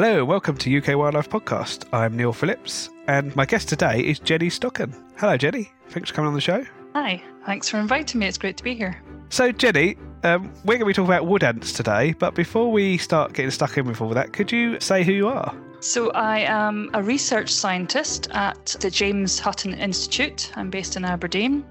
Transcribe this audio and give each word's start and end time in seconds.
Hello, 0.00 0.24
welcome 0.24 0.56
to 0.58 0.78
UK 0.78 0.96
Wildlife 0.96 1.28
Podcast. 1.28 1.92
I'm 1.92 2.16
Neil 2.16 2.32
Phillips, 2.32 2.88
and 3.08 3.34
my 3.34 3.44
guest 3.44 3.68
today 3.68 3.98
is 3.98 4.20
Jenny 4.20 4.48
Stocken. 4.48 4.94
Hello, 5.16 5.36
Jenny. 5.36 5.72
Thanks 5.88 6.10
for 6.10 6.14
coming 6.14 6.28
on 6.28 6.34
the 6.34 6.40
show. 6.40 6.64
Hi, 6.94 7.20
thanks 7.44 7.68
for 7.68 7.78
inviting 7.80 8.20
me. 8.20 8.28
It's 8.28 8.38
great 8.38 8.56
to 8.58 8.62
be 8.62 8.76
here. 8.76 9.02
So, 9.30 9.50
Jenny, 9.50 9.96
um, 10.22 10.52
we're 10.64 10.74
going 10.74 10.82
to 10.82 10.84
be 10.84 10.92
talking 10.92 11.12
about 11.12 11.26
wood 11.26 11.42
ants 11.42 11.72
today, 11.72 12.12
but 12.12 12.36
before 12.36 12.70
we 12.70 12.96
start 12.96 13.32
getting 13.32 13.50
stuck 13.50 13.76
in 13.76 13.86
with 13.86 14.00
all 14.00 14.10
that, 14.10 14.32
could 14.32 14.52
you 14.52 14.78
say 14.78 15.02
who 15.02 15.10
you 15.10 15.26
are? 15.26 15.52
So, 15.80 16.12
I 16.12 16.42
am 16.42 16.90
a 16.94 17.02
research 17.02 17.52
scientist 17.52 18.30
at 18.30 18.76
the 18.78 18.92
James 18.92 19.40
Hutton 19.40 19.74
Institute. 19.74 20.52
I'm 20.54 20.70
based 20.70 20.94
in 20.94 21.04
Aberdeen. 21.04 21.64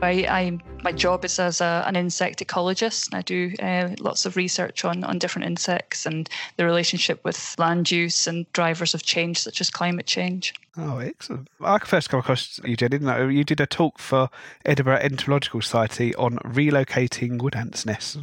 I, 0.00 0.10
I 0.28 0.58
my 0.84 0.92
job 0.92 1.24
is 1.24 1.38
as 1.38 1.60
a, 1.60 1.84
an 1.86 1.96
insect 1.96 2.38
ecologist. 2.46 3.14
I 3.14 3.22
do 3.22 3.52
uh, 3.60 3.94
lots 3.98 4.26
of 4.26 4.36
research 4.36 4.84
on, 4.84 5.02
on 5.04 5.18
different 5.18 5.46
insects 5.46 6.06
and 6.06 6.28
the 6.56 6.64
relationship 6.64 7.24
with 7.24 7.54
land 7.58 7.90
use 7.90 8.26
and 8.26 8.50
drivers 8.52 8.94
of 8.94 9.02
change, 9.02 9.38
such 9.38 9.60
as 9.60 9.70
climate 9.70 10.06
change. 10.06 10.54
Oh, 10.80 10.98
excellent. 10.98 11.48
I 11.60 11.76
first 11.80 12.08
come 12.08 12.20
across 12.20 12.60
you, 12.64 12.76
Jen, 12.76 12.90
didn't 12.90 13.08
I? 13.08 13.28
You 13.28 13.42
did 13.42 13.60
a 13.60 13.66
talk 13.66 13.98
for 13.98 14.30
Edinburgh 14.64 14.98
Entomological 14.98 15.60
Society 15.60 16.14
on 16.14 16.38
relocating 16.38 17.42
wood 17.42 17.56
ants' 17.56 17.84
nests. 17.84 18.16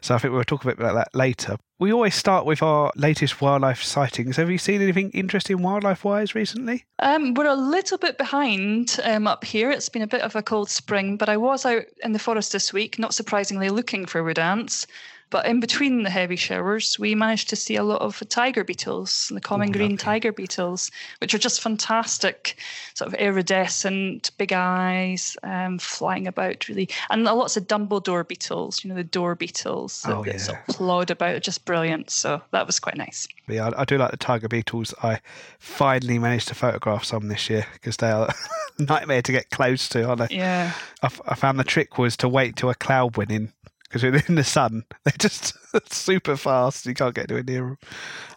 So 0.00 0.14
I 0.14 0.18
think 0.18 0.32
we'll 0.32 0.44
talk 0.44 0.62
a 0.62 0.68
bit 0.68 0.78
about 0.78 0.94
that 0.94 1.12
later. 1.12 1.56
We 1.80 1.92
always 1.92 2.14
start 2.14 2.46
with 2.46 2.62
our 2.62 2.92
latest 2.94 3.40
wildlife 3.40 3.82
sightings. 3.82 4.36
Have 4.36 4.48
you 4.48 4.58
seen 4.58 4.80
anything 4.80 5.10
interesting 5.10 5.60
wildlife 5.60 6.04
wise 6.04 6.36
recently? 6.36 6.84
Um, 7.00 7.34
we're 7.34 7.46
a 7.46 7.56
little 7.56 7.98
bit 7.98 8.16
behind 8.16 9.00
um, 9.02 9.26
up 9.26 9.42
here. 9.42 9.68
It's 9.72 9.88
been 9.88 10.02
a 10.02 10.06
bit 10.06 10.20
of 10.20 10.36
a 10.36 10.42
cold 10.42 10.70
spring, 10.70 11.16
but 11.16 11.28
I 11.28 11.36
was 11.36 11.66
out 11.66 11.82
in 12.04 12.12
the 12.12 12.20
forest 12.20 12.52
this 12.52 12.72
week, 12.72 13.00
not 13.00 13.12
surprisingly 13.12 13.70
looking 13.70 14.06
for 14.06 14.22
wood 14.22 14.38
ants. 14.38 14.86
But 15.32 15.46
in 15.46 15.60
between 15.60 16.02
the 16.02 16.10
heavy 16.10 16.36
showers, 16.36 16.98
we 16.98 17.14
managed 17.14 17.48
to 17.48 17.56
see 17.56 17.74
a 17.74 17.82
lot 17.82 18.02
of 18.02 18.22
tiger 18.28 18.64
beetles, 18.64 19.32
the 19.32 19.40
common 19.40 19.72
green 19.72 19.96
tiger 19.96 20.30
beetles, 20.30 20.90
which 21.22 21.32
are 21.32 21.38
just 21.38 21.62
fantastic, 21.62 22.58
sort 22.92 23.08
of 23.08 23.18
iridescent, 23.18 24.30
big 24.36 24.52
eyes, 24.52 25.38
um, 25.42 25.78
flying 25.78 26.26
about 26.26 26.68
really, 26.68 26.86
and 27.08 27.24
lots 27.24 27.56
of 27.56 27.66
Dumbledore 27.66 28.28
beetles, 28.28 28.84
you 28.84 28.90
know, 28.90 28.94
the 28.94 29.02
dor 29.02 29.34
beetles 29.34 30.02
that, 30.02 30.14
oh, 30.14 30.22
yeah. 30.22 30.32
that 30.32 30.40
sort 30.40 30.58
of 30.68 30.76
plod 30.76 31.10
about, 31.10 31.40
just 31.40 31.64
brilliant. 31.64 32.10
So 32.10 32.42
that 32.50 32.66
was 32.66 32.78
quite 32.78 32.98
nice. 32.98 33.26
Yeah, 33.48 33.70
I, 33.70 33.80
I 33.80 33.84
do 33.86 33.96
like 33.96 34.10
the 34.10 34.18
tiger 34.18 34.48
beetles. 34.48 34.92
I 35.02 35.20
finally 35.58 36.18
managed 36.18 36.48
to 36.48 36.54
photograph 36.54 37.04
some 37.04 37.28
this 37.28 37.48
year 37.48 37.66
because 37.72 37.96
they 37.96 38.10
are. 38.10 38.28
a 38.78 38.82
nightmare 38.82 39.22
to 39.22 39.32
get 39.32 39.48
close 39.48 39.88
to, 39.90 40.04
aren't 40.06 40.28
they? 40.28 40.36
Yeah. 40.36 40.72
I, 41.02 41.08
I 41.26 41.34
found 41.34 41.58
the 41.58 41.64
trick 41.64 41.96
was 41.96 42.18
to 42.18 42.28
wait 42.28 42.56
till 42.56 42.68
a 42.68 42.74
cloud 42.74 43.16
went 43.16 43.30
in 43.30 43.52
because 43.92 44.26
in 44.28 44.34
the 44.34 44.44
sun, 44.44 44.84
they're 45.04 45.14
just 45.18 45.54
super 45.92 46.36
fast. 46.36 46.86
You 46.86 46.94
can't 46.94 47.14
get 47.14 47.30
anywhere 47.30 47.44
near 47.44 47.60
them. 47.60 47.78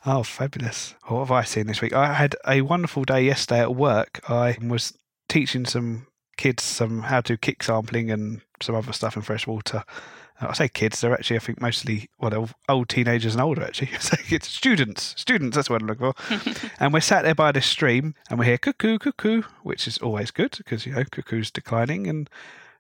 Oh, 0.06 0.24
fabulous. 0.24 0.96
What 1.08 1.20
have 1.20 1.32
I 1.32 1.44
seen 1.44 1.68
this 1.68 1.82
week? 1.82 1.94
I 1.94 2.14
had 2.14 2.36
a 2.48 2.62
wonderful 2.62 3.04
day 3.04 3.24
yesterday 3.24 3.62
at 3.62 3.76
work. 3.76 4.20
I 4.30 4.58
was 4.62 4.98
teaching 5.30 5.66
some 5.66 6.08
kids 6.38 6.64
some 6.64 7.04
how 7.04 7.22
to 7.22 7.38
kick 7.38 7.64
sampling 7.64 8.12
and 8.12 8.42
some 8.62 8.76
other 8.76 8.92
stuff 8.92 9.16
in 9.16 9.22
freshwater. 9.22 9.84
Uh, 10.42 10.48
I 10.50 10.54
say 10.54 10.68
kids, 10.68 11.00
they're 11.00 11.14
actually, 11.14 11.38
I 11.38 11.40
think, 11.40 11.62
mostly, 11.62 12.10
well, 12.20 12.30
they're 12.30 12.46
old 12.68 12.90
teenagers 12.90 13.36
and 13.36 13.42
older, 13.42 13.64
actually. 13.64 13.92
So 14.00 14.18
it's 14.30 14.50
students. 14.50 15.14
Students, 15.18 15.56
that's 15.56 15.70
what 15.70 15.82
I'm 15.82 15.88
looking 15.88 16.12
for. 16.12 16.70
and 16.80 16.94
we're 16.94 17.00
sat 17.00 17.24
there 17.24 17.36
by 17.36 17.54
this 17.54 17.66
stream 17.66 18.16
and 18.30 18.38
we 18.38 18.46
hear 18.46 18.58
cuckoo, 18.58 18.98
cuckoo, 18.98 19.44
which 19.64 19.88
is 19.88 19.98
always 20.00 20.32
good 20.32 20.56
because, 20.58 20.86
you 20.86 20.94
know, 20.94 21.06
cuckoo's 21.10 21.52
declining. 21.52 22.08
And 22.08 22.30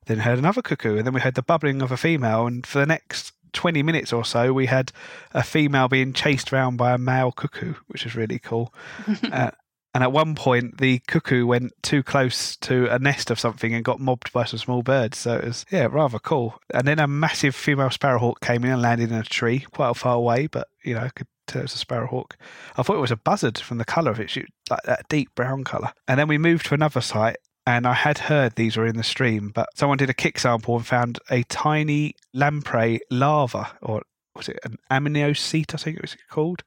then 0.06 0.20
heard 0.20 0.40
another 0.40 0.62
cuckoo, 0.62 0.98
and 0.98 1.06
then 1.06 1.14
we 1.14 1.22
heard 1.22 1.36
the 1.36 1.42
bubbling 1.42 1.82
of 1.82 1.92
a 1.92 1.98
female, 1.98 2.48
and 2.48 2.66
for 2.66 2.80
the 2.80 2.86
next 2.86 3.34
20 3.54 3.82
minutes 3.84 4.14
or 4.14 4.24
so, 4.24 4.54
we 4.54 4.68
had 4.68 4.92
a 5.34 5.42
female 5.42 5.88
being 5.88 6.14
chased 6.14 6.54
around 6.54 6.78
by 6.78 6.94
a 6.94 6.98
male 6.98 7.32
cuckoo, 7.32 7.74
which 7.88 8.04
was 8.04 8.16
really 8.16 8.40
cool. 8.40 8.74
uh, 9.32 9.52
and 9.96 10.04
at 10.04 10.12
one 10.12 10.36
point, 10.36 10.78
the 10.80 11.00
cuckoo 11.08 11.46
went 11.46 11.72
too 11.82 12.04
close 12.04 12.58
to 12.58 12.94
a 12.94 13.00
nest 13.00 13.32
of 13.32 13.40
something 13.40 13.74
and 13.74 13.86
got 13.86 14.02
mobbed 14.02 14.34
by 14.34 14.44
some 14.44 14.60
small 14.60 14.84
birds. 14.84 15.18
So 15.18 15.38
it 15.38 15.46
was, 15.46 15.66
yeah, 15.72 15.88
rather 15.90 16.20
cool. 16.20 16.60
And 16.74 16.86
then 16.86 17.00
a 17.00 17.08
massive 17.08 17.56
female 17.56 17.90
sparrowhawk 17.90 18.42
came 18.42 18.66
in 18.66 18.72
and 18.72 18.82
landed 18.82 19.10
in 19.10 19.18
a 19.18 19.24
tree 19.24 19.62
quite 19.72 19.96
far 19.96 20.16
away, 20.16 20.48
but, 20.48 20.68
you 20.84 20.96
know, 20.96 21.00
I 21.00 21.10
could 21.10 21.28
tell 21.48 21.62
it 21.62 21.64
was 21.64 21.76
a 21.76 21.78
sparrowhawk. 21.78 22.36
I 22.76 22.84
thought 22.84 22.98
it 22.98 23.02
was 23.02 23.12
a 23.12 23.16
buzzard 23.16 23.58
from 23.58 23.78
the 23.78 23.86
colour 23.86 24.12
of 24.12 24.20
it, 24.20 24.36
like 24.70 24.84
that 24.84 25.08
deep 25.08 25.34
brown 25.34 25.64
colour. 25.64 25.94
And 26.10 26.20
then 26.20 26.28
we 26.28 26.38
moved 26.38 26.66
to 26.66 26.74
another 26.74 27.00
site 27.00 27.38
and 27.66 27.88
I 27.88 27.94
had 27.94 28.18
heard 28.18 28.56
these 28.56 28.78
were 28.78 28.86
in 28.86 28.98
the 28.98 29.03
stream, 29.03 29.52
but 29.53 29.70
someone 29.76 29.98
did 29.98 30.09
a 30.09 30.14
kick 30.14 30.40
sample 30.40 30.76
and 30.76 30.86
found 30.86 31.20
a 31.30 31.44
tiny 31.44 32.16
lamprey 32.34 33.00
larva, 33.09 33.72
or 33.81 34.03
was 34.36 34.50
it 34.50 34.59
an 34.64 34.78
ammocoete? 34.92 35.74
I 35.74 35.78
think 35.78 35.98
it 35.98 36.02
was 36.02 36.16
called. 36.30 36.64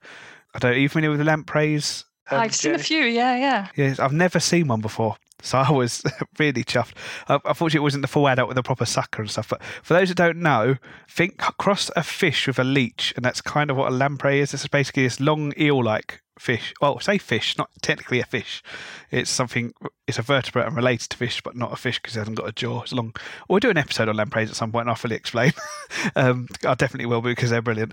I 0.54 0.58
don't. 0.58 0.72
Are 0.72 0.78
you 0.78 0.88
familiar 0.88 1.10
with 1.10 1.18
the 1.18 1.24
lampreys? 1.24 2.04
Um, 2.30 2.40
I've 2.40 2.54
seen 2.54 2.74
a 2.74 2.78
few. 2.78 3.04
Yeah, 3.04 3.36
yeah. 3.36 3.68
Yes, 3.76 3.98
I've 3.98 4.12
never 4.12 4.40
seen 4.40 4.68
one 4.68 4.80
before. 4.80 5.16
So 5.40 5.58
I 5.58 5.70
was 5.70 6.02
really 6.38 6.64
chuffed. 6.64 6.94
Unfortunately, 7.28 7.78
it 7.78 7.82
wasn't 7.82 8.02
the 8.02 8.08
full 8.08 8.28
adult 8.28 8.48
with 8.48 8.58
a 8.58 8.62
proper 8.62 8.84
sucker 8.84 9.22
and 9.22 9.30
stuff. 9.30 9.48
But 9.48 9.62
for 9.82 9.94
those 9.94 10.08
that 10.08 10.16
don't 10.16 10.38
know, 10.38 10.76
think 11.08 11.38
cross 11.38 11.90
a 11.94 12.02
fish 12.02 12.46
with 12.46 12.58
a 12.58 12.64
leech, 12.64 13.12
and 13.14 13.24
that's 13.24 13.40
kind 13.40 13.70
of 13.70 13.76
what 13.76 13.92
a 13.92 13.94
lamprey 13.94 14.40
is. 14.40 14.52
It's 14.52 14.66
basically 14.66 15.04
this 15.04 15.20
long 15.20 15.52
eel-like 15.58 16.22
fish. 16.40 16.74
Well, 16.80 17.00
say 17.00 17.18
fish, 17.18 17.56
not 17.58 17.70
technically 17.82 18.20
a 18.20 18.24
fish. 18.24 18.62
It's 19.10 19.30
something. 19.30 19.72
It's 20.06 20.18
a 20.18 20.22
vertebrate 20.22 20.66
and 20.66 20.76
related 20.76 21.10
to 21.10 21.16
fish, 21.16 21.40
but 21.40 21.56
not 21.56 21.72
a 21.72 21.76
fish 21.76 21.98
because 21.98 22.16
it 22.16 22.20
hasn't 22.20 22.36
got 22.36 22.48
a 22.48 22.52
jaw. 22.52 22.82
It's 22.82 22.92
long. 22.92 23.14
We'll 23.48 23.60
do 23.60 23.70
an 23.70 23.78
episode 23.78 24.08
on 24.08 24.16
lampreys 24.16 24.50
at 24.50 24.56
some 24.56 24.72
point, 24.72 24.82
and 24.82 24.90
I'll 24.90 24.96
fully 24.96 25.16
explain. 25.16 25.52
um, 26.16 26.48
I 26.66 26.74
definitely 26.74 27.06
will 27.06 27.20
because 27.20 27.50
they're 27.50 27.62
brilliant. 27.62 27.92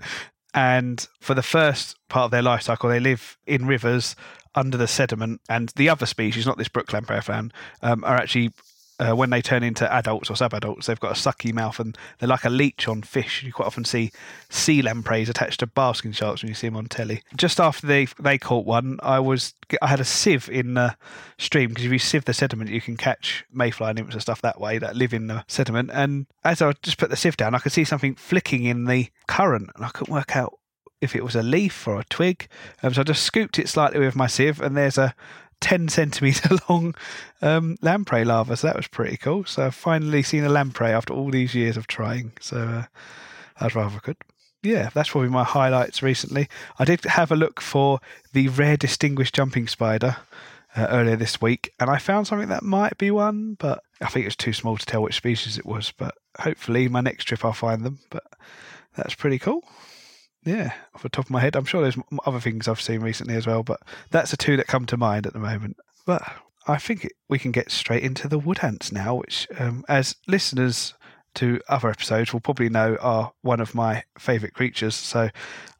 And 0.54 1.06
for 1.20 1.34
the 1.34 1.42
first 1.42 1.96
part 2.08 2.26
of 2.26 2.30
their 2.30 2.42
life 2.42 2.62
cycle, 2.62 2.88
they 2.88 3.00
live 3.00 3.36
in 3.46 3.66
rivers 3.66 4.16
under 4.54 4.78
the 4.78 4.88
sediment, 4.88 5.42
and 5.50 5.70
the 5.76 5.88
other 5.88 6.06
species, 6.06 6.46
not 6.46 6.56
this 6.56 6.68
brook 6.68 6.92
lamprey 6.92 7.20
fan, 7.20 7.52
um, 7.82 8.02
are 8.04 8.16
actually 8.16 8.52
uh, 8.98 9.14
when 9.14 9.30
they 9.30 9.42
turn 9.42 9.62
into 9.62 9.90
adults 9.92 10.30
or 10.30 10.34
subadults, 10.34 10.86
they've 10.86 11.00
got 11.00 11.16
a 11.16 11.20
sucky 11.20 11.52
mouth 11.52 11.78
and 11.78 11.96
they're 12.18 12.28
like 12.28 12.44
a 12.44 12.50
leech 12.50 12.88
on 12.88 13.02
fish. 13.02 13.42
You 13.42 13.52
quite 13.52 13.66
often 13.66 13.84
see 13.84 14.10
sea 14.48 14.82
lampreys 14.82 15.28
attached 15.28 15.60
to 15.60 15.66
basking 15.66 16.12
sharks 16.12 16.42
when 16.42 16.48
you 16.48 16.54
see 16.54 16.68
them 16.68 16.76
on 16.76 16.86
telly. 16.86 17.22
Just 17.36 17.60
after 17.60 17.86
they 17.86 18.06
they 18.18 18.38
caught 18.38 18.64
one, 18.64 18.98
I 19.02 19.18
was 19.18 19.54
I 19.82 19.88
had 19.88 20.00
a 20.00 20.04
sieve 20.04 20.48
in 20.48 20.74
the 20.74 20.96
stream 21.38 21.70
because 21.70 21.84
if 21.84 21.92
you 21.92 21.98
sieve 21.98 22.24
the 22.24 22.34
sediment, 22.34 22.70
you 22.70 22.80
can 22.80 22.96
catch 22.96 23.44
mayfly 23.52 23.92
nymphs 23.92 24.14
and 24.14 24.22
stuff 24.22 24.40
that 24.42 24.60
way 24.60 24.78
that 24.78 24.96
live 24.96 25.12
in 25.12 25.26
the 25.26 25.44
sediment. 25.46 25.90
And 25.92 26.26
as 26.44 26.62
I 26.62 26.72
just 26.82 26.98
put 26.98 27.10
the 27.10 27.16
sieve 27.16 27.36
down, 27.36 27.54
I 27.54 27.58
could 27.58 27.72
see 27.72 27.84
something 27.84 28.14
flicking 28.14 28.64
in 28.64 28.86
the 28.86 29.08
current, 29.26 29.70
and 29.74 29.84
I 29.84 29.90
couldn't 29.90 30.14
work 30.14 30.36
out 30.36 30.58
if 31.00 31.14
it 31.14 31.22
was 31.22 31.36
a 31.36 31.42
leaf 31.42 31.86
or 31.86 32.00
a 32.00 32.04
twig. 32.04 32.48
Um, 32.82 32.94
so 32.94 33.02
I 33.02 33.04
just 33.04 33.22
scooped 33.22 33.58
it 33.58 33.68
slightly 33.68 34.00
with 34.00 34.16
my 34.16 34.26
sieve, 34.26 34.60
and 34.60 34.76
there's 34.76 34.98
a 34.98 35.14
10 35.60 35.88
centimetre 35.88 36.56
long 36.68 36.94
um, 37.42 37.76
lamprey 37.82 38.24
larva. 38.24 38.56
So 38.56 38.66
that 38.66 38.76
was 38.76 38.88
pretty 38.88 39.16
cool. 39.16 39.44
So 39.44 39.66
I've 39.66 39.74
finally 39.74 40.22
seen 40.22 40.44
a 40.44 40.48
lamprey 40.48 40.90
after 40.90 41.14
all 41.14 41.30
these 41.30 41.54
years 41.54 41.76
of 41.76 41.86
trying. 41.86 42.32
So 42.40 42.56
uh, 42.56 42.84
that's 43.60 43.74
rather 43.74 43.98
good. 44.00 44.16
Yeah, 44.62 44.90
that's 44.94 45.10
probably 45.10 45.30
my 45.30 45.44
highlights 45.44 46.02
recently. 46.02 46.48
I 46.78 46.84
did 46.84 47.04
have 47.04 47.30
a 47.30 47.36
look 47.36 47.60
for 47.60 48.00
the 48.32 48.48
rare 48.48 48.76
distinguished 48.76 49.34
jumping 49.34 49.68
spider 49.68 50.16
uh, 50.74 50.86
earlier 50.90 51.16
this 51.16 51.40
week, 51.40 51.72
and 51.78 51.88
I 51.88 51.98
found 51.98 52.26
something 52.26 52.48
that 52.48 52.64
might 52.64 52.98
be 52.98 53.10
one, 53.10 53.54
but 53.54 53.82
I 54.00 54.06
think 54.06 54.26
it's 54.26 54.34
too 54.34 54.52
small 54.52 54.76
to 54.76 54.84
tell 54.84 55.02
which 55.02 55.16
species 55.16 55.56
it 55.56 55.66
was. 55.66 55.92
But 55.96 56.16
hopefully, 56.40 56.88
my 56.88 57.00
next 57.00 57.24
trip 57.24 57.44
I'll 57.44 57.52
find 57.52 57.84
them. 57.84 58.00
But 58.10 58.24
that's 58.96 59.14
pretty 59.14 59.38
cool 59.38 59.62
yeah, 60.46 60.72
off 60.94 61.02
the 61.02 61.08
top 61.08 61.26
of 61.26 61.30
my 61.30 61.40
head. 61.40 61.56
I'm 61.56 61.64
sure 61.64 61.82
there's 61.82 61.98
other 62.24 62.40
things 62.40 62.68
I've 62.68 62.80
seen 62.80 63.00
recently 63.00 63.34
as 63.34 63.46
well, 63.46 63.62
but 63.62 63.80
that's 64.10 64.30
the 64.30 64.36
two 64.36 64.56
that 64.56 64.68
come 64.68 64.86
to 64.86 64.96
mind 64.96 65.26
at 65.26 65.32
the 65.32 65.40
moment. 65.40 65.76
But 66.06 66.22
I 66.68 66.78
think 66.78 67.12
we 67.28 67.38
can 67.38 67.50
get 67.50 67.70
straight 67.70 68.04
into 68.04 68.28
the 68.28 68.38
wood 68.38 68.60
ants 68.62 68.92
now, 68.92 69.16
which, 69.16 69.48
um, 69.58 69.84
as 69.88 70.14
listeners 70.28 70.94
to 71.34 71.60
other 71.68 71.90
episodes 71.90 72.32
will 72.32 72.40
probably 72.40 72.68
know, 72.68 72.96
are 73.00 73.32
one 73.42 73.60
of 73.60 73.74
my 73.74 74.04
favourite 74.18 74.54
creatures. 74.54 74.94
So 74.94 75.30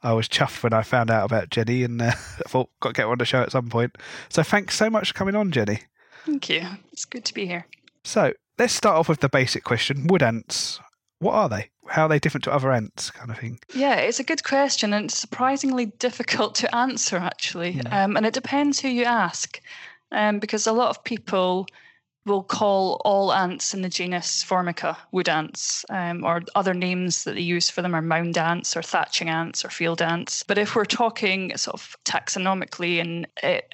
I 0.03 0.13
was 0.13 0.29
chuffed 0.29 0.63
when 0.63 0.73
I 0.73 0.83
found 0.83 1.11
out 1.11 1.25
about 1.25 1.51
Jenny, 1.51 1.85
and 1.85 2.03
uh, 2.03 2.07
I 2.15 2.49
thought 2.49 2.71
got 2.81 2.91
to 2.91 2.93
get 2.95 3.03
her 3.03 3.13
on 3.13 3.19
the 3.19 3.25
show 3.25 3.43
at 3.43 3.53
some 3.53 3.69
point. 3.69 3.97
So 4.29 4.43
thanks 4.43 4.75
so 4.77 4.91
much 4.91 5.09
for 5.09 5.15
coming 5.15 5.37
on, 5.37 5.53
Jenny. 5.53 5.81
Thank 6.25 6.49
you. 6.49 6.67
It's 6.93 7.05
good 7.05 7.25
to 7.25 7.35
be 7.35 7.47
here. 7.47 7.67
So 8.03 8.33
let's 8.59 8.73
start 8.73 8.97
off 8.97 9.09
with 9.09 9.21
the 9.21 9.29
basic 9.29 9.63
question: 9.63 10.09
Wood 10.09 10.23
ants. 10.23 10.81
What 11.27 11.35
are 11.35 11.49
they? 11.49 11.71
how 11.89 12.07
are 12.07 12.09
they 12.09 12.19
different 12.19 12.45
to 12.45 12.53
other 12.53 12.73
ants 12.73 13.11
kind 13.11 13.31
of 13.31 13.39
thing? 13.39 13.59
Yeah 13.75 13.97
it's 13.97 14.21
a 14.21 14.25
good 14.25 14.45
question 14.45 14.93
and 14.93 15.07
it's 15.07 15.19
surprisingly 15.19 15.87
difficult 15.87 16.55
to 16.57 16.75
answer 16.75 17.17
actually. 17.17 17.81
Um, 17.91 18.17
and 18.17 18.27
it 18.27 18.35
depends 18.35 18.81
who 18.81 18.89
you 18.89 19.05
ask 19.05 19.61
um, 20.13 20.39
because 20.39 20.67
a 20.67 20.73
lot 20.73 20.91
of 20.91 21.05
people 21.05 21.67
will 22.27 22.43
call 22.43 23.01
all 23.05 23.33
ants 23.33 23.73
in 23.73 23.83
the 23.83 23.89
genus 23.89 24.43
Formica 24.43 24.99
wood 25.13 25.29
ants, 25.29 25.85
um, 25.89 26.25
or 26.25 26.43
other 26.55 26.75
names 26.75 27.25
that 27.25 27.35
they 27.35 27.41
use 27.41 27.71
for 27.71 27.83
them 27.83 27.95
are 27.95 28.03
mound 28.03 28.37
ants 28.37 28.77
or 28.77 28.83
thatching 28.83 29.31
ants 29.31 29.65
or 29.65 29.71
field 29.71 30.03
ants. 30.03 30.43
But 30.43 30.59
if 30.59 30.75
we're 30.75 30.85
talking 30.85 31.57
sort 31.57 31.75
of 31.75 31.97
taxonomically 32.05 32.99
in 32.99 33.27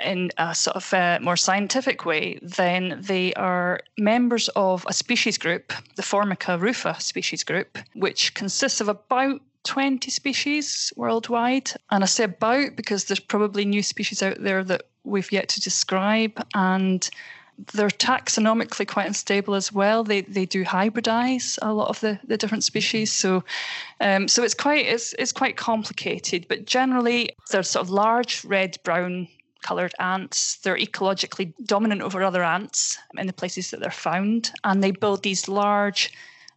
in 0.04 0.30
a 0.38 0.54
sort 0.54 0.76
of 0.76 0.92
a 0.92 0.96
uh, 0.96 1.18
more 1.20 1.36
scientific 1.36 2.04
way, 2.04 2.38
then 2.42 3.00
they 3.00 3.32
are 3.34 3.80
members 3.98 4.48
of 4.54 4.84
a 4.88 4.92
species 4.92 5.38
group, 5.38 5.72
the 5.96 6.02
Formica 6.02 6.58
rufa 6.58 6.96
species 7.00 7.42
group, 7.42 7.78
which 7.94 8.34
consists 8.34 8.80
of 8.80 8.88
about 8.88 9.40
20 9.64 10.10
species 10.10 10.92
worldwide. 10.96 11.70
And 11.90 12.02
I 12.02 12.06
say 12.06 12.24
about 12.24 12.76
because 12.76 13.04
there's 13.04 13.20
probably 13.20 13.64
new 13.64 13.82
species 13.82 14.22
out 14.22 14.42
there 14.42 14.64
that 14.64 14.82
we've 15.04 15.32
yet 15.32 15.48
to 15.50 15.60
describe. 15.60 16.44
And 16.54 17.08
they're 17.74 17.88
taxonomically 17.88 18.86
quite 18.86 19.06
unstable 19.06 19.54
as 19.54 19.72
well. 19.72 20.04
They 20.04 20.22
they 20.22 20.46
do 20.46 20.64
hybridize 20.64 21.58
a 21.62 21.72
lot 21.72 21.88
of 21.88 22.00
the, 22.00 22.18
the 22.24 22.36
different 22.36 22.64
species, 22.64 23.12
so 23.12 23.44
um, 24.00 24.28
so 24.28 24.42
it's 24.42 24.54
quite 24.54 24.86
it's 24.86 25.14
it's 25.18 25.32
quite 25.32 25.56
complicated. 25.56 26.46
But 26.48 26.64
generally, 26.64 27.30
they're 27.50 27.62
sort 27.62 27.84
of 27.84 27.90
large 27.90 28.44
red 28.44 28.78
brown 28.84 29.28
coloured 29.62 29.94
ants. 30.00 30.56
They're 30.56 30.76
ecologically 30.76 31.52
dominant 31.64 32.02
over 32.02 32.22
other 32.22 32.42
ants 32.42 32.98
in 33.16 33.26
the 33.26 33.32
places 33.32 33.70
that 33.70 33.80
they're 33.80 33.90
found, 33.90 34.52
and 34.64 34.82
they 34.82 34.90
build 34.90 35.22
these 35.22 35.48
large 35.48 36.12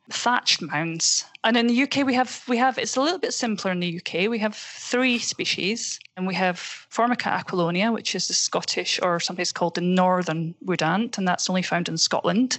thatched 0.09 0.61
mounds. 0.61 1.25
And 1.43 1.57
in 1.57 1.67
the 1.67 1.83
UK, 1.83 2.05
we 2.05 2.13
have 2.13 2.43
we 2.47 2.57
have 2.57 2.77
it's 2.77 2.95
a 2.95 3.01
little 3.01 3.19
bit 3.19 3.33
simpler 3.33 3.71
in 3.71 3.79
the 3.79 3.97
UK. 3.97 4.29
We 4.29 4.39
have 4.39 4.55
three 4.55 5.19
species, 5.19 5.99
and 6.17 6.25
we 6.25 6.33
have 6.35 6.59
Formica 6.59 7.29
aquilonia, 7.29 7.93
which 7.93 8.15
is 8.15 8.27
the 8.27 8.33
Scottish 8.33 8.99
or 9.01 9.19
sometimes 9.19 9.51
called 9.51 9.75
the 9.75 9.81
northern 9.81 10.55
wood 10.61 10.81
ant, 10.81 11.17
and 11.17 11.27
that's 11.27 11.49
only 11.49 11.61
found 11.61 11.87
in 11.87 11.97
Scotland, 11.97 12.57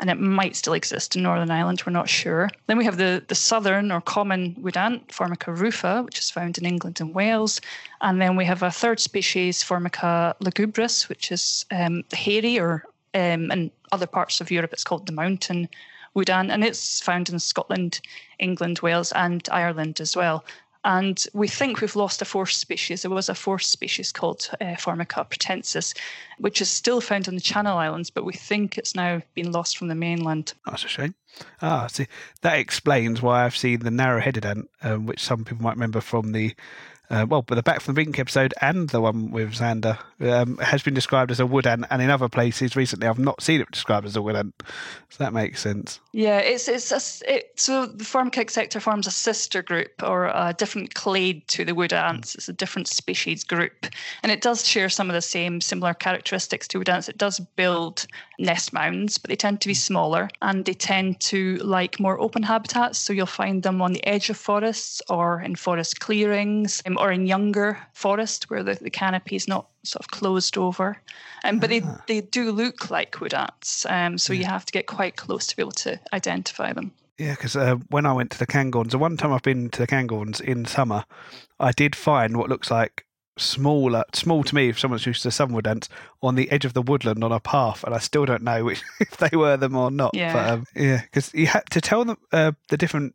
and 0.00 0.10
it 0.10 0.18
might 0.18 0.56
still 0.56 0.72
exist 0.72 1.14
in 1.14 1.22
Northern 1.22 1.50
Ireland. 1.50 1.82
We're 1.86 1.92
not 1.92 2.08
sure. 2.08 2.50
Then 2.66 2.78
we 2.78 2.84
have 2.84 2.96
the 2.96 3.24
the 3.28 3.36
southern 3.36 3.92
or 3.92 4.00
common 4.00 4.56
wood 4.58 4.76
ant, 4.76 5.12
Formica 5.12 5.52
rufa, 5.52 6.02
which 6.02 6.18
is 6.18 6.30
found 6.30 6.58
in 6.58 6.66
England 6.66 7.00
and 7.00 7.14
Wales, 7.14 7.60
and 8.00 8.20
then 8.20 8.36
we 8.36 8.44
have 8.44 8.62
a 8.62 8.70
third 8.70 8.98
species, 8.98 9.62
Formica 9.62 10.34
lugubris, 10.40 11.08
which 11.08 11.30
is 11.30 11.64
um, 11.70 12.02
hairy 12.12 12.58
or 12.58 12.84
um, 13.14 13.50
in 13.52 13.70
other 13.92 14.06
parts 14.06 14.40
of 14.40 14.50
Europe, 14.50 14.72
it's 14.72 14.84
called 14.84 15.06
the 15.06 15.12
mountain 15.12 15.68
wood 16.14 16.30
ant, 16.30 16.50
and 16.50 16.64
it's 16.64 17.00
found 17.00 17.28
in 17.28 17.38
Scotland, 17.38 18.00
England, 18.38 18.80
Wales, 18.80 19.12
and 19.12 19.46
Ireland 19.50 20.00
as 20.00 20.16
well. 20.16 20.44
And 20.86 21.24
we 21.32 21.48
think 21.48 21.80
we've 21.80 21.96
lost 21.96 22.20
a 22.20 22.26
fourth 22.26 22.52
species. 22.52 23.02
There 23.02 23.10
was 23.10 23.30
a 23.30 23.34
fourth 23.34 23.62
species 23.62 24.12
called 24.12 24.50
uh, 24.60 24.76
Formica 24.76 25.26
pratensis, 25.30 25.96
which 26.38 26.60
is 26.60 26.68
still 26.68 27.00
found 27.00 27.26
in 27.26 27.34
the 27.34 27.40
Channel 27.40 27.78
Islands, 27.78 28.10
but 28.10 28.26
we 28.26 28.34
think 28.34 28.76
it's 28.76 28.94
now 28.94 29.22
been 29.34 29.50
lost 29.50 29.78
from 29.78 29.88
the 29.88 29.94
mainland. 29.94 30.52
That's 30.66 30.84
a 30.84 30.88
shame. 30.88 31.14
Ah, 31.62 31.86
see, 31.86 32.06
that 32.42 32.58
explains 32.58 33.22
why 33.22 33.44
I've 33.44 33.56
seen 33.56 33.80
the 33.80 33.90
narrow-headed 33.90 34.44
ant, 34.44 34.68
um, 34.82 35.06
which 35.06 35.22
some 35.22 35.44
people 35.44 35.64
might 35.64 35.76
remember 35.76 36.02
from 36.02 36.32
the 36.32 36.54
uh, 37.10 37.26
well, 37.28 37.42
but 37.42 37.56
the 37.56 37.62
Back 37.62 37.80
from 37.80 37.94
the 37.94 38.02
Brink 38.02 38.18
episode 38.18 38.54
and 38.60 38.88
the 38.88 39.00
one 39.00 39.30
with 39.30 39.54
Xander 39.54 39.98
um, 40.20 40.56
has 40.58 40.82
been 40.82 40.94
described 40.94 41.30
as 41.30 41.40
a 41.40 41.46
wood 41.46 41.66
ant, 41.66 41.84
and 41.90 42.00
in 42.00 42.10
other 42.10 42.28
places 42.28 42.76
recently 42.76 43.06
I've 43.06 43.18
not 43.18 43.42
seen 43.42 43.60
it 43.60 43.70
described 43.70 44.06
as 44.06 44.16
a 44.16 44.22
wood 44.22 44.36
ant. 44.36 44.62
So 45.10 45.22
that 45.22 45.32
makes 45.32 45.60
sense. 45.60 46.00
Yeah, 46.12 46.38
it's 46.38 46.66
it's 46.66 46.90
a, 46.90 47.34
it, 47.34 47.52
so 47.56 47.86
the 47.86 48.04
Formica 48.04 48.44
exsecta 48.44 48.80
forms 48.80 49.06
a 49.06 49.10
sister 49.10 49.62
group 49.62 50.02
or 50.02 50.26
a 50.26 50.54
different 50.56 50.94
clade 50.94 51.46
to 51.48 51.64
the 51.64 51.74
wood 51.74 51.92
ants. 51.92 52.34
It's 52.34 52.48
a 52.48 52.52
different 52.52 52.88
species 52.88 53.44
group, 53.44 53.86
and 54.22 54.32
it 54.32 54.40
does 54.40 54.66
share 54.66 54.88
some 54.88 55.10
of 55.10 55.14
the 55.14 55.22
same 55.22 55.60
similar 55.60 55.94
characteristics 55.94 56.66
to 56.68 56.78
wood 56.78 56.88
ants. 56.88 57.08
It 57.08 57.18
does 57.18 57.38
build 57.56 58.06
nest 58.38 58.72
mounds, 58.72 59.18
but 59.18 59.28
they 59.28 59.36
tend 59.36 59.60
to 59.60 59.68
be 59.68 59.74
smaller 59.74 60.28
and 60.42 60.64
they 60.64 60.74
tend 60.74 61.20
to 61.20 61.56
like 61.56 62.00
more 62.00 62.18
open 62.20 62.42
habitats. 62.42 62.98
So 62.98 63.12
you'll 63.12 63.26
find 63.26 63.62
them 63.62 63.80
on 63.80 63.92
the 63.92 64.04
edge 64.06 64.30
of 64.30 64.36
forests 64.36 65.02
or 65.08 65.40
in 65.40 65.54
forest 65.54 66.00
clearings 66.00 66.82
um, 66.96 67.04
or 67.04 67.12
in 67.12 67.26
younger 67.26 67.78
forest 67.92 68.50
where 68.50 68.62
the, 68.62 68.74
the 68.74 68.90
canopy 68.90 69.36
is 69.36 69.48
not 69.48 69.68
sort 69.82 70.04
of 70.04 70.10
closed 70.10 70.56
over. 70.56 71.00
Um, 71.44 71.58
but 71.58 71.70
ah. 71.70 72.02
they, 72.06 72.20
they 72.20 72.26
do 72.26 72.50
look 72.50 72.90
like 72.90 73.20
wood 73.20 73.34
ants. 73.34 73.86
Um, 73.86 74.18
so 74.18 74.32
yeah. 74.32 74.40
you 74.40 74.46
have 74.46 74.64
to 74.66 74.72
get 74.72 74.86
quite 74.86 75.16
close 75.16 75.46
to 75.48 75.56
be 75.56 75.62
able 75.62 75.72
to 75.72 76.00
identify 76.12 76.72
them. 76.72 76.92
Yeah, 77.18 77.32
because 77.32 77.54
uh, 77.54 77.76
when 77.90 78.06
I 78.06 78.12
went 78.12 78.32
to 78.32 78.38
the 78.38 78.46
Cairngorms, 78.46 78.90
the 78.90 78.98
one 78.98 79.16
time 79.16 79.32
I've 79.32 79.42
been 79.42 79.70
to 79.70 79.78
the 79.78 79.86
Cairngorms 79.86 80.40
in 80.40 80.64
summer, 80.64 81.04
I 81.60 81.70
did 81.70 81.94
find 81.94 82.36
what 82.36 82.48
looks 82.48 82.70
like 82.70 83.04
smaller, 83.36 84.04
small 84.12 84.42
to 84.44 84.54
me 84.54 84.68
if 84.68 84.78
someone's 84.78 85.06
used 85.06 85.22
to 85.22 85.30
sunwood 85.30 85.66
ants 85.66 85.88
on 86.22 86.34
the 86.34 86.50
edge 86.50 86.64
of 86.64 86.72
the 86.72 86.82
woodland 86.82 87.22
on 87.22 87.30
a 87.30 87.40
path, 87.40 87.84
and 87.84 87.94
I 87.94 87.98
still 87.98 88.24
don't 88.24 88.42
know 88.42 88.64
which, 88.64 88.82
if 89.00 89.16
they 89.16 89.36
were 89.36 89.56
them 89.56 89.76
or 89.76 89.90
not. 89.90 90.14
Yeah, 90.14 90.32
but, 90.32 90.50
um, 90.50 90.64
yeah, 90.74 91.02
because 91.02 91.32
you 91.34 91.46
had 91.46 91.64
to 91.70 91.80
tell 91.80 92.04
them 92.04 92.18
uh, 92.32 92.52
the 92.68 92.76
different 92.76 93.14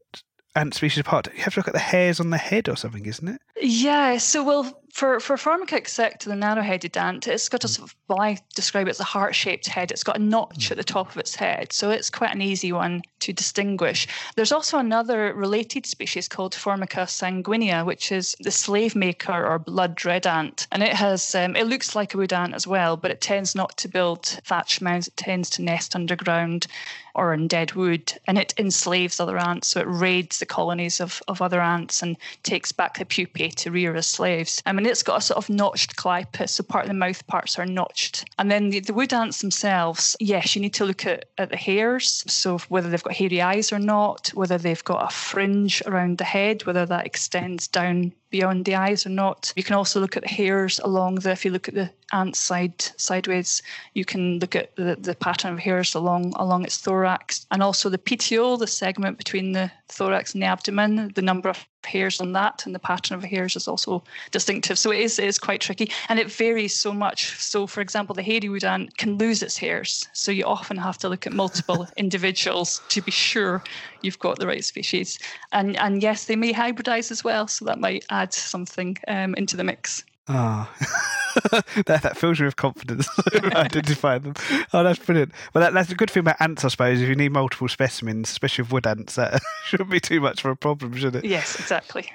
ant 0.55 0.73
species 0.73 0.99
apart. 0.99 1.27
You 1.35 1.43
have 1.43 1.53
to 1.53 1.59
look 1.59 1.67
at 1.67 1.73
the 1.73 1.79
hairs 1.79 2.19
on 2.19 2.29
the 2.29 2.37
head 2.37 2.69
or 2.69 2.75
something, 2.75 3.05
isn't 3.05 3.27
it? 3.27 3.41
Yeah. 3.61 4.17
So, 4.17 4.43
well, 4.43 4.81
for 4.99 5.17
for 5.21 5.37
Formica 5.37 5.79
exsecta, 5.79 6.25
the 6.25 6.35
narrow-headed 6.35 6.97
ant, 6.97 7.25
it's 7.25 7.47
got 7.47 7.63
a 7.63 7.69
sort 7.69 7.89
of 7.89 7.95
well, 8.09 8.21
I 8.21 8.37
describe 8.53 8.87
it 8.87 8.91
as 8.91 8.99
a 8.99 9.05
heart-shaped 9.05 9.67
head. 9.67 9.91
It's 9.91 10.03
got 10.03 10.17
a 10.17 10.19
notch 10.19 10.71
at 10.71 10.77
the 10.77 10.83
top 10.83 11.09
of 11.11 11.17
its 11.17 11.35
head, 11.35 11.71
so 11.71 11.89
it's 11.89 12.09
quite 12.09 12.35
an 12.35 12.41
easy 12.41 12.73
one 12.73 13.03
to 13.19 13.31
distinguish. 13.31 14.07
There's 14.35 14.51
also 14.51 14.77
another 14.77 15.33
related 15.33 15.85
species 15.85 16.27
called 16.27 16.53
Formica 16.53 17.07
sanguinea, 17.07 17.85
which 17.85 18.11
is 18.11 18.35
the 18.41 18.51
slave 18.51 18.95
maker 18.95 19.45
or 19.45 19.57
blood 19.59 20.03
red 20.03 20.27
ant, 20.27 20.67
and 20.71 20.83
it 20.83 20.93
has 20.93 21.33
um, 21.33 21.55
it 21.55 21.67
looks 21.67 21.95
like 21.95 22.13
a 22.13 22.17
wood 22.17 22.33
ant 22.33 22.53
as 22.53 22.67
well, 22.67 22.97
but 22.97 23.11
it 23.11 23.21
tends 23.21 23.55
not 23.55 23.77
to 23.77 23.87
build 23.87 24.25
thatch 24.25 24.81
mounds. 24.81 25.07
It 25.07 25.15
tends 25.15 25.49
to 25.51 25.61
nest 25.61 25.95
underground 25.95 26.67
or 27.15 27.33
in 27.33 27.47
dead 27.47 27.73
wood, 27.73 28.13
and 28.27 28.37
it 28.37 28.53
enslaves 28.57 29.19
other 29.19 29.37
ants. 29.37 29.67
So 29.67 29.81
it 29.81 29.87
raids 29.87 30.39
the 30.39 30.45
colonies 30.45 31.01
of, 31.01 31.21
of 31.27 31.41
other 31.41 31.59
ants 31.61 32.01
and 32.01 32.15
takes 32.43 32.71
back 32.71 32.97
the 32.97 33.05
pupae 33.05 33.49
to 33.49 33.71
rear 33.71 33.95
as 33.95 34.07
slaves. 34.07 34.63
I 34.65 34.71
mean, 34.71 34.85
it's 34.89 35.03
got 35.03 35.19
a 35.19 35.21
sort 35.21 35.37
of 35.37 35.49
notched 35.49 35.95
clypeus, 35.95 36.49
so 36.49 36.63
part 36.63 36.85
of 36.85 36.89
the 36.89 36.93
mouth 36.93 37.25
parts 37.27 37.57
are 37.57 37.65
notched. 37.65 38.25
And 38.37 38.51
then 38.51 38.69
the, 38.69 38.79
the 38.79 38.93
wood 38.93 39.13
ants 39.13 39.41
themselves, 39.41 40.15
yes, 40.19 40.55
you 40.55 40.61
need 40.61 40.73
to 40.75 40.85
look 40.85 41.05
at, 41.05 41.25
at 41.37 41.49
the 41.49 41.57
hairs. 41.57 42.23
So 42.27 42.57
whether 42.69 42.89
they've 42.89 43.03
got 43.03 43.13
hairy 43.13 43.41
eyes 43.41 43.71
or 43.71 43.79
not, 43.79 44.29
whether 44.29 44.57
they've 44.57 44.83
got 44.83 45.05
a 45.05 45.13
fringe 45.13 45.81
around 45.85 46.17
the 46.17 46.23
head, 46.23 46.65
whether 46.65 46.85
that 46.85 47.05
extends 47.05 47.67
down 47.67 48.13
beyond 48.29 48.65
the 48.65 48.75
eyes 48.75 49.05
or 49.05 49.09
not. 49.09 49.53
You 49.55 49.63
can 49.63 49.75
also 49.75 49.99
look 49.99 50.15
at 50.15 50.23
the 50.23 50.29
hairs 50.29 50.79
along 50.79 51.15
the, 51.15 51.31
if 51.31 51.45
you 51.45 51.51
look 51.51 51.67
at 51.67 51.73
the 51.73 51.89
ant 52.13 52.35
side 52.35 52.81
sideways, 52.97 53.61
you 53.93 54.05
can 54.05 54.39
look 54.39 54.55
at 54.55 54.75
the, 54.75 54.95
the 54.99 55.15
pattern 55.15 55.53
of 55.53 55.59
hairs 55.59 55.95
along 55.95 56.33
along 56.35 56.63
its 56.63 56.77
thorax 56.77 57.45
and 57.51 57.63
also 57.63 57.89
the 57.89 57.97
petiole, 57.97 58.57
the 58.57 58.67
segment 58.67 59.17
between 59.17 59.51
the 59.53 59.71
thorax 59.87 60.33
and 60.33 60.43
the 60.43 60.47
abdomen, 60.47 61.11
the 61.15 61.21
number 61.21 61.49
of 61.49 61.65
hairs 61.89 62.21
on 62.21 62.33
that 62.33 62.65
and 62.65 62.73
the 62.73 62.79
pattern 62.79 63.15
of 63.17 63.23
hairs 63.23 63.55
is 63.55 63.67
also 63.67 64.03
distinctive. 64.31 64.77
So 64.77 64.91
it 64.91 64.99
is, 64.99 65.19
it 65.19 65.25
is 65.25 65.39
quite 65.39 65.61
tricky 65.61 65.91
and 66.07 66.19
it 66.19 66.31
varies 66.31 66.75
so 66.75 66.93
much. 66.93 67.35
So, 67.39 67.67
for 67.67 67.81
example, 67.81 68.15
the 68.15 68.23
hairy 68.23 68.49
wood 68.49 68.63
ant 68.63 68.97
can 68.97 69.17
lose 69.17 69.43
its 69.43 69.57
hairs. 69.57 70.07
So 70.13 70.31
you 70.31 70.45
often 70.45 70.77
have 70.77 70.97
to 70.99 71.09
look 71.09 71.27
at 71.27 71.33
multiple 71.33 71.87
individuals 71.97 72.81
to 72.89 73.01
be 73.01 73.11
sure 73.11 73.63
you've 74.01 74.19
got 74.19 74.39
the 74.39 74.47
right 74.47 74.63
species. 74.63 75.19
And, 75.51 75.77
and 75.77 76.01
yes, 76.01 76.25
they 76.25 76.35
may 76.35 76.53
hybridize 76.53 77.11
as 77.11 77.23
well. 77.23 77.47
So 77.47 77.65
that 77.65 77.79
might 77.79 78.05
add 78.09 78.33
something 78.33 78.97
um, 79.07 79.35
into 79.35 79.57
the 79.57 79.63
mix. 79.63 80.03
Ah, 80.29 80.71
oh. 80.71 80.99
that, 81.85 82.01
that 82.03 82.17
fills 82.17 82.39
me 82.39 82.45
with 82.45 82.55
confidence. 82.55 83.07
identify 83.33 84.17
them. 84.17 84.33
Oh, 84.73 84.83
that's 84.83 84.99
brilliant. 84.99 85.31
Well, 85.53 85.63
that, 85.63 85.73
that's 85.73 85.91
a 85.91 85.95
good 85.95 86.09
thing 86.09 86.21
about 86.21 86.39
ants, 86.39 86.63
I 86.63 86.67
suppose. 86.69 87.01
If 87.01 87.09
you 87.09 87.15
need 87.15 87.31
multiple 87.31 87.67
specimens, 87.67 88.29
especially 88.29 88.63
with 88.63 88.71
wood 88.71 88.87
ants, 88.87 89.15
that 89.15 89.41
shouldn't 89.65 89.89
be 89.89 89.99
too 89.99 90.21
much 90.21 90.43
of 90.45 90.51
a 90.51 90.55
problem, 90.55 90.95
should 90.95 91.15
it? 91.15 91.25
Yes, 91.25 91.59
exactly. 91.59 92.11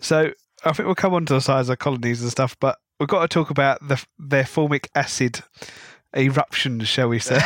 So 0.00 0.32
I 0.64 0.72
think 0.72 0.86
we'll 0.86 0.94
come 0.94 1.14
on 1.14 1.26
to 1.26 1.34
the 1.34 1.40
size 1.40 1.68
of 1.68 1.78
colonies 1.78 2.22
and 2.22 2.30
stuff, 2.30 2.56
but 2.58 2.78
we've 2.98 3.08
got 3.08 3.22
to 3.22 3.28
talk 3.28 3.50
about 3.50 3.86
the, 3.86 4.04
their 4.18 4.44
formic 4.44 4.88
acid 4.94 5.40
eruptions, 6.16 6.88
shall 6.88 7.08
we 7.08 7.18
say? 7.18 7.40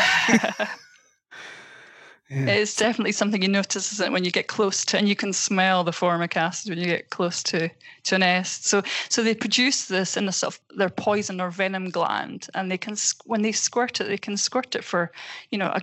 Yeah. 2.34 2.54
It's 2.54 2.74
definitely 2.74 3.12
something 3.12 3.42
you 3.42 3.48
notice 3.48 3.92
isn't 3.92 4.06
it, 4.06 4.12
when 4.12 4.24
you 4.24 4.30
get 4.30 4.46
close 4.46 4.84
to, 4.86 4.98
and 4.98 5.08
you 5.08 5.14
can 5.14 5.32
smell 5.32 5.84
the 5.84 5.92
formic 5.92 6.36
acid 6.36 6.70
when 6.70 6.78
you 6.78 6.86
get 6.86 7.10
close 7.10 7.42
to, 7.44 7.68
to 8.04 8.14
a 8.14 8.18
nest. 8.18 8.66
So, 8.66 8.82
so 9.10 9.22
they 9.22 9.34
produce 9.34 9.86
this 9.86 10.16
in 10.16 10.28
a 10.28 10.32
sort 10.32 10.54
of 10.54 10.60
their 10.76 10.88
poison 10.88 11.40
or 11.40 11.50
venom 11.50 11.90
gland, 11.90 12.48
and 12.54 12.70
they 12.70 12.78
can 12.78 12.96
when 13.26 13.42
they 13.42 13.52
squirt 13.52 14.00
it, 14.00 14.04
they 14.04 14.18
can 14.18 14.36
squirt 14.36 14.74
it 14.74 14.82
for, 14.82 15.12
you 15.50 15.58
know, 15.58 15.68
a 15.68 15.82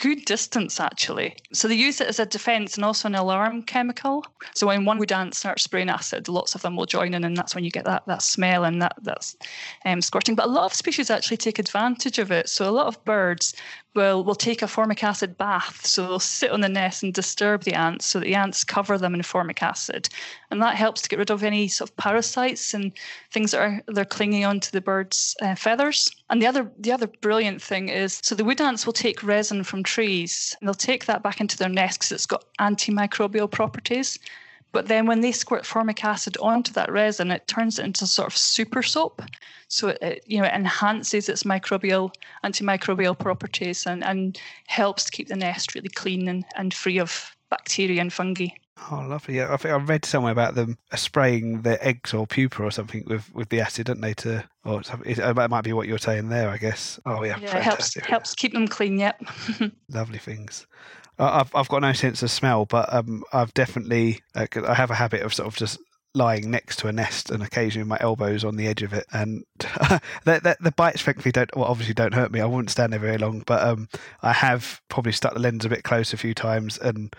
good 0.00 0.24
distance 0.24 0.80
actually. 0.80 1.36
So 1.52 1.68
they 1.68 1.74
use 1.74 2.00
it 2.00 2.08
as 2.08 2.18
a 2.18 2.24
defense 2.24 2.76
and 2.76 2.84
also 2.84 3.06
an 3.06 3.14
alarm 3.14 3.62
chemical. 3.62 4.24
So 4.54 4.66
when 4.66 4.86
one 4.86 4.96
wood 4.98 5.12
ant 5.12 5.34
starts 5.34 5.62
spraying 5.62 5.90
acid, 5.90 6.28
lots 6.28 6.54
of 6.54 6.62
them 6.62 6.74
will 6.74 6.86
join 6.86 7.12
in, 7.12 7.22
and 7.22 7.36
that's 7.36 7.54
when 7.54 7.64
you 7.64 7.70
get 7.70 7.84
that 7.84 8.06
that 8.06 8.22
smell 8.22 8.64
and 8.64 8.80
that 8.80 8.96
that's 9.02 9.36
um, 9.84 10.00
squirting. 10.00 10.34
But 10.34 10.46
a 10.46 10.50
lot 10.50 10.64
of 10.64 10.74
species 10.74 11.10
actually 11.10 11.36
take 11.36 11.58
advantage 11.58 12.18
of 12.18 12.32
it. 12.32 12.48
So 12.48 12.68
a 12.68 12.72
lot 12.72 12.86
of 12.86 13.04
birds 13.04 13.54
will 13.94 14.24
will 14.24 14.34
take 14.34 14.62
a 14.62 14.66
formic 14.66 15.02
acid 15.02 15.36
bath. 15.36 15.84
So 15.86 16.02
they'll 16.06 16.18
sit 16.18 16.50
on 16.50 16.60
the 16.60 16.68
nest 16.68 17.02
and 17.02 17.12
disturb 17.12 17.64
the 17.64 17.74
ants 17.74 18.06
so 18.06 18.18
that 18.18 18.26
the 18.26 18.34
ants 18.34 18.64
cover 18.64 18.98
them 18.98 19.14
in 19.14 19.22
formic 19.22 19.62
acid. 19.62 20.08
And 20.50 20.62
that 20.62 20.76
helps 20.76 21.02
to 21.02 21.08
get 21.08 21.18
rid 21.18 21.30
of 21.30 21.42
any 21.42 21.68
sort 21.68 21.90
of 21.90 21.96
parasites 21.96 22.74
and 22.74 22.92
things 23.30 23.50
that 23.50 23.60
are 23.60 23.82
they're 23.88 24.04
clinging 24.04 24.44
onto 24.44 24.70
the 24.70 24.80
bird's 24.80 25.36
uh, 25.42 25.54
feathers. 25.54 26.10
And 26.28 26.40
the 26.40 26.46
other 26.46 26.70
the 26.78 26.92
other 26.92 27.06
brilliant 27.06 27.62
thing 27.62 27.88
is 27.88 28.20
so 28.22 28.34
the 28.34 28.44
wood 28.44 28.60
ants 28.60 28.86
will 28.86 28.92
take 28.92 29.22
resin 29.22 29.64
from 29.64 29.82
trees 29.82 30.56
and 30.60 30.68
they'll 30.68 30.74
take 30.74 31.06
that 31.06 31.22
back 31.22 31.40
into 31.40 31.56
their 31.56 31.68
nest 31.68 31.98
because 31.98 32.12
it's 32.12 32.26
got 32.26 32.44
antimicrobial 32.60 33.50
properties. 33.50 34.18
But 34.72 34.86
then 34.86 35.06
when 35.06 35.20
they 35.20 35.32
squirt 35.32 35.66
formic 35.66 36.04
acid 36.04 36.36
onto 36.38 36.72
that 36.74 36.92
resin, 36.92 37.30
it 37.30 37.46
turns 37.48 37.78
it 37.78 37.84
into 37.84 38.06
sort 38.06 38.28
of 38.28 38.36
super 38.36 38.82
soap. 38.82 39.22
So 39.68 39.88
it, 39.88 39.98
it 40.02 40.24
you 40.26 40.38
know 40.38 40.46
it 40.46 40.54
enhances 40.54 41.28
its 41.28 41.42
microbial 41.44 42.12
antimicrobial 42.44 43.18
properties 43.18 43.86
and, 43.86 44.04
and 44.04 44.40
helps 44.66 45.04
to 45.04 45.12
keep 45.12 45.28
the 45.28 45.36
nest 45.36 45.74
really 45.74 45.88
clean 45.88 46.28
and, 46.28 46.44
and 46.56 46.72
free 46.72 46.98
of 46.98 47.36
bacteria 47.50 48.00
and 48.00 48.12
fungi. 48.12 48.48
Oh, 48.90 49.04
lovely. 49.06 49.36
Yeah, 49.36 49.52
I 49.52 49.56
think 49.56 49.74
I 49.74 49.76
read 49.76 50.04
somewhere 50.04 50.32
about 50.32 50.54
them 50.54 50.78
uh, 50.90 50.96
spraying 50.96 51.62
their 51.62 51.78
eggs 51.86 52.14
or 52.14 52.26
pupa 52.26 52.62
or 52.62 52.70
something 52.70 53.04
with, 53.06 53.32
with 53.34 53.50
the 53.50 53.60
acid, 53.60 53.86
don't 53.86 54.00
they? 54.00 54.14
To 54.14 54.44
or 54.64 54.80
it, 55.04 55.18
it 55.18 55.50
might 55.50 55.64
be 55.64 55.72
what 55.72 55.86
you're 55.86 55.98
saying 55.98 56.28
there, 56.28 56.48
I 56.48 56.56
guess. 56.56 56.98
Oh 57.04 57.22
yeah, 57.22 57.38
yeah, 57.40 57.58
it 57.58 57.62
helps 57.62 57.94
helps 57.94 58.34
keep 58.34 58.52
them 58.52 58.68
clean. 58.68 58.98
Yep. 58.98 59.22
lovely 59.90 60.18
things. 60.18 60.66
I've 61.24 61.54
I've 61.54 61.68
got 61.68 61.82
no 61.82 61.92
sense 61.92 62.22
of 62.22 62.30
smell, 62.30 62.66
but 62.66 62.92
um, 62.92 63.24
I've 63.32 63.54
definitely 63.54 64.20
uh, 64.34 64.46
I 64.66 64.74
have 64.74 64.90
a 64.90 64.94
habit 64.94 65.22
of 65.22 65.34
sort 65.34 65.48
of 65.48 65.56
just 65.56 65.78
lying 66.14 66.50
next 66.50 66.80
to 66.80 66.88
a 66.88 66.92
nest 66.92 67.30
and 67.30 67.40
occasionally 67.40 67.86
my 67.86 67.96
elbows 68.00 68.44
on 68.44 68.56
the 68.56 68.66
edge 68.66 68.82
of 68.82 68.92
it 68.92 69.06
and 69.12 69.44
the, 69.58 70.00
the, 70.24 70.56
the, 70.60 70.72
bites 70.72 71.00
frankly 71.00 71.30
don't 71.30 71.54
well 71.54 71.66
obviously 71.66 71.94
don't 71.94 72.14
hurt 72.14 72.32
me 72.32 72.40
i 72.40 72.44
wouldn't 72.44 72.68
stand 72.68 72.92
there 72.92 72.98
very 72.98 73.16
long 73.16 73.44
but 73.46 73.62
um, 73.62 73.88
i 74.20 74.32
have 74.32 74.80
probably 74.88 75.12
stuck 75.12 75.34
the 75.34 75.38
lens 75.38 75.64
a 75.64 75.68
bit 75.68 75.84
close 75.84 76.12
a 76.12 76.16
few 76.16 76.34
times 76.34 76.78
and 76.78 77.14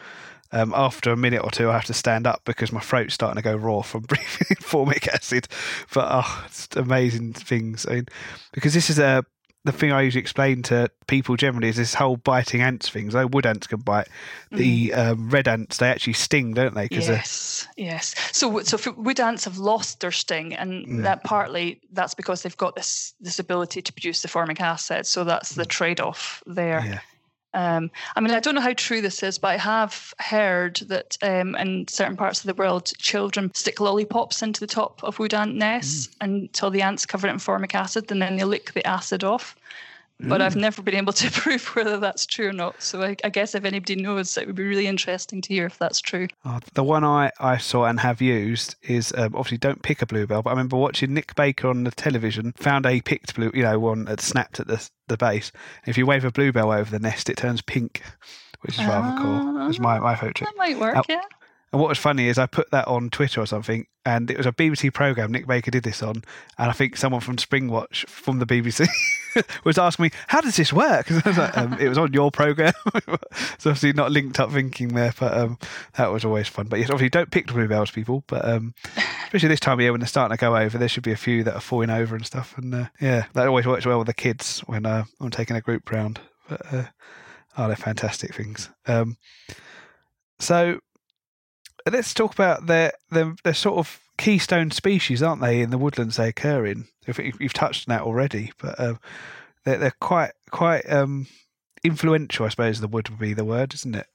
um, 0.51 0.73
after 0.75 1.11
a 1.11 1.17
minute 1.17 1.43
or 1.43 1.49
two, 1.49 1.69
I 1.69 1.73
have 1.73 1.85
to 1.85 1.93
stand 1.93 2.27
up 2.27 2.41
because 2.45 2.71
my 2.71 2.81
throat's 2.81 3.13
starting 3.13 3.41
to 3.41 3.41
go 3.41 3.55
raw 3.55 3.81
from 3.81 4.01
breathing 4.07 4.57
formic 4.59 5.07
acid. 5.07 5.47
But 5.93 6.07
oh, 6.09 6.43
it's 6.45 6.67
amazing 6.75 7.33
things. 7.33 7.85
I 7.85 7.93
mean, 7.93 8.05
because 8.51 8.73
this 8.73 8.89
is 8.89 8.99
a 8.99 9.23
the 9.63 9.71
thing 9.71 9.91
I 9.91 10.01
usually 10.01 10.21
explain 10.21 10.63
to 10.63 10.89
people 11.07 11.35
generally 11.35 11.69
is 11.69 11.75
this 11.75 11.93
whole 11.93 12.17
biting 12.17 12.61
ants 12.61 12.89
thing. 12.89 13.11
So 13.11 13.27
wood 13.27 13.45
ants 13.45 13.67
can 13.67 13.79
bite. 13.79 14.07
The 14.51 14.89
mm. 14.89 14.97
um, 14.97 15.29
red 15.29 15.47
ants 15.47 15.77
they 15.77 15.89
actually 15.89 16.13
sting, 16.13 16.53
don't 16.53 16.73
they? 16.73 16.87
yes, 16.89 17.67
yes. 17.77 18.15
So 18.31 18.61
so 18.61 18.91
wood 18.93 19.19
ants 19.19 19.45
have 19.45 19.57
lost 19.59 19.99
their 19.99 20.11
sting, 20.11 20.55
and 20.55 21.05
that 21.05 21.23
partly 21.23 21.79
that's 21.91 22.15
because 22.15 22.41
they've 22.41 22.57
got 22.57 22.75
this 22.75 23.13
this 23.19 23.37
ability 23.37 23.81
to 23.83 23.93
produce 23.93 24.21
the 24.21 24.27
formic 24.27 24.59
acid. 24.59 25.05
So 25.05 25.23
that's 25.23 25.53
the 25.53 25.63
mm. 25.63 25.69
trade 25.69 25.99
off 25.99 26.41
there. 26.47 26.83
Yeah. 26.83 26.99
Um, 27.53 27.91
I 28.15 28.21
mean, 28.21 28.31
I 28.31 28.39
don't 28.39 28.55
know 28.55 28.61
how 28.61 28.73
true 28.73 29.01
this 29.01 29.23
is, 29.23 29.37
but 29.37 29.49
I 29.49 29.57
have 29.57 30.13
heard 30.19 30.77
that 30.87 31.17
um, 31.21 31.55
in 31.55 31.87
certain 31.87 32.15
parts 32.15 32.39
of 32.39 32.45
the 32.45 32.53
world, 32.53 32.93
children 32.97 33.51
stick 33.53 33.79
lollipops 33.79 34.41
into 34.41 34.61
the 34.61 34.67
top 34.67 35.03
of 35.03 35.19
wood 35.19 35.33
ant 35.33 35.55
nests 35.55 36.07
mm. 36.07 36.11
until 36.21 36.69
the 36.69 36.81
ants 36.81 37.05
cover 37.05 37.27
it 37.27 37.31
in 37.31 37.39
formic 37.39 37.75
acid, 37.75 38.11
and 38.11 38.21
then 38.21 38.37
they 38.37 38.45
lick 38.45 38.73
the 38.73 38.87
acid 38.87 39.23
off. 39.23 39.55
But 40.23 40.39
mm. 40.39 40.43
I've 40.43 40.55
never 40.55 40.81
been 40.81 40.95
able 40.95 41.13
to 41.13 41.31
prove 41.39 41.65
whether 41.75 41.97
that's 41.97 42.25
true 42.25 42.49
or 42.49 42.53
not. 42.53 42.81
So 42.81 43.01
I, 43.01 43.15
I, 43.23 43.29
guess 43.29 43.55
if 43.55 43.65
anybody 43.65 43.95
knows, 43.95 44.37
it 44.37 44.45
would 44.45 44.55
be 44.55 44.63
really 44.63 44.87
interesting 44.87 45.41
to 45.41 45.53
hear 45.53 45.65
if 45.65 45.77
that's 45.77 45.99
true. 45.99 46.27
Oh, 46.45 46.59
the 46.73 46.83
one 46.83 47.03
I, 47.03 47.31
I 47.39 47.57
saw 47.57 47.85
and 47.85 47.99
have 47.99 48.21
used 48.21 48.75
is 48.83 49.13
um, 49.17 49.35
obviously 49.35 49.57
don't 49.57 49.81
pick 49.81 50.01
a 50.01 50.05
bluebell. 50.05 50.43
But 50.43 50.51
I 50.51 50.53
remember 50.53 50.77
watching 50.77 51.13
Nick 51.13 51.35
Baker 51.35 51.69
on 51.69 51.83
the 51.83 51.91
television, 51.91 52.53
found 52.57 52.85
a 52.85 53.01
picked 53.01 53.35
blue, 53.35 53.51
you 53.53 53.63
know, 53.63 53.79
one 53.79 54.05
that 54.05 54.21
snapped 54.21 54.59
at 54.59 54.67
the 54.67 54.87
the 55.07 55.17
base. 55.17 55.51
if 55.85 55.97
you 55.97 56.05
wave 56.05 56.23
a 56.23 56.31
bluebell 56.31 56.71
over 56.71 56.89
the 56.89 56.99
nest, 56.99 57.29
it 57.29 57.37
turns 57.37 57.61
pink, 57.61 58.01
which 58.61 58.79
is 58.79 58.85
rather 58.85 59.09
uh, 59.09 59.21
cool. 59.21 59.69
It's 59.69 59.79
my 59.79 59.99
my 59.99 60.15
favorite 60.15 60.35
trick. 60.35 60.49
That 60.49 60.57
might 60.57 60.79
work, 60.79 61.05
yeah. 61.09 61.21
And 61.71 61.79
what 61.79 61.87
was 61.87 61.97
funny 61.97 62.27
is 62.27 62.37
I 62.37 62.47
put 62.47 62.69
that 62.71 62.87
on 62.87 63.09
Twitter 63.09 63.39
or 63.39 63.45
something, 63.45 63.87
and 64.05 64.29
it 64.29 64.35
was 64.35 64.45
a 64.45 64.51
BBC 64.51 64.93
program 64.93 65.31
Nick 65.31 65.47
Baker 65.47 65.71
did 65.71 65.83
this 65.83 66.03
on, 66.03 66.15
and 66.57 66.69
I 66.69 66.73
think 66.73 66.97
someone 66.97 67.21
from 67.21 67.37
Springwatch 67.37 68.07
from 68.09 68.39
the 68.39 68.45
BBC 68.45 68.89
was 69.63 69.77
asking 69.77 70.03
me, 70.03 70.11
"How 70.27 70.41
does 70.41 70.57
this 70.57 70.73
work?" 70.73 71.09
like, 71.25 71.57
um, 71.57 71.77
it 71.79 71.87
was 71.87 71.97
on 71.97 72.11
your 72.11 72.29
program, 72.29 72.73
so 73.57 73.69
obviously 73.69 73.93
not 73.93 74.11
linked 74.11 74.37
up 74.37 74.51
thinking 74.51 74.89
there, 74.89 75.13
but 75.17 75.33
um, 75.37 75.57
that 75.95 76.11
was 76.11 76.25
always 76.25 76.49
fun. 76.49 76.67
But 76.67 76.79
yes, 76.79 76.89
obviously 76.89 77.09
don't 77.09 77.31
pick 77.31 77.47
the 77.47 77.53
bluebells, 77.53 77.91
people. 77.91 78.25
But 78.27 78.43
um, 78.43 78.73
especially 79.23 79.49
this 79.49 79.61
time 79.61 79.79
of 79.79 79.81
year 79.81 79.93
when 79.93 80.01
they're 80.01 80.07
starting 80.07 80.35
to 80.35 80.41
go 80.41 80.57
over, 80.57 80.77
there 80.77 80.89
should 80.89 81.03
be 81.03 81.13
a 81.13 81.17
few 81.17 81.45
that 81.45 81.55
are 81.55 81.61
falling 81.61 81.89
over 81.89 82.17
and 82.17 82.25
stuff. 82.25 82.57
And 82.57 82.75
uh, 82.75 82.85
yeah, 82.99 83.27
that 83.33 83.47
always 83.47 83.65
works 83.65 83.85
well 83.85 83.99
with 83.99 84.07
the 84.07 84.13
kids 84.13 84.59
when 84.65 84.85
uh, 84.85 85.05
I'm 85.21 85.31
taking 85.31 85.55
a 85.55 85.61
group 85.61 85.89
round. 85.89 86.19
But 86.49 86.73
uh, 86.73 86.83
oh, 87.57 87.67
they're 87.67 87.77
fantastic 87.77 88.35
things. 88.35 88.69
Um, 88.87 89.15
so 90.37 90.81
let's 91.89 92.13
talk 92.13 92.33
about 92.33 92.67
their, 92.67 92.93
their 93.11 93.35
their 93.43 93.53
sort 93.53 93.77
of 93.77 93.99
keystone 94.17 94.71
species, 94.71 95.23
aren't 95.23 95.41
they, 95.41 95.61
in 95.61 95.69
the 95.69 95.77
woodlands 95.77 96.17
they 96.17 96.29
occur 96.29 96.65
in? 96.65 96.85
If 97.07 97.19
you've 97.19 97.53
touched 97.53 97.89
on 97.89 97.95
that 97.95 98.03
already, 98.03 98.51
but 98.59 98.79
um, 98.79 98.99
they're 99.65 99.77
they're 99.77 99.95
quite 99.99 100.31
quite 100.51 100.89
um, 100.91 101.27
influential, 101.83 102.45
I 102.45 102.49
suppose. 102.49 102.81
The 102.81 102.87
wood 102.87 103.09
would 103.09 103.19
be 103.19 103.33
the 103.33 103.45
word, 103.45 103.73
isn't 103.73 103.95
it? 103.95 104.07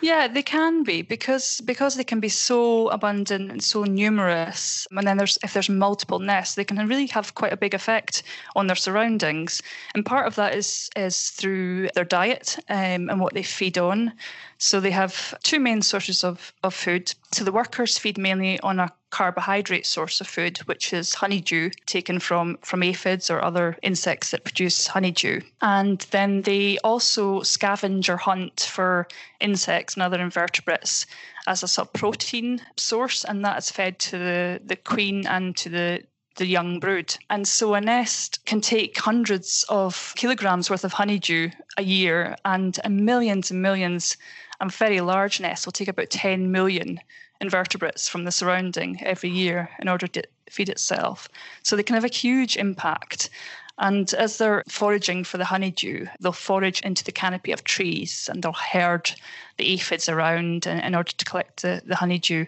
Yeah, 0.00 0.28
they 0.28 0.42
can 0.42 0.82
be 0.82 1.02
because 1.02 1.60
because 1.60 1.94
they 1.94 2.04
can 2.04 2.20
be 2.20 2.30
so 2.30 2.88
abundant 2.88 3.50
and 3.50 3.62
so 3.62 3.84
numerous. 3.84 4.86
And 4.90 5.06
then 5.06 5.18
there's 5.18 5.38
if 5.42 5.52
there's 5.52 5.68
multiple 5.68 6.18
nests, 6.18 6.54
they 6.54 6.64
can 6.64 6.88
really 6.88 7.06
have 7.08 7.34
quite 7.34 7.52
a 7.52 7.56
big 7.58 7.74
effect 7.74 8.22
on 8.56 8.66
their 8.66 8.76
surroundings. 8.76 9.60
And 9.94 10.06
part 10.06 10.26
of 10.26 10.36
that 10.36 10.54
is 10.54 10.88
is 10.96 11.30
through 11.30 11.90
their 11.94 12.04
diet 12.04 12.58
um, 12.68 13.10
and 13.10 13.20
what 13.20 13.34
they 13.34 13.42
feed 13.42 13.76
on. 13.76 14.12
So 14.58 14.80
they 14.80 14.90
have 14.90 15.34
two 15.42 15.60
main 15.60 15.82
sources 15.82 16.24
of, 16.24 16.52
of 16.62 16.74
food. 16.74 17.14
So 17.32 17.44
the 17.44 17.52
workers 17.52 17.98
feed 17.98 18.18
mainly 18.18 18.60
on 18.60 18.78
a 18.80 18.92
carbohydrate 19.10 19.86
source 19.86 20.20
of 20.20 20.26
food, 20.26 20.58
which 20.58 20.92
is 20.92 21.14
honeydew 21.14 21.70
taken 21.86 22.18
from, 22.18 22.58
from 22.62 22.82
aphids 22.82 23.30
or 23.30 23.44
other 23.44 23.76
insects 23.82 24.30
that 24.30 24.44
produce 24.44 24.86
honeydew. 24.86 25.40
And 25.60 26.00
then 26.10 26.42
they 26.42 26.78
also 26.78 27.40
scavenge 27.40 28.08
or 28.08 28.16
hunt 28.16 28.68
for 28.70 29.06
insects 29.40 29.94
and 29.94 30.02
other 30.02 30.20
invertebrates 30.20 31.06
as 31.46 31.62
a 31.62 31.68
sort 31.68 31.88
of 31.88 31.92
protein 31.94 32.60
source, 32.76 33.24
and 33.24 33.44
that 33.44 33.58
is 33.58 33.70
fed 33.70 33.98
to 33.98 34.18
the, 34.18 34.60
the 34.64 34.76
queen 34.76 35.26
and 35.26 35.56
to 35.56 35.68
the 35.68 36.02
the 36.36 36.46
young 36.46 36.80
brood. 36.80 37.14
And 37.28 37.46
so 37.46 37.74
a 37.74 37.80
nest 37.82 38.44
can 38.46 38.62
take 38.62 38.96
hundreds 38.98 39.64
of 39.68 40.14
kilograms 40.16 40.70
worth 40.70 40.84
of 40.84 40.92
honeydew 40.92 41.50
a 41.76 41.82
year 41.82 42.36
and 42.46 42.78
millions 42.88 43.50
and 43.50 43.60
millions 43.60 44.16
and 44.60 44.72
very 44.72 45.00
large 45.00 45.40
nests 45.40 45.66
will 45.66 45.72
take 45.72 45.88
about 45.88 46.08
10 46.08 46.50
million 46.50 47.00
invertebrates 47.40 48.08
from 48.08 48.24
the 48.24 48.32
surrounding 48.32 49.02
every 49.02 49.30
year 49.30 49.70
in 49.80 49.88
order 49.88 50.06
to 50.06 50.22
feed 50.50 50.68
itself. 50.68 51.28
So 51.62 51.76
they 51.76 51.82
can 51.82 51.94
have 51.94 52.04
a 52.04 52.08
huge 52.08 52.56
impact. 52.56 53.30
And 53.78 54.12
as 54.14 54.36
they're 54.36 54.62
foraging 54.68 55.24
for 55.24 55.38
the 55.38 55.44
honeydew, 55.46 56.06
they'll 56.20 56.32
forage 56.32 56.82
into 56.82 57.02
the 57.02 57.12
canopy 57.12 57.50
of 57.50 57.64
trees 57.64 58.28
and 58.30 58.42
they'll 58.42 58.52
herd 58.52 59.10
the 59.56 59.72
aphids 59.72 60.08
around 60.08 60.66
in, 60.66 60.80
in 60.80 60.94
order 60.94 61.12
to 61.12 61.24
collect 61.24 61.62
the, 61.62 61.82
the 61.86 61.96
honeydew 61.96 62.44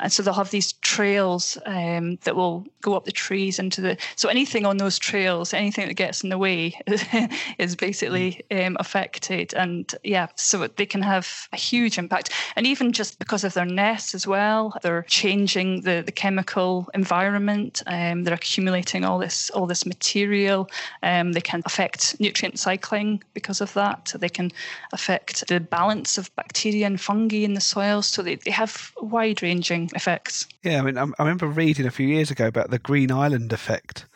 and 0.00 0.12
so 0.12 0.22
they'll 0.22 0.34
have 0.34 0.50
these 0.50 0.72
trails 0.74 1.58
um, 1.66 2.16
that 2.24 2.36
will 2.36 2.66
go 2.80 2.94
up 2.94 3.04
the 3.04 3.12
trees 3.12 3.58
into 3.58 3.80
the 3.80 3.96
so 4.16 4.28
anything 4.28 4.66
on 4.66 4.78
those 4.78 4.98
trails 4.98 5.52
anything 5.54 5.86
that 5.86 5.94
gets 5.94 6.22
in 6.22 6.30
the 6.30 6.38
way 6.38 6.78
is 7.58 7.76
basically 7.76 8.42
um, 8.50 8.76
affected. 8.80 9.54
And 9.54 9.94
yeah 10.02 10.28
so 10.36 10.66
they 10.66 10.86
can 10.86 11.02
have 11.02 11.48
a 11.52 11.56
huge 11.56 11.98
impact. 11.98 12.30
And 12.56 12.66
even 12.66 12.92
just 12.92 13.18
because 13.18 13.44
of 13.44 13.54
their 13.54 13.64
nests 13.64 14.14
as 14.14 14.26
well 14.26 14.76
they're 14.82 15.02
changing 15.08 15.82
the, 15.82 16.02
the 16.04 16.12
chemical 16.12 16.88
environment. 16.94 17.82
Um, 17.86 18.24
they're 18.24 18.34
accumulating 18.34 19.04
all 19.04 19.18
this 19.18 19.50
all 19.50 19.66
this 19.66 19.86
material. 19.86 20.68
Um, 21.02 21.32
they 21.32 21.40
can 21.40 21.62
affect 21.66 22.18
nutrient 22.20 22.58
cycling 22.58 23.22
because 23.34 23.60
of 23.60 23.72
that. 23.74 24.12
They 24.18 24.28
can 24.28 24.50
affect 24.92 25.46
the 25.48 25.60
balance 25.60 26.18
of 26.18 26.34
bacteria 26.36 26.86
and 26.86 27.00
fungi 27.00 27.38
in 27.38 27.54
the 27.54 27.60
soil. 27.60 28.02
So 28.02 28.22
they, 28.22 28.36
they 28.36 28.50
have 28.50 28.92
wide 29.00 29.42
ranging 29.42 29.89
effects. 29.94 30.46
Yeah, 30.62 30.78
I 30.78 30.82
mean, 30.82 30.98
I, 30.98 31.02
I 31.02 31.22
remember 31.22 31.46
reading 31.46 31.86
a 31.86 31.90
few 31.90 32.06
years 32.06 32.30
ago 32.30 32.46
about 32.46 32.70
the 32.70 32.78
Green 32.78 33.10
Island 33.10 33.52
effect, 33.52 34.06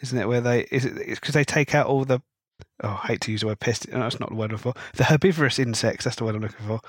isn't 0.00 0.18
it? 0.18 0.28
Where 0.28 0.40
they 0.40 0.62
is 0.70 0.84
it 0.84 0.94
because 1.06 1.34
they 1.34 1.44
take 1.44 1.74
out 1.74 1.86
all 1.86 2.04
the 2.04 2.20
oh, 2.82 3.00
I 3.02 3.08
hate 3.08 3.20
to 3.22 3.32
use 3.32 3.40
the 3.40 3.48
word 3.48 3.60
pest. 3.60 3.88
No, 3.90 4.00
that's 4.00 4.20
not 4.20 4.30
the 4.30 4.34
word 4.34 4.52
I'm 4.52 4.58
for. 4.58 4.74
The 4.94 5.04
herbivorous 5.04 5.58
insects. 5.58 6.04
That's 6.04 6.16
the 6.16 6.24
word 6.24 6.34
I'm 6.34 6.42
looking 6.42 6.66
for. 6.66 6.80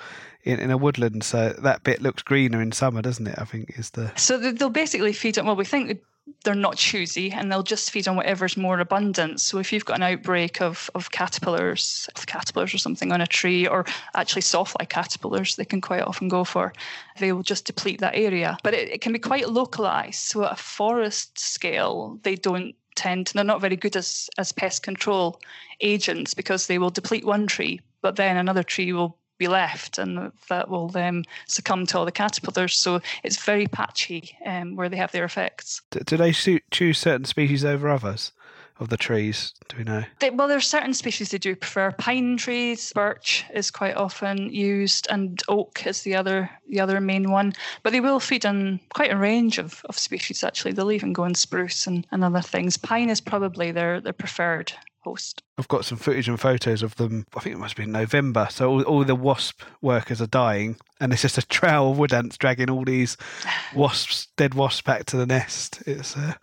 In, 0.43 0.59
in 0.59 0.71
a 0.71 0.77
woodland, 0.77 1.23
so 1.23 1.55
that 1.59 1.83
bit 1.83 2.01
looks 2.01 2.21
greener 2.21 2.61
in 2.61 2.73
summer, 2.73 3.01
doesn't 3.01 3.27
it? 3.27 3.35
I 3.37 3.45
think 3.45 3.77
is 3.77 3.91
the. 3.91 4.11
So 4.17 4.37
they'll 4.37 4.69
basically 4.69 5.13
feed 5.13 5.37
on. 5.37 5.45
Well, 5.45 5.55
we 5.55 5.65
think 5.65 6.01
they're 6.43 6.55
not 6.55 6.75
choosy 6.75 7.31
and 7.31 7.51
they'll 7.51 7.63
just 7.63 7.91
feed 7.91 8.07
on 8.07 8.15
whatever's 8.15 8.57
more 8.57 8.79
abundant. 8.79 9.39
So 9.39 9.57
if 9.59 9.71
you've 9.71 9.85
got 9.85 9.97
an 9.97 10.03
outbreak 10.03 10.61
of, 10.61 10.89
of 10.95 11.11
caterpillars, 11.11 12.09
caterpillars 12.25 12.73
or 12.73 12.77
something 12.77 13.11
on 13.11 13.21
a 13.21 13.27
tree, 13.27 13.67
or 13.67 13.85
actually 14.13 14.41
sawfly 14.41 14.87
caterpillars, 14.87 15.55
they 15.55 15.65
can 15.65 15.81
quite 15.81 16.03
often 16.03 16.27
go 16.27 16.43
for, 16.43 16.73
they 17.19 17.31
will 17.31 17.43
just 17.43 17.65
deplete 17.65 17.99
that 17.99 18.15
area. 18.15 18.57
But 18.63 18.73
it, 18.73 18.89
it 18.89 19.01
can 19.01 19.13
be 19.13 19.19
quite 19.19 19.49
localized. 19.49 20.21
So 20.21 20.43
at 20.43 20.53
a 20.53 20.55
forest 20.55 21.39
scale, 21.39 22.19
they 22.23 22.35
don't 22.35 22.75
tend, 22.95 23.31
they're 23.33 23.43
not 23.43 23.61
very 23.61 23.75
good 23.75 23.95
as, 23.95 24.29
as 24.37 24.51
pest 24.51 24.83
control 24.83 25.39
agents 25.81 26.33
because 26.33 26.67
they 26.67 26.77
will 26.77 26.89
deplete 26.89 27.25
one 27.25 27.47
tree, 27.47 27.81
but 28.01 28.15
then 28.15 28.37
another 28.37 28.63
tree 28.63 28.93
will 28.93 29.17
be 29.37 29.47
left, 29.47 29.97
and 29.97 30.31
that 30.49 30.69
will 30.69 30.87
then 30.89 31.23
succumb 31.47 31.85
to 31.87 31.97
all 31.97 32.05
the 32.05 32.11
caterpillars. 32.11 32.75
So 32.75 33.01
it's 33.23 33.43
very 33.43 33.67
patchy 33.67 34.37
um, 34.45 34.75
where 34.75 34.89
they 34.89 34.97
have 34.97 35.11
their 35.11 35.25
effects. 35.25 35.81
Do, 35.91 35.99
do 36.01 36.17
they 36.17 36.31
choose 36.31 36.99
certain 36.99 37.25
species 37.25 37.65
over 37.65 37.89
others? 37.89 38.31
Of 38.79 38.89
the 38.89 38.97
trees, 38.97 39.53
do 39.69 39.77
we 39.77 39.83
know? 39.83 40.03
They, 40.19 40.31
well, 40.31 40.47
there's 40.47 40.67
certain 40.67 40.95
species 40.95 41.29
they 41.29 41.37
do 41.37 41.55
prefer. 41.55 41.91
Pine 41.91 42.37
trees, 42.37 42.91
birch 42.93 43.45
is 43.53 43.69
quite 43.69 43.95
often 43.95 44.51
used, 44.51 45.07
and 45.11 45.41
oak 45.47 45.85
is 45.85 46.01
the 46.01 46.15
other 46.15 46.49
the 46.67 46.79
other 46.79 46.99
main 46.99 47.29
one. 47.31 47.53
But 47.83 47.93
they 47.93 48.01
will 48.01 48.19
feed 48.19 48.45
on 48.45 48.79
quite 48.89 49.11
a 49.11 49.17
range 49.17 49.59
of, 49.59 49.85
of 49.85 49.99
species. 49.99 50.43
Actually, 50.43 50.73
they'll 50.73 50.91
even 50.91 51.13
go 51.13 51.23
on 51.23 51.35
spruce 51.35 51.85
and, 51.85 52.07
and 52.11 52.23
other 52.23 52.41
things. 52.41 52.77
Pine 52.77 53.09
is 53.09 53.21
probably 53.21 53.71
their 53.71 54.01
their 54.01 54.11
preferred 54.11 54.73
host. 55.03 55.43
I've 55.57 55.67
got 55.67 55.85
some 55.85 55.97
footage 55.97 56.27
and 56.27 56.39
photos 56.39 56.81
of 56.81 56.95
them. 56.95 57.25
I 57.35 57.41
think 57.41 57.55
it 57.55 57.59
must 57.59 57.75
be 57.75 57.85
November. 57.85 58.47
So 58.49 58.69
all, 58.69 58.81
all 58.83 59.03
the 59.03 59.15
wasp 59.15 59.61
workers 59.81 60.21
are 60.21 60.27
dying, 60.27 60.77
and 60.99 61.13
it's 61.13 61.21
just 61.21 61.37
a 61.37 61.45
trail 61.45 61.91
of 61.91 61.97
wood 61.97 62.13
ants 62.13 62.37
dragging 62.37 62.69
all 62.69 62.83
these 62.83 63.17
wasps, 63.75 64.27
dead 64.35 64.55
wasps, 64.55 64.81
back 64.81 65.05
to 65.05 65.17
the 65.17 65.25
nest. 65.25 65.83
It's 65.85 66.17
uh, 66.17 66.33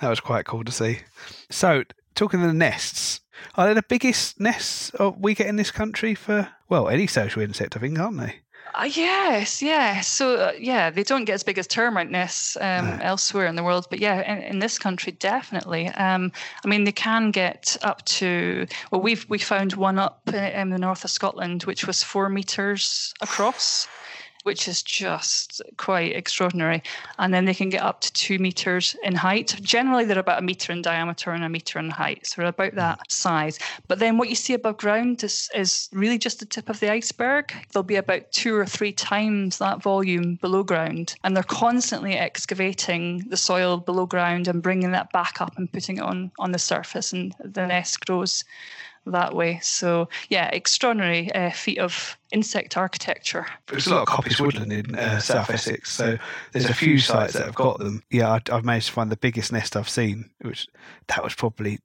that 0.00 0.08
was 0.08 0.20
quite 0.20 0.44
cool 0.44 0.64
to 0.64 0.72
see. 0.72 1.00
So 1.50 1.84
talking 2.14 2.40
of 2.40 2.46
the 2.46 2.52
nests, 2.52 3.20
are 3.54 3.68
they 3.68 3.74
the 3.74 3.82
biggest 3.82 4.40
nests 4.40 4.90
we 5.18 5.34
get 5.34 5.46
in 5.46 5.56
this 5.56 5.70
country 5.70 6.14
for 6.14 6.48
well 6.68 6.88
any 6.88 7.06
social 7.06 7.42
insect? 7.42 7.76
I 7.76 7.80
think, 7.80 7.98
aren't 7.98 8.18
they? 8.18 8.40
Uh, 8.74 8.84
yes, 8.84 9.62
yeah. 9.62 10.00
So 10.00 10.36
uh, 10.36 10.52
yeah, 10.58 10.90
they 10.90 11.02
don't 11.02 11.24
get 11.24 11.34
as 11.34 11.42
big 11.42 11.58
as 11.58 11.66
termite 11.66 12.10
nests 12.10 12.56
um, 12.60 12.86
no. 12.86 12.98
elsewhere 13.02 13.46
in 13.46 13.56
the 13.56 13.64
world, 13.64 13.86
but 13.90 13.98
yeah, 13.98 14.20
in, 14.32 14.42
in 14.42 14.58
this 14.58 14.78
country 14.78 15.12
definitely. 15.12 15.88
Um, 15.88 16.32
I 16.64 16.68
mean, 16.68 16.84
they 16.84 16.92
can 16.92 17.30
get 17.30 17.76
up 17.82 18.04
to 18.04 18.66
well, 18.90 19.00
we've 19.00 19.26
we 19.28 19.38
found 19.38 19.74
one 19.74 19.98
up 19.98 20.20
in, 20.28 20.34
in 20.34 20.70
the 20.70 20.78
north 20.78 21.04
of 21.04 21.10
Scotland, 21.10 21.64
which 21.64 21.86
was 21.86 22.02
four 22.02 22.28
meters 22.28 23.14
across 23.20 23.88
which 24.48 24.66
is 24.66 24.82
just 24.82 25.60
quite 25.76 26.16
extraordinary. 26.16 26.82
And 27.18 27.34
then 27.34 27.44
they 27.44 27.52
can 27.52 27.68
get 27.68 27.82
up 27.82 28.00
to 28.00 28.10
two 28.14 28.38
meters 28.38 28.96
in 29.02 29.14
height. 29.14 29.54
Generally, 29.60 30.06
they're 30.06 30.18
about 30.18 30.38
a 30.38 30.42
meter 30.42 30.72
in 30.72 30.80
diameter 30.80 31.32
and 31.32 31.44
a 31.44 31.50
meter 31.50 31.78
in 31.78 31.90
height, 31.90 32.26
so 32.26 32.40
they're 32.40 32.48
about 32.48 32.74
that 32.76 33.12
size. 33.12 33.58
But 33.88 33.98
then 33.98 34.16
what 34.16 34.30
you 34.30 34.34
see 34.34 34.54
above 34.54 34.78
ground 34.78 35.22
is, 35.22 35.50
is 35.54 35.90
really 35.92 36.16
just 36.16 36.40
the 36.40 36.46
tip 36.46 36.70
of 36.70 36.80
the 36.80 36.90
iceberg. 36.90 37.52
There'll 37.70 37.82
be 37.82 37.96
about 37.96 38.32
two 38.32 38.56
or 38.56 38.64
three 38.64 38.92
times 38.92 39.58
that 39.58 39.82
volume 39.82 40.36
below 40.36 40.62
ground, 40.62 41.14
and 41.24 41.36
they're 41.36 41.42
constantly 41.42 42.14
excavating 42.14 43.28
the 43.28 43.36
soil 43.36 43.76
below 43.76 44.06
ground 44.06 44.48
and 44.48 44.62
bringing 44.62 44.92
that 44.92 45.12
back 45.12 45.42
up 45.42 45.58
and 45.58 45.70
putting 45.70 45.98
it 45.98 46.02
on 46.02 46.32
on 46.38 46.52
the 46.52 46.58
surface, 46.58 47.12
and 47.12 47.34
the 47.38 47.66
nest 47.66 48.06
grows 48.06 48.44
that 49.12 49.34
way. 49.34 49.58
So 49.62 50.08
yeah, 50.28 50.48
extraordinary 50.48 51.32
uh, 51.32 51.50
feat 51.50 51.78
of 51.78 52.16
insect 52.32 52.76
architecture. 52.76 53.46
There's 53.66 53.86
a 53.86 53.94
lot 53.94 54.02
of 54.02 54.08
coppice 54.08 54.40
woodland 54.40 54.72
in 54.72 54.94
uh, 54.94 55.18
South 55.20 55.50
Essex, 55.50 55.90
so 55.90 56.18
there's 56.52 56.66
a 56.66 56.74
few 56.74 56.98
sites 56.98 57.34
that 57.34 57.46
have 57.46 57.54
got 57.54 57.78
them. 57.78 58.02
Yeah, 58.10 58.30
I, 58.30 58.40
have 58.54 58.64
managed 58.64 58.88
to 58.88 58.92
find 58.92 59.10
the 59.10 59.16
biggest 59.16 59.52
nest 59.52 59.76
I've 59.76 59.88
seen, 59.88 60.30
which 60.40 60.66
that 61.08 61.22
was 61.22 61.34
probably 61.34 61.78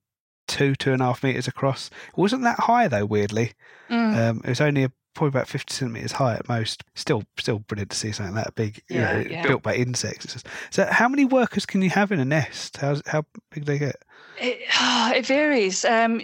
two 0.47 0.75
two 0.75 0.93
and 0.93 1.01
a 1.01 1.05
half 1.05 1.23
meters 1.23 1.47
across. 1.47 1.89
It 2.09 2.17
wasn't 2.17 2.43
that 2.43 2.59
high 2.59 2.87
though. 2.87 3.05
Weirdly, 3.05 3.53
mm. 3.89 4.17
um, 4.17 4.41
it 4.43 4.49
was 4.49 4.61
only 4.61 4.83
a, 4.85 4.91
probably 5.13 5.29
about 5.29 5.47
50 5.47 5.73
centimeters 5.73 6.11
high 6.13 6.35
at 6.35 6.47
most. 6.49 6.83
Still, 6.95 7.23
still 7.37 7.59
brilliant 7.59 7.91
to 7.91 7.97
see 7.97 8.11
something 8.11 8.35
that 8.35 8.55
big, 8.55 8.81
yeah, 8.89 9.17
you 9.17 9.23
know, 9.23 9.29
yeah. 9.29 9.47
built 9.47 9.63
by 9.63 9.75
insects. 9.75 10.43
So, 10.69 10.87
how 10.89 11.07
many 11.07 11.25
workers 11.25 11.65
can 11.65 11.81
you 11.81 11.89
have 11.89 12.11
in 12.11 12.19
a 12.19 12.25
nest? 12.25 12.77
How's, 12.77 13.01
how 13.05 13.25
big 13.51 13.65
do 13.65 13.71
they 13.71 13.79
get? 13.79 14.03
It, 14.39 14.59
it 15.15 15.25
varies. 15.25 15.85
Um, 15.85 16.21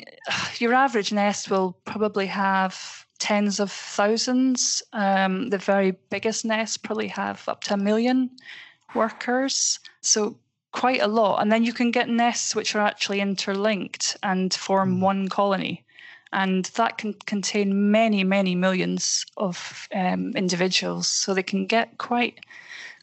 your 0.58 0.74
average 0.74 1.12
nest 1.12 1.50
will 1.50 1.78
probably 1.86 2.28
have 2.28 3.06
tens 3.20 3.60
of 3.60 3.72
thousands. 3.72 4.82
Um, 4.94 5.50
the 5.50 5.58
very 5.58 5.92
biggest 6.10 6.46
nests 6.46 6.78
probably 6.78 7.08
have 7.08 7.48
up 7.48 7.64
to 7.66 7.74
a 7.74 7.78
million 7.78 8.30
workers. 8.96 9.80
So 10.02 10.38
quite 10.72 11.02
a 11.02 11.08
lot. 11.08 11.42
And 11.42 11.52
then 11.52 11.64
you 11.64 11.74
can 11.74 11.92
get 11.92 12.10
nests 12.10 12.56
which 12.56 12.76
are 12.76 12.86
actually 12.86 13.22
interlinked 13.22 14.18
and 14.24 14.54
form 14.54 14.98
mm. 14.98 15.02
one 15.02 15.28
colony. 15.28 15.84
And 16.32 16.66
that 16.76 16.98
can 16.98 17.14
contain 17.26 17.92
many, 17.92 18.24
many 18.24 18.56
millions 18.56 19.26
of 19.38 19.88
um, 19.94 20.32
individuals. 20.36 21.08
So 21.08 21.34
they 21.34 21.44
can 21.44 21.66
get 21.66 21.98
quite 21.98 22.40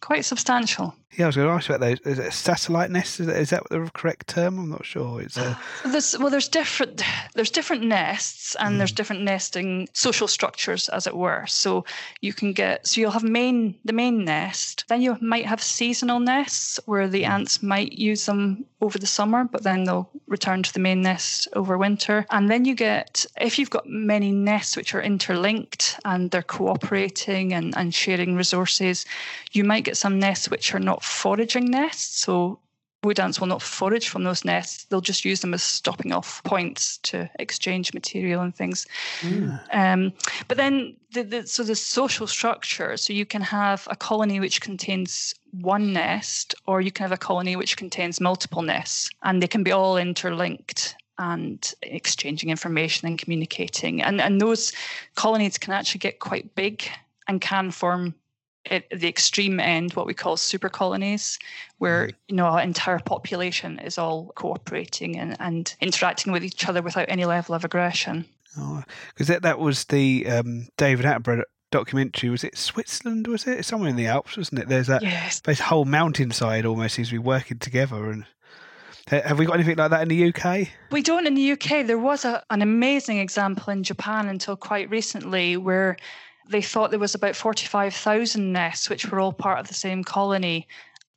quite 0.00 0.24
substantial. 0.24 0.94
Yeah, 1.16 1.24
I 1.24 1.28
was 1.28 1.36
going 1.36 1.48
to 1.48 1.54
ask 1.54 1.70
about 1.70 1.80
those. 1.80 2.00
Is 2.00 2.18
it 2.18 2.26
a 2.26 2.30
satellite 2.30 2.90
nest? 2.90 3.20
Is 3.20 3.26
that, 3.26 3.36
is 3.36 3.50
that 3.50 3.62
the 3.70 3.90
correct 3.94 4.26
term? 4.26 4.58
I'm 4.58 4.68
not 4.68 4.84
sure. 4.84 5.22
It's 5.22 5.38
a... 5.38 5.58
there's, 5.86 6.18
well, 6.18 6.28
there's 6.28 6.48
different 6.48 7.02
there's 7.34 7.50
different 7.50 7.84
nests 7.84 8.54
and 8.56 8.74
mm. 8.74 8.78
there's 8.78 8.92
different 8.92 9.22
nesting 9.22 9.88
social 9.94 10.28
structures, 10.28 10.90
as 10.90 11.06
it 11.06 11.16
were. 11.16 11.46
So 11.46 11.86
you 12.20 12.34
can 12.34 12.52
get 12.52 12.86
so 12.86 13.00
you'll 13.00 13.12
have 13.12 13.22
main 13.22 13.76
the 13.84 13.94
main 13.94 14.24
nest. 14.24 14.84
Then 14.88 15.00
you 15.00 15.16
might 15.22 15.46
have 15.46 15.62
seasonal 15.62 16.20
nests 16.20 16.78
where 16.84 17.08
the 17.08 17.22
mm. 17.22 17.30
ants 17.30 17.62
might 17.62 17.92
use 17.92 18.26
them 18.26 18.66
over 18.82 18.98
the 18.98 19.06
summer, 19.06 19.44
but 19.44 19.62
then 19.62 19.84
they'll 19.84 20.10
return 20.26 20.62
to 20.62 20.72
the 20.72 20.80
main 20.80 21.00
nest 21.00 21.48
over 21.54 21.78
winter. 21.78 22.26
And 22.30 22.50
then 22.50 22.66
you 22.66 22.74
get 22.74 23.24
if 23.40 23.58
you've 23.58 23.70
got 23.70 23.88
many 23.88 24.32
nests 24.32 24.76
which 24.76 24.94
are 24.94 25.00
interlinked 25.00 25.98
and 26.04 26.30
they're 26.30 26.42
cooperating 26.42 27.54
and, 27.54 27.74
and 27.74 27.94
sharing 27.94 28.36
resources, 28.36 29.06
you 29.52 29.64
might 29.64 29.84
get 29.84 29.96
some 29.96 30.18
nests 30.18 30.50
which 30.50 30.74
are 30.74 30.78
not 30.78 30.95
foraging 31.02 31.70
nests. 31.70 32.20
So 32.20 32.60
wood 33.06 33.20
ants 33.20 33.40
will 33.40 33.46
not 33.46 33.62
forage 33.62 34.08
from 34.08 34.24
those 34.24 34.44
nests. 34.44 34.84
They'll 34.84 35.00
just 35.00 35.24
use 35.24 35.40
them 35.40 35.54
as 35.54 35.62
stopping 35.62 36.12
off 36.12 36.42
points 36.44 36.98
to 36.98 37.30
exchange 37.38 37.94
material 37.94 38.42
and 38.42 38.54
things. 38.54 38.86
Mm. 39.20 39.60
Um, 39.72 40.12
but 40.48 40.56
then, 40.56 40.96
the, 41.12 41.22
the, 41.22 41.46
so 41.46 41.62
the 41.62 41.76
social 41.76 42.26
structure. 42.26 42.96
So 42.96 43.12
you 43.12 43.24
can 43.24 43.42
have 43.42 43.86
a 43.90 43.96
colony 43.96 44.40
which 44.40 44.60
contains 44.60 45.34
one 45.52 45.92
nest, 45.92 46.54
or 46.66 46.80
you 46.80 46.90
can 46.90 47.04
have 47.04 47.12
a 47.12 47.16
colony 47.16 47.56
which 47.56 47.76
contains 47.76 48.20
multiple 48.20 48.62
nests, 48.62 49.08
and 49.22 49.42
they 49.42 49.48
can 49.48 49.62
be 49.62 49.72
all 49.72 49.96
interlinked 49.96 50.96
and 51.18 51.74
exchanging 51.82 52.50
information 52.50 53.08
and 53.08 53.18
communicating. 53.18 54.02
And 54.02 54.20
and 54.20 54.40
those 54.40 54.72
colonies 55.14 55.58
can 55.58 55.72
actually 55.72 56.00
get 56.00 56.18
quite 56.18 56.54
big 56.54 56.84
and 57.28 57.40
can 57.40 57.70
form 57.70 58.14
at 58.70 58.88
the 58.90 59.08
extreme 59.08 59.60
end 59.60 59.92
what 59.94 60.06
we 60.06 60.14
call 60.14 60.36
super 60.36 60.68
colonies 60.68 61.38
where 61.78 62.10
you 62.28 62.36
know 62.36 62.46
our 62.46 62.60
entire 62.60 62.98
population 62.98 63.78
is 63.80 63.98
all 63.98 64.32
cooperating 64.34 65.16
and, 65.16 65.36
and 65.40 65.74
interacting 65.80 66.32
with 66.32 66.44
each 66.44 66.68
other 66.68 66.82
without 66.82 67.06
any 67.08 67.24
level 67.24 67.54
of 67.54 67.64
aggression 67.64 68.24
because 68.54 69.30
oh, 69.30 69.32
that, 69.32 69.42
that 69.42 69.58
was 69.58 69.84
the 69.86 70.26
um, 70.28 70.68
david 70.76 71.04
attenborough 71.04 71.42
documentary 71.70 72.30
was 72.30 72.44
it 72.44 72.56
switzerland 72.56 73.26
was 73.26 73.46
it 73.46 73.64
somewhere 73.64 73.90
in 73.90 73.96
the 73.96 74.06
alps 74.06 74.36
wasn't 74.36 74.58
it 74.58 74.68
there's 74.68 74.86
that 74.86 75.02
yes. 75.02 75.40
this 75.40 75.60
whole 75.60 75.84
mountainside 75.84 76.64
almost 76.64 76.94
seems 76.94 77.08
to 77.08 77.14
be 77.14 77.18
working 77.18 77.58
together 77.58 78.10
and 78.10 78.24
have 79.08 79.38
we 79.38 79.46
got 79.46 79.54
anything 79.54 79.76
like 79.76 79.90
that 79.90 80.02
in 80.02 80.08
the 80.08 80.34
UK? 80.34 80.68
We 80.90 81.00
don't 81.00 81.28
in 81.28 81.34
the 81.34 81.52
UK. 81.52 81.86
There 81.86 81.98
was 81.98 82.24
a, 82.24 82.42
an 82.50 82.60
amazing 82.60 83.18
example 83.18 83.72
in 83.72 83.84
Japan 83.84 84.28
until 84.28 84.56
quite 84.56 84.90
recently 84.90 85.56
where 85.56 85.96
they 86.48 86.62
thought 86.62 86.90
there 86.90 86.98
was 87.00 87.14
about 87.14 87.36
45,000 87.36 88.52
nests, 88.52 88.88
which 88.88 89.10
were 89.10 89.20
all 89.20 89.32
part 89.32 89.58
of 89.58 89.68
the 89.68 89.74
same 89.74 90.04
colony, 90.04 90.66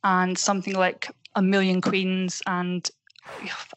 and 0.04 0.38
something 0.38 0.76
like 0.76 1.10
a 1.36 1.42
million 1.42 1.82
queens 1.82 2.42
and 2.48 2.90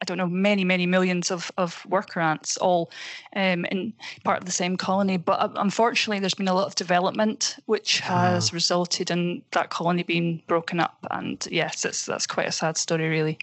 I 0.00 0.04
don't 0.04 0.18
know, 0.18 0.26
many, 0.26 0.64
many 0.64 0.86
millions 0.86 1.30
of, 1.30 1.50
of 1.56 1.84
worker 1.86 2.20
ants 2.20 2.56
all 2.56 2.90
um, 3.36 3.64
in 3.66 3.92
part 4.24 4.38
of 4.38 4.44
the 4.44 4.52
same 4.52 4.76
colony. 4.76 5.16
But 5.16 5.40
uh, 5.40 5.48
unfortunately, 5.56 6.20
there's 6.20 6.34
been 6.34 6.48
a 6.48 6.54
lot 6.54 6.66
of 6.66 6.74
development 6.74 7.56
which 7.66 8.00
has 8.00 8.50
ah. 8.50 8.54
resulted 8.54 9.10
in 9.10 9.42
that 9.52 9.70
colony 9.70 10.02
being 10.02 10.42
broken 10.46 10.80
up. 10.80 10.96
And 11.10 11.46
yes, 11.50 11.84
it's, 11.84 12.06
that's 12.06 12.26
quite 12.26 12.48
a 12.48 12.52
sad 12.52 12.76
story, 12.76 13.08
really. 13.08 13.38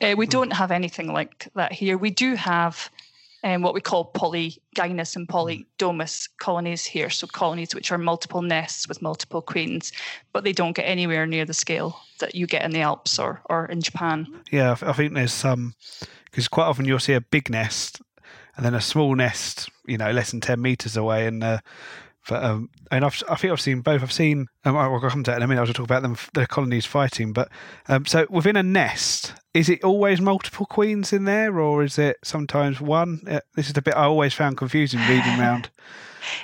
Uh, 0.00 0.14
we 0.16 0.26
hmm. 0.26 0.30
don't 0.30 0.52
have 0.52 0.70
anything 0.70 1.12
like 1.12 1.48
that 1.54 1.72
here. 1.72 1.96
We 1.96 2.10
do 2.10 2.34
have 2.34 2.90
um, 3.44 3.62
what 3.62 3.74
we 3.74 3.80
call 3.80 4.12
polygynous 4.12 5.16
and 5.16 5.28
polydomous 5.28 6.28
colonies 6.38 6.84
here. 6.84 7.10
So 7.10 7.26
colonies 7.26 7.74
which 7.74 7.90
are 7.90 7.98
multiple 7.98 8.42
nests 8.42 8.88
with 8.88 9.02
multiple 9.02 9.42
queens, 9.42 9.92
but 10.32 10.44
they 10.44 10.52
don't 10.52 10.76
get 10.76 10.84
anywhere 10.84 11.26
near 11.26 11.44
the 11.44 11.54
scale 11.54 12.00
that 12.20 12.34
you 12.34 12.46
get 12.46 12.64
in 12.64 12.70
the 12.70 12.80
Alps 12.80 13.18
or, 13.18 13.42
or 13.50 13.66
in 13.66 13.80
Japan. 13.80 14.26
Yeah, 14.50 14.76
I 14.82 14.92
think 14.92 15.14
there's 15.14 15.32
some, 15.32 15.74
because 16.26 16.48
quite 16.48 16.66
often 16.66 16.84
you'll 16.84 16.98
see 16.98 17.14
a 17.14 17.20
big 17.20 17.50
nest 17.50 18.00
and 18.56 18.64
then 18.64 18.74
a 18.74 18.80
small 18.80 19.14
nest, 19.14 19.70
you 19.86 19.98
know, 19.98 20.10
less 20.12 20.30
than 20.30 20.40
10 20.40 20.60
meters 20.60 20.96
away. 20.96 21.26
And 21.26 21.42
uh, 21.42 21.58
but, 22.28 22.42
um, 22.42 22.70
and 22.90 23.04
I've, 23.04 23.20
I 23.28 23.34
think 23.34 23.52
I've 23.52 23.60
seen 23.60 23.80
both. 23.80 24.02
I've 24.02 24.12
seen, 24.12 24.46
um, 24.64 24.76
I'll 24.76 25.00
come 25.00 25.24
to 25.24 25.30
that 25.30 25.38
in 25.38 25.42
a 25.42 25.48
minute. 25.48 25.60
I'll 25.60 25.72
talk 25.72 25.84
about 25.84 26.02
them, 26.02 26.16
the 26.34 26.46
colonies 26.46 26.86
fighting. 26.86 27.32
But 27.32 27.48
um, 27.88 28.06
so 28.06 28.26
within 28.30 28.56
a 28.56 28.62
nest, 28.62 29.34
is 29.54 29.68
it 29.68 29.82
always 29.82 30.20
multiple 30.20 30.66
queens 30.66 31.12
in 31.12 31.24
there, 31.24 31.58
or 31.58 31.82
is 31.82 31.98
it 31.98 32.16
sometimes 32.22 32.80
one? 32.80 33.20
Uh, 33.28 33.40
this 33.54 33.66
is 33.66 33.72
the 33.72 33.82
bit 33.82 33.96
I 33.96 34.04
always 34.04 34.34
found 34.34 34.56
confusing 34.56 35.00
reading 35.00 35.38
around. 35.38 35.70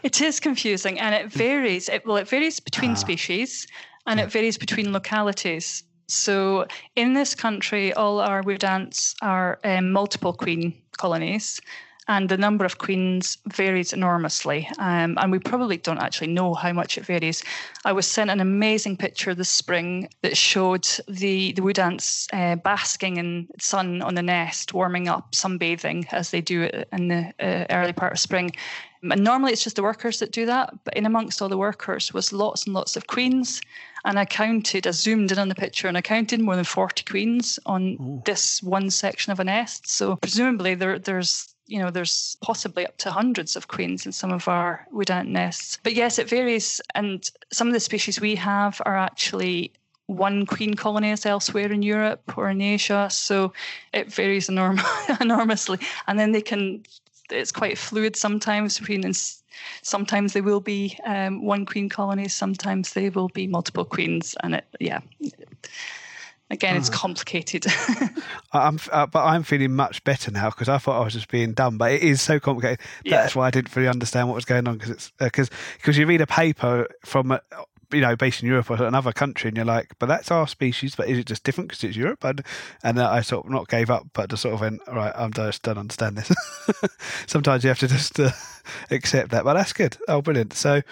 It 0.02 0.20
is 0.20 0.40
confusing, 0.40 0.98
and 0.98 1.14
it 1.14 1.32
varies. 1.32 1.88
It, 1.88 2.04
well, 2.04 2.16
it 2.16 2.28
varies 2.28 2.58
between 2.58 2.90
ah. 2.90 2.94
species, 2.94 3.64
and 4.08 4.18
yeah. 4.18 4.26
it 4.26 4.32
varies 4.32 4.58
between 4.58 4.92
localities. 4.92 5.84
So 6.08 6.66
in 6.96 7.12
this 7.12 7.36
country, 7.36 7.92
all 7.92 8.18
our 8.18 8.42
wood 8.42 8.64
ants 8.64 9.14
are 9.22 9.60
um, 9.62 9.92
multiple 9.92 10.32
queen 10.32 10.74
colonies 10.96 11.60
and 12.08 12.28
the 12.28 12.38
number 12.38 12.64
of 12.64 12.78
queens 12.78 13.36
varies 13.48 13.92
enormously. 13.92 14.68
Um, 14.78 15.18
and 15.18 15.30
we 15.30 15.38
probably 15.38 15.76
don't 15.76 15.98
actually 15.98 16.28
know 16.28 16.54
how 16.54 16.72
much 16.72 16.96
it 16.96 17.04
varies. 17.04 17.44
I 17.84 17.92
was 17.92 18.06
sent 18.06 18.30
an 18.30 18.40
amazing 18.40 18.96
picture 18.96 19.34
this 19.34 19.50
spring 19.50 20.08
that 20.22 20.36
showed 20.36 20.88
the, 21.06 21.52
the 21.52 21.62
wood 21.62 21.78
ants 21.78 22.26
uh, 22.32 22.56
basking 22.56 23.18
in 23.18 23.48
sun 23.60 24.00
on 24.00 24.14
the 24.14 24.22
nest, 24.22 24.72
warming 24.72 25.06
up, 25.06 25.32
sunbathing 25.32 26.06
as 26.10 26.30
they 26.30 26.40
do 26.40 26.70
in 26.92 27.08
the 27.08 27.32
uh, 27.40 27.66
early 27.70 27.92
part 27.92 28.12
of 28.12 28.18
spring. 28.18 28.52
And 29.02 29.22
normally 29.22 29.52
it's 29.52 29.62
just 29.62 29.76
the 29.76 29.82
workers 29.82 30.18
that 30.18 30.32
do 30.32 30.46
that, 30.46 30.72
but 30.84 30.94
in 30.94 31.06
amongst 31.06 31.40
all 31.40 31.48
the 31.48 31.58
workers 31.58 32.12
was 32.12 32.32
lots 32.32 32.64
and 32.64 32.74
lots 32.74 32.96
of 32.96 33.06
queens 33.06 33.60
And 34.04 34.18
I 34.18 34.24
counted, 34.24 34.86
I 34.86 34.92
zoomed 34.92 35.32
in 35.32 35.38
on 35.38 35.48
the 35.48 35.54
picture 35.54 35.88
and 35.88 35.96
I 35.96 36.00
counted 36.00 36.40
more 36.40 36.56
than 36.56 36.64
40 36.64 37.04
queens 37.04 37.58
on 37.66 37.96
Ooh. 38.00 38.22
this 38.24 38.62
one 38.62 38.90
section 38.90 39.32
of 39.32 39.40
a 39.40 39.44
nest. 39.44 39.88
So 39.88 40.16
presumably 40.16 40.74
there, 40.74 40.98
there's 40.98 41.54
you 41.68 41.78
know, 41.78 41.90
there's 41.90 42.36
possibly 42.40 42.86
up 42.86 42.96
to 42.98 43.10
hundreds 43.10 43.54
of 43.54 43.68
queens 43.68 44.06
in 44.06 44.12
some 44.12 44.32
of 44.32 44.48
our 44.48 44.86
wood 44.90 45.10
ant 45.10 45.28
nests. 45.28 45.78
But 45.82 45.94
yes, 45.94 46.18
it 46.18 46.28
varies. 46.28 46.80
And 46.94 47.30
some 47.52 47.68
of 47.68 47.74
the 47.74 47.80
species 47.80 48.20
we 48.20 48.34
have 48.36 48.80
are 48.86 48.96
actually 48.96 49.72
one 50.06 50.46
queen 50.46 50.72
colonies 50.72 51.26
elsewhere 51.26 51.70
in 51.70 51.82
Europe 51.82 52.32
or 52.38 52.48
in 52.48 52.62
Asia. 52.62 53.08
So 53.12 53.52
it 53.92 54.10
varies 54.12 54.48
enorm- 54.48 54.82
enormously. 55.20 55.78
And 56.06 56.18
then 56.18 56.32
they 56.32 56.40
can, 56.40 56.82
it's 57.30 57.52
quite 57.52 57.76
fluid 57.76 58.16
sometimes 58.16 58.78
between, 58.78 59.12
sometimes 59.82 60.32
they 60.32 60.40
will 60.40 60.60
be 60.60 60.98
um, 61.04 61.44
one 61.44 61.66
queen 61.66 61.90
colony, 61.90 62.28
sometimes 62.28 62.94
they 62.94 63.10
will 63.10 63.28
be 63.28 63.46
multiple 63.46 63.84
queens. 63.84 64.34
And 64.42 64.54
it, 64.54 64.64
yeah. 64.80 65.00
Again, 66.50 66.76
it's 66.76 66.88
complicated. 66.88 67.66
I'm, 68.52 68.78
uh, 68.90 69.06
but 69.06 69.24
I'm 69.24 69.42
feeling 69.42 69.76
much 69.76 70.02
better 70.04 70.30
now 70.30 70.48
because 70.48 70.68
I 70.68 70.78
thought 70.78 70.98
I 70.98 71.04
was 71.04 71.12
just 71.12 71.28
being 71.28 71.52
dumb. 71.52 71.76
But 71.76 71.92
it 71.92 72.02
is 72.02 72.22
so 72.22 72.40
complicated. 72.40 72.80
Yeah. 73.04 73.18
That's 73.18 73.36
why 73.36 73.48
I 73.48 73.50
didn't 73.50 73.74
really 73.76 73.88
understand 73.88 74.28
what 74.28 74.34
was 74.34 74.46
going 74.46 74.66
on 74.66 74.78
because 74.78 74.90
it's 74.90 75.12
because 75.18 75.50
uh, 75.50 75.54
because 75.76 75.98
you 75.98 76.06
read 76.06 76.22
a 76.22 76.26
paper 76.26 76.88
from 77.04 77.32
a, 77.32 77.42
you 77.92 78.00
know 78.00 78.16
based 78.16 78.42
in 78.42 78.48
Europe 78.48 78.70
or 78.70 78.82
another 78.82 79.12
country 79.12 79.48
and 79.48 79.58
you're 79.58 79.66
like, 79.66 79.92
but 79.98 80.06
that's 80.06 80.30
our 80.30 80.48
species. 80.48 80.94
But 80.94 81.08
is 81.08 81.18
it 81.18 81.26
just 81.26 81.44
different 81.44 81.68
because 81.68 81.84
it's 81.84 81.98
Europe? 81.98 82.24
And 82.24 82.42
and 82.82 82.98
I 82.98 83.20
sort 83.20 83.44
of 83.44 83.52
not 83.52 83.68
gave 83.68 83.90
up, 83.90 84.06
but 84.14 84.30
just 84.30 84.40
sort 84.40 84.54
of 84.54 84.62
went, 84.62 84.80
all 84.88 84.94
right, 84.94 85.12
I'm 85.14 85.34
just 85.34 85.62
don't 85.62 85.76
understand 85.76 86.16
this. 86.16 86.32
Sometimes 87.26 87.62
you 87.62 87.68
have 87.68 87.78
to 87.80 87.88
just 87.88 88.18
uh, 88.18 88.30
accept 88.90 89.32
that. 89.32 89.44
But 89.44 89.52
that's 89.52 89.74
good. 89.74 89.98
Oh, 90.08 90.22
brilliant. 90.22 90.54
So. 90.54 90.82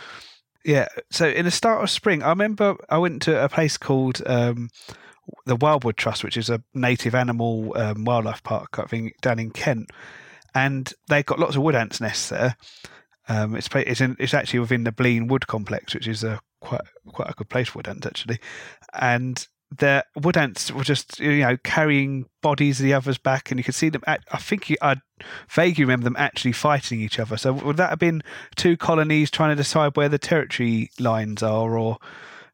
Yeah, 0.65 0.89
so 1.13 1.29
in 1.29 1.45
the 1.45 1.53
start 1.53 1.85
of 1.85 1.91
spring, 1.91 2.25
I 2.25 2.31
remember 2.31 2.75
I 2.89 2.99
went 2.99 3.23
to 3.23 3.41
a 3.41 3.49
place 3.49 3.77
called 3.77 4.21
um, 4.27 4.69
the 5.45 5.57
Wildwood 5.57 5.97
Trust, 5.97 6.25
which 6.25 6.37
is 6.37 6.51
a 6.51 6.63
native 6.75 7.15
animal 7.15 7.73
um, 7.77 8.05
wildlife 8.05 8.43
park, 8.43 8.79
I 8.79 8.85
think, 8.85 9.21
down 9.21 9.39
in 9.39 9.51
Kent, 9.51 9.91
and 10.55 10.93
they've 11.09 11.27
got 11.27 11.39
lots 11.39 11.57
of 11.57 11.63
wood 11.63 11.75
ants 11.75 12.01
nests 12.01 12.29
there. 12.29 12.57
Um, 13.29 13.57
it's 13.57 13.69
it's, 13.75 14.01
in, 14.01 14.17
it's 14.19 14.35
actually 14.35 14.61
within 14.61 14.85
the 14.85 14.93
Blean 14.93 15.29
Wood 15.29 15.47
Complex, 15.47 15.95
which 15.95 16.07
is 16.07 16.23
a 16.23 16.41
quite 16.61 16.83
quite 17.09 17.31
a 17.31 17.35
good 17.35 17.49
place 17.49 17.69
for 17.69 17.79
wood 17.79 17.89
ants 17.89 18.07
actually, 18.07 18.39
and 18.95 19.47
the 19.77 20.05
wood 20.15 20.37
ants 20.37 20.71
were 20.71 20.85
just 20.85 21.19
you 21.19 21.41
know 21.41 21.57
carrying 21.59 22.27
bodies 22.41 22.79
of 22.79 22.85
the 22.85 22.95
others 22.95 23.19
back, 23.19 23.51
and 23.51 23.59
you 23.59 23.65
could 23.65 23.75
see 23.75 23.89
them. 23.89 24.03
At, 24.07 24.25
I 24.33 24.39
think 24.39 24.71
you, 24.71 24.77
I 24.81 24.97
vaguely 25.49 25.85
remember 25.85 26.05
them 26.05 26.17
actually 26.17 26.53
fighting 26.53 27.01
each 27.01 27.19
other. 27.19 27.37
So 27.37 27.53
would 27.53 27.77
that 27.77 27.91
have 27.91 27.99
been 27.99 28.23
two 28.55 28.77
colonies 28.77 29.31
trying 29.31 29.51
to 29.51 29.57
decide 29.57 29.97
where 29.97 30.09
the 30.09 30.19
territory 30.19 30.91
lines 30.99 31.43
are, 31.43 31.77
or 31.77 31.99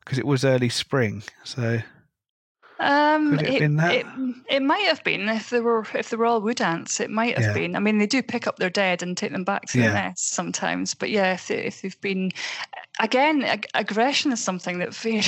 because 0.00 0.18
it 0.18 0.26
was 0.26 0.44
early 0.44 0.70
spring? 0.70 1.22
So 1.44 1.80
um, 2.82 3.38
Could 3.38 3.46
it, 3.46 3.62
it, 3.62 3.70
it, 3.70 4.06
it, 4.48 4.62
might 4.62 4.84
have 4.86 5.04
been 5.04 5.28
if 5.28 5.50
they 5.50 5.60
were 5.60 5.86
if 5.94 6.10
they 6.10 6.16
were 6.16 6.26
all 6.26 6.40
wood 6.40 6.60
ants. 6.60 6.98
It 6.98 7.10
might 7.10 7.38
have 7.38 7.46
yeah. 7.46 7.54
been. 7.54 7.76
I 7.76 7.78
mean, 7.78 7.98
they 7.98 8.06
do 8.06 8.22
pick 8.22 8.48
up 8.48 8.56
their 8.56 8.70
dead 8.70 9.02
and 9.02 9.16
take 9.16 9.30
them 9.30 9.44
back 9.44 9.66
to 9.68 9.78
yeah. 9.78 9.88
the 9.88 9.94
nest 9.94 10.32
sometimes. 10.32 10.92
But 10.92 11.10
yeah, 11.10 11.34
if, 11.34 11.46
they, 11.46 11.58
if 11.58 11.80
they've 11.80 12.00
been 12.00 12.32
again, 12.98 13.44
ag- 13.44 13.68
aggression 13.74 14.32
is 14.32 14.42
something 14.42 14.80
that 14.80 14.94
vary, 14.94 15.20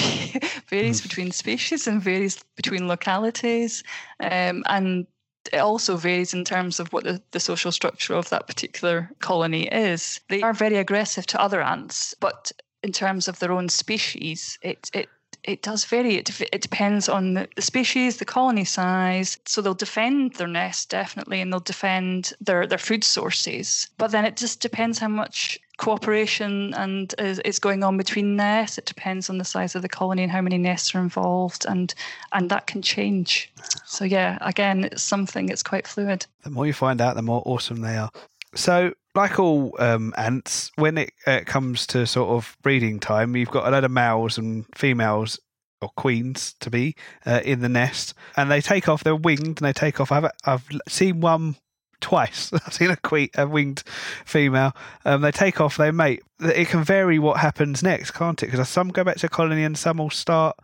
varies 0.69 1.01
mm. 1.01 1.05
between 1.05 1.31
species 1.31 1.87
and 1.87 2.03
varies 2.03 2.43
between 2.57 2.88
localities, 2.88 3.85
um, 4.19 4.64
and 4.67 5.07
it 5.53 5.59
also 5.59 5.97
varies 5.97 6.35
in 6.35 6.45
terms 6.45 6.81
of 6.81 6.93
what 6.93 7.05
the, 7.05 7.23
the 7.31 7.40
social 7.40 7.71
structure 7.71 8.14
of 8.14 8.29
that 8.31 8.49
particular 8.49 9.11
colony 9.21 9.69
is. 9.69 10.21
They 10.29 10.43
are 10.43 10.55
very 10.55 10.77
aggressive 10.77 11.27
to 11.29 11.40
other 11.40 11.62
ants, 11.62 12.14
but 12.19 12.51
in 12.83 12.90
terms 12.90 13.29
of 13.29 13.38
their 13.38 13.53
own 13.53 13.69
species, 13.69 14.59
it 14.62 14.90
it 14.93 15.09
it 15.45 15.63
does 15.63 15.85
vary. 15.85 16.17
It, 16.17 16.41
it 16.53 16.63
depends 16.63 17.09
on 17.09 17.35
the, 17.35 17.49
the, 17.55 17.63
species, 17.63 18.17
the 18.17 18.25
colony 18.25 18.65
size. 18.65 19.39
So 19.47 19.61
they'll 19.61 19.75
defend 19.75 20.35
their 20.35 20.49
nest 20.49 20.89
definitely, 20.91 21.41
and 21.41 21.53
they'll 21.53 21.61
defend 21.61 22.33
their 22.41 22.67
their 22.67 22.79
food 22.79 23.05
sources. 23.05 23.89
But 23.99 24.11
then 24.11 24.25
it 24.25 24.37
just 24.37 24.61
depends 24.61 24.99
how 24.99 25.09
much 25.09 25.59
cooperation 25.77 26.73
and 26.75 27.15
is, 27.19 27.41
is 27.41 27.59
going 27.59 27.83
on 27.83 27.97
between 27.97 28.37
nests. 28.37 28.79
It 28.79 28.87
depends 28.87 29.29
on 29.29 29.39
the 29.39 29.45
size 29.45 29.75
of 29.75 29.83
the 29.83 29.89
colony 29.89 30.23
and 30.23 30.33
how 30.33 30.41
many 30.41 30.59
nests 30.59 30.95
are 30.95 31.01
involved, 31.01 31.67
and 31.67 31.95
and 32.33 32.51
that 32.51 32.67
can 32.67 32.83
change. 32.83 33.53
So 33.85 34.05
yeah, 34.05 34.39
again, 34.41 34.85
it's 34.85 35.03
something 35.03 35.47
that's 35.47 35.63
quite 35.63 35.87
fluid. 35.87 36.27
The 36.43 36.51
more 36.51 36.67
you 36.67 36.73
find 36.73 37.01
out, 37.01 37.17
the 37.17 37.23
more 37.23 37.43
awesome 37.45 37.81
they 37.81 37.97
are. 37.97 38.11
So 38.55 38.95
like 39.14 39.38
all 39.38 39.74
um, 39.79 40.12
ants, 40.16 40.70
when 40.77 40.98
it 40.98 41.12
uh, 41.27 41.40
comes 41.46 41.87
to 41.88 42.07
sort 42.07 42.31
of 42.31 42.57
breeding 42.62 42.98
time, 43.00 43.37
you've 43.37 43.50
got 43.50 43.66
a 43.66 43.70
lot 43.70 43.85
of 43.85 43.90
males 43.90 44.38
and 44.38 44.66
females 44.74 45.38
or 45.81 45.90
queens 45.96 46.55
to 46.61 46.70
be 46.70 46.96
uh, 47.27 47.40
in 47.44 47.61
the 47.61 47.68
nest, 47.68 48.14
and 48.37 48.50
they 48.50 48.61
take 48.61 48.88
off. 48.88 49.05
They're 49.05 49.14
winged, 49.14 49.46
and 49.46 49.66
they 49.66 49.72
take 49.72 50.00
off. 50.00 50.11
I've 50.11 50.31
I've 50.44 50.66
seen 50.88 51.20
one 51.20 51.57
twice. 52.00 52.53
I've 52.66 52.72
seen 52.72 52.90
a, 52.90 52.96
que- 52.96 53.31
a 53.37 53.46
winged 53.46 53.83
female. 54.24 54.74
Um, 55.05 55.22
they 55.22 55.31
take 55.31 55.61
off. 55.61 55.77
They 55.77 55.90
mate. 55.90 56.22
It 56.40 56.68
can 56.68 56.83
vary 56.85 57.18
what 57.18 57.38
happens 57.38 57.83
next, 57.83 58.12
can't 58.12 58.42
it? 58.42 58.50
Because 58.50 58.68
some 58.68 58.88
go 58.88 59.05
back 59.05 59.16
to 59.18 59.29
colony, 59.29 59.64
and 59.64 59.79
some 59.79 59.98
will 59.98 60.11
start 60.11 60.57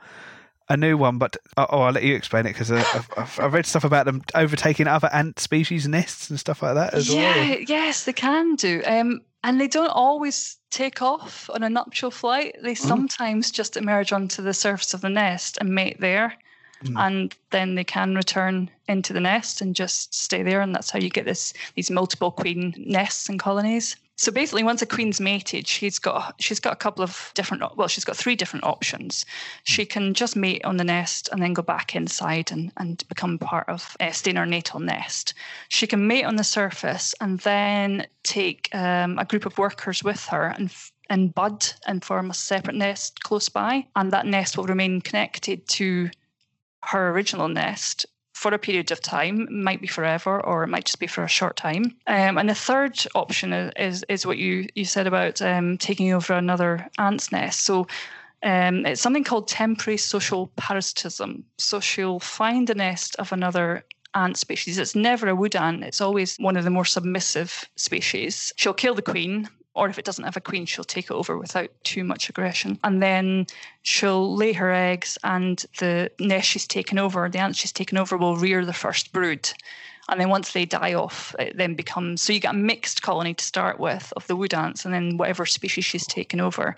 a 0.70 0.76
new 0.76 0.96
one, 0.96 1.18
but 1.18 1.36
oh, 1.56 1.66
oh 1.68 1.80
I'll 1.82 1.92
let 1.92 2.04
you 2.04 2.14
explain 2.14 2.46
it 2.46 2.52
because 2.52 2.70
uh, 2.70 2.82
I've, 2.94 3.38
I've, 3.40 3.52
read 3.52 3.66
stuff 3.66 3.84
about 3.84 4.06
them 4.06 4.22
overtaking 4.34 4.86
other 4.86 5.10
ant 5.12 5.38
species 5.40 5.86
nests 5.86 6.30
and 6.30 6.38
stuff 6.38 6.62
like 6.62 6.74
that 6.74 6.94
as 6.94 7.12
yeah, 7.12 7.36
well. 7.36 7.58
Yes, 7.66 8.04
they 8.04 8.12
can 8.12 8.54
do. 8.54 8.80
Um, 8.86 9.20
and 9.42 9.60
they 9.60 9.68
don't 9.68 9.88
always 9.88 10.56
take 10.70 11.02
off 11.02 11.50
on 11.52 11.64
a 11.64 11.68
nuptial 11.68 12.10
flight. 12.10 12.56
They 12.62 12.74
mm. 12.74 12.78
sometimes 12.78 13.50
just 13.50 13.76
emerge 13.76 14.12
onto 14.12 14.42
the 14.42 14.54
surface 14.54 14.94
of 14.94 15.00
the 15.00 15.08
nest 15.08 15.58
and 15.60 15.74
mate 15.74 16.00
there. 16.00 16.34
Mm. 16.84 17.06
And 17.06 17.36
then 17.50 17.74
they 17.74 17.84
can 17.84 18.14
return 18.14 18.70
into 18.88 19.12
the 19.12 19.20
nest 19.20 19.60
and 19.60 19.74
just 19.74 20.14
stay 20.14 20.42
there, 20.42 20.62
and 20.62 20.74
that's 20.74 20.90
how 20.90 20.98
you 20.98 21.10
get 21.10 21.26
this 21.26 21.52
these 21.74 21.90
multiple 21.90 22.30
queen 22.30 22.74
nests 22.78 23.28
and 23.28 23.38
colonies. 23.38 23.96
So 24.20 24.30
basically, 24.30 24.62
once 24.64 24.82
a 24.82 24.86
queen's 24.86 25.18
mated, 25.18 25.66
she's 25.66 25.98
got 25.98 26.34
she's 26.38 26.60
got 26.60 26.74
a 26.74 26.76
couple 26.76 27.02
of 27.02 27.32
different. 27.32 27.62
Well, 27.78 27.88
she's 27.88 28.04
got 28.04 28.18
three 28.18 28.36
different 28.36 28.66
options. 28.66 29.24
She 29.64 29.86
can 29.86 30.12
just 30.12 30.36
mate 30.36 30.62
on 30.62 30.76
the 30.76 30.84
nest 30.84 31.30
and 31.32 31.40
then 31.40 31.54
go 31.54 31.62
back 31.62 31.96
inside 31.96 32.52
and 32.52 32.70
and 32.76 33.02
become 33.08 33.38
part 33.38 33.66
of 33.70 33.96
stay 34.12 34.32
in 34.32 34.36
her 34.36 34.44
natal 34.44 34.78
nest. 34.78 35.32
She 35.70 35.86
can 35.86 36.06
mate 36.06 36.26
on 36.26 36.36
the 36.36 36.44
surface 36.44 37.14
and 37.18 37.40
then 37.40 38.06
take 38.22 38.68
um, 38.74 39.18
a 39.18 39.24
group 39.24 39.46
of 39.46 39.56
workers 39.56 40.04
with 40.04 40.26
her 40.26 40.48
and 40.48 40.70
and 41.08 41.34
bud 41.34 41.66
and 41.86 42.04
form 42.04 42.28
a 42.28 42.34
separate 42.34 42.76
nest 42.76 43.22
close 43.24 43.48
by, 43.48 43.86
and 43.96 44.12
that 44.12 44.26
nest 44.26 44.58
will 44.58 44.66
remain 44.66 45.00
connected 45.00 45.66
to 45.68 46.10
her 46.82 47.08
original 47.08 47.48
nest 47.48 48.04
for 48.40 48.54
a 48.54 48.58
period 48.58 48.90
of 48.90 49.02
time, 49.02 49.46
might 49.50 49.82
be 49.82 49.86
forever, 49.86 50.40
or 50.40 50.64
it 50.64 50.68
might 50.68 50.86
just 50.86 50.98
be 50.98 51.06
for 51.06 51.22
a 51.22 51.28
short 51.28 51.56
time. 51.56 51.94
Um, 52.06 52.38
and 52.38 52.48
the 52.48 52.54
third 52.54 52.98
option 53.14 53.52
is, 53.52 53.70
is, 53.76 54.04
is 54.08 54.26
what 54.26 54.38
you 54.38 54.66
you 54.74 54.86
said 54.86 55.06
about 55.06 55.42
um, 55.42 55.76
taking 55.76 56.14
over 56.14 56.32
another 56.32 56.88
ant's 56.98 57.30
nest. 57.30 57.60
So. 57.60 57.86
Um, 58.42 58.86
it's 58.86 59.02
something 59.02 59.22
called 59.22 59.48
temporary 59.48 59.98
social 59.98 60.50
parasitism. 60.56 61.44
So 61.58 61.78
she'll 61.78 62.20
find 62.20 62.70
a 62.70 62.74
nest 62.74 63.14
of 63.16 63.32
another 63.32 63.84
ant 64.14 64.38
species. 64.38 64.78
It's 64.78 64.94
never 64.94 65.28
a 65.28 65.34
wood 65.34 65.54
ant, 65.54 65.84
it's 65.84 66.00
always 66.00 66.38
one 66.38 66.56
of 66.56 66.64
the 66.64 66.70
more 66.70 66.86
submissive 66.86 67.68
species. 67.76 68.50
She'll 68.56 68.72
kill 68.72 68.94
the 68.94 69.02
queen, 69.02 69.46
or 69.74 69.88
if 69.88 69.98
it 69.98 70.04
doesn't 70.04 70.24
have 70.24 70.36
a 70.36 70.40
queen, 70.40 70.66
she'll 70.66 70.84
take 70.84 71.06
it 71.06 71.12
over 71.12 71.38
without 71.38 71.70
too 71.84 72.02
much 72.04 72.28
aggression. 72.28 72.78
And 72.82 73.02
then 73.02 73.46
she'll 73.82 74.34
lay 74.34 74.52
her 74.52 74.72
eggs, 74.72 75.16
and 75.22 75.64
the 75.78 76.10
nest 76.18 76.48
she's 76.48 76.66
taken 76.66 76.98
over, 76.98 77.28
the 77.28 77.38
ants 77.38 77.58
she's 77.58 77.72
taken 77.72 77.96
over, 77.96 78.16
will 78.16 78.36
rear 78.36 78.64
the 78.64 78.72
first 78.72 79.12
brood. 79.12 79.50
And 80.08 80.20
then 80.20 80.28
once 80.28 80.52
they 80.52 80.64
die 80.64 80.94
off, 80.94 81.34
it 81.38 81.56
then 81.56 81.74
becomes 81.74 82.20
so 82.20 82.32
you 82.32 82.40
get 82.40 82.54
a 82.54 82.58
mixed 82.58 83.02
colony 83.02 83.32
to 83.34 83.44
start 83.44 83.78
with 83.78 84.12
of 84.16 84.26
the 84.26 84.36
wood 84.36 84.54
ants, 84.54 84.84
and 84.84 84.92
then 84.92 85.16
whatever 85.16 85.46
species 85.46 85.84
she's 85.84 86.06
taken 86.06 86.40
over. 86.40 86.74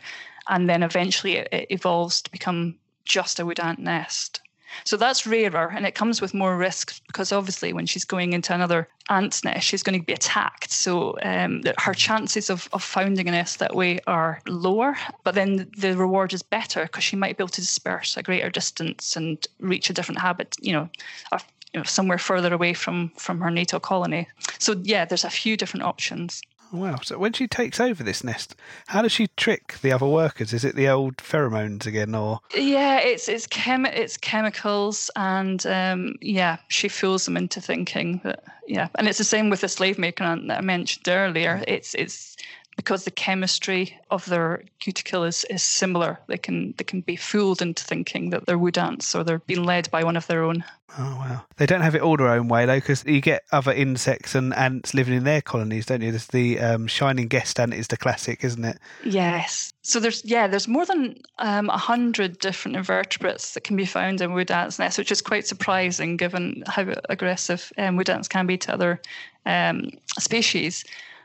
And 0.49 0.69
then 0.69 0.83
eventually 0.83 1.37
it, 1.37 1.49
it 1.51 1.67
evolves 1.71 2.21
to 2.23 2.31
become 2.31 2.77
just 3.05 3.41
a 3.41 3.47
wood 3.47 3.61
ant 3.61 3.79
nest. 3.79 4.41
So 4.85 4.97
that's 4.97 5.27
rarer 5.27 5.71
and 5.75 5.87
it 5.87 5.95
comes 5.95 6.21
with 6.21 6.35
more 6.35 6.57
risks 6.57 7.01
because 7.07 7.33
obviously 7.33 7.73
when 7.73 7.87
she's 7.87 8.05
going 8.05 8.33
into 8.33 8.55
another 8.55 8.89
ant's 9.09 9.45
nest, 9.45 9.67
she's 9.67 9.83
going 9.83 9.99
to 9.99 10.05
be 10.05 10.13
attacked. 10.13 10.71
So 10.71 11.17
um, 11.23 11.63
her 11.79 11.95
chances 11.95 12.51
of, 12.51 12.69
of 12.73 12.83
founding 12.83 13.29
a 13.29 13.33
nest 13.33 13.59
that 13.59 13.75
way 13.75 14.01
are 14.07 14.41
lower, 14.47 14.97
but 15.25 15.35
then 15.35 15.71
the 15.77 15.97
reward 15.97 16.33
is 16.33 16.43
better 16.43 16.83
because 16.85 17.05
she 17.05 17.17
might 17.17 17.37
be 17.37 17.43
able 17.43 17.49
to 17.51 17.61
disperse 17.61 18.17
a 18.17 18.23
greater 18.23 18.51
distance 18.51 19.17
and 19.17 19.47
reach 19.61 19.91
a 19.91 19.93
different 19.93 20.21
habit, 20.21 20.57
you 20.61 20.73
know, 20.73 20.89
a, 21.33 21.41
you 21.73 21.81
know 21.81 21.85
somewhere 21.85 22.19
further 22.19 22.53
away 22.53 22.75
from 22.75 23.11
from 23.17 23.41
her 23.41 23.51
natal 23.51 23.81
colony. 23.81 24.29
So 24.59 24.81
yeah, 24.83 25.05
there's 25.05 25.25
a 25.25 25.31
few 25.31 25.57
different 25.57 25.85
options. 25.85 26.43
Wow. 26.73 26.97
So 27.03 27.19
when 27.19 27.35
she 27.35 27.47
takes 27.47 27.79
over 27.79 28.03
this 28.03 28.25
nest, 28.25 28.57
how 28.87 29.03
does 29.03 29.13
she 29.13 29.27
trick 29.37 29.79
the 29.83 29.93
other 29.93 30.07
workers? 30.07 30.55
Is 30.55 30.65
it 30.65 30.75
the 30.75 30.89
old 30.89 31.19
pheromones 31.19 31.85
again, 31.87 32.15
or? 32.15 32.41
Yeah, 32.55 32.99
it's 32.99 33.29
it's 33.29 33.47
chem 33.47 33.85
it's 33.85 34.17
chemicals, 34.17 35.11
and 35.15 35.65
um, 35.67 36.17
yeah, 36.23 36.57
she 36.69 36.89
fools 36.89 37.27
them 37.27 37.37
into 37.37 37.61
thinking 37.61 38.23
that 38.25 38.43
yeah, 38.67 38.89
and 38.95 39.07
it's 39.07 39.19
the 39.19 39.25
same 39.25 39.51
with 39.51 39.61
the 39.61 39.69
slave 39.69 39.99
maker 39.99 40.25
that 40.25 40.59
I 40.59 40.63
mentioned 40.63 41.07
earlier. 41.09 41.63
It's 41.69 41.95
it's 41.95 42.37
because 42.77 43.05
the 43.05 43.11
chemistry 43.11 43.99
of 44.11 44.25
their 44.27 44.65
cuticle 44.79 45.25
is, 45.25 45.45
is 45.51 45.63
similar. 45.63 46.19
They 46.27 46.39
can 46.39 46.75
they 46.79 46.85
can 46.85 47.03
be 47.03 47.17
fooled 47.17 47.61
into 47.61 47.85
thinking 47.85 48.31
that 48.31 48.47
they're 48.47 48.59
wood 48.59 48.79
ants 48.79 49.15
or 49.15 49.25
they're 49.25 49.41
being 49.41 49.65
led 49.65 49.91
by 49.91 50.05
one 50.05 50.17
of 50.17 50.27
their 50.27 50.43
own. 50.43 50.65
Oh 50.99 51.17
wow! 51.17 51.45
They 51.57 51.67
don't 51.67 51.81
have 51.81 51.95
it 51.95 52.03
all 52.03 52.17
their 52.17 52.29
own 52.29 52.49
way 52.49 52.67
though, 52.67 52.77
because 52.77 53.05
you 53.05 53.21
get 53.21 53.45
other 53.51 53.73
insects 53.73 54.35
and 54.35 54.55
ants 54.55 54.93
living 54.93 55.15
in 55.15 55.25
their 55.25 55.41
colonies, 55.41 55.87
don't 55.87 56.03
you? 56.03 56.11
There's 56.11 56.27
the 56.27 56.61
um, 56.61 56.87
shining 56.87 57.29
guest 57.29 57.59
ant 57.59 57.73
is 57.73 57.89
the 57.89 57.97
classic, 57.97 58.45
isn't 58.45 58.65
it? 58.65 58.79
Yes. 59.05 59.73
So 59.83 60.01
there's 60.01 60.25
yeah, 60.25 60.47
there's 60.49 60.69
more 60.69 60.85
than 60.85 61.17
um, 61.39 61.71
a 61.71 61.79
hundred 61.79 62.39
different 62.39 62.77
invertebrates 62.77 63.55
that 63.55 63.65
can 63.65 63.77
be 63.77 63.87
found 63.87 64.21
in 64.21 64.33
wood 64.33 64.51
ants' 64.51 64.79
nests, 64.79 64.99
which 64.99 65.13
is 65.13 65.23
quite 65.23 65.47
surprising 65.47 66.17
given 66.17 66.63
how 66.67 66.87
aggressive 67.09 67.73
um, 67.79 67.97
wood 67.97 68.11
ants 68.11 68.29
can 68.29 68.47
be 68.47 68.59
to 68.59 68.73
other 68.73 69.01
um, 69.47 69.91
species. 70.19 70.85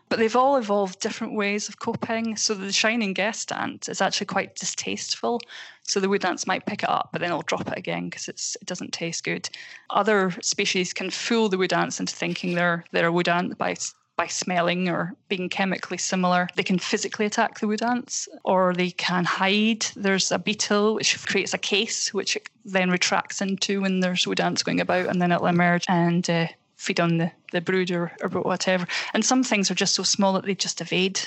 But 0.10 0.20
they've 0.20 0.36
all 0.36 0.56
evolved 0.56 1.00
different 1.00 1.34
ways 1.34 1.68
of 1.68 1.80
coping. 1.80 2.38
So 2.38 2.54
the 2.54 2.72
shining 2.72 3.14
guest 3.14 3.52
ant 3.52 3.90
is 3.90 4.02
actually 4.02 4.28
quite 4.28 4.56
distasteful. 4.56 5.42
So 5.84 6.00
the 6.00 6.10
wood 6.10 6.26
ants 6.26 6.48
might 6.48 6.66
pick 6.66 6.84
it 6.84 6.90
up, 6.90 7.10
but 7.12 7.20
then 7.20 7.30
they'll 7.30 7.42
drop 7.42 7.68
it 7.68 7.78
again 7.78 8.10
because 8.10 8.28
it 8.28 8.66
doesn't 8.66 8.94
taste 8.94 9.24
good. 9.24 9.50
Other 9.90 10.32
species 10.42 10.94
can 10.94 11.10
fool 11.10 11.50
the 11.50 11.58
wood 11.58 11.74
ants 11.74 12.00
into 12.00 12.16
thinking 12.16 12.56
they're 12.56 12.86
they're 12.92 13.08
a 13.08 13.12
wood 13.12 13.28
ant 13.28 13.58
by 13.58 13.76
by 14.18 14.28
smelling 14.28 14.90
or 14.90 15.14
being 15.30 15.48
chemically 15.48 15.98
similar. 15.98 16.50
They 16.56 16.64
can 16.64 16.80
physically 16.80 17.26
attack 17.26 17.60
the 17.60 17.68
wood 17.68 17.84
ants 17.84 18.28
or 18.44 18.74
they 18.74 18.90
can 18.92 19.24
hide. 19.24 19.86
There's 19.96 20.32
a 20.32 20.40
beetle 20.40 20.96
which 20.96 21.26
creates 21.26 21.54
a 21.54 21.60
case 21.60 22.14
which 22.14 22.36
it 22.36 22.50
then 22.66 22.90
retracts 22.90 23.42
into 23.42 23.82
when 23.82 24.00
there's 24.00 24.28
wood 24.28 24.42
ants 24.42 24.64
going 24.64 24.82
about 24.82 25.06
and 25.06 25.22
then 25.22 25.32
it'll 25.32 25.48
emerge 25.48 25.86
and 25.88 26.28
uh, 26.30 26.48
feed 26.78 27.00
on 27.00 27.18
the, 27.18 27.32
the 27.52 27.62
brood 27.62 27.92
or, 27.92 28.14
or 28.22 28.30
whatever. 28.30 28.88
And 29.14 29.26
some 29.26 29.44
things 29.44 29.70
are 29.70 29.76
just 29.76 29.96
so 29.96 30.04
small 30.04 30.34
that 30.34 30.46
they 30.46 30.56
just 30.56 30.80
evade 30.80 31.20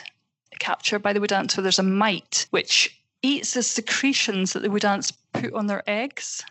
capture 0.59 0.99
by 0.99 1.13
the 1.13 1.21
wood 1.21 1.33
ant. 1.33 1.51
So 1.51 1.61
there's 1.63 1.79
a 1.79 1.85
mite 1.85 2.47
which 2.51 2.97
eats 3.23 3.55
the 3.55 3.63
secretions 3.63 4.53
that 4.53 4.63
the 4.63 4.71
wood 4.71 4.85
ants 4.85 5.13
put 5.33 5.53
on 5.53 5.67
their 5.67 5.83
eggs. 5.89 6.43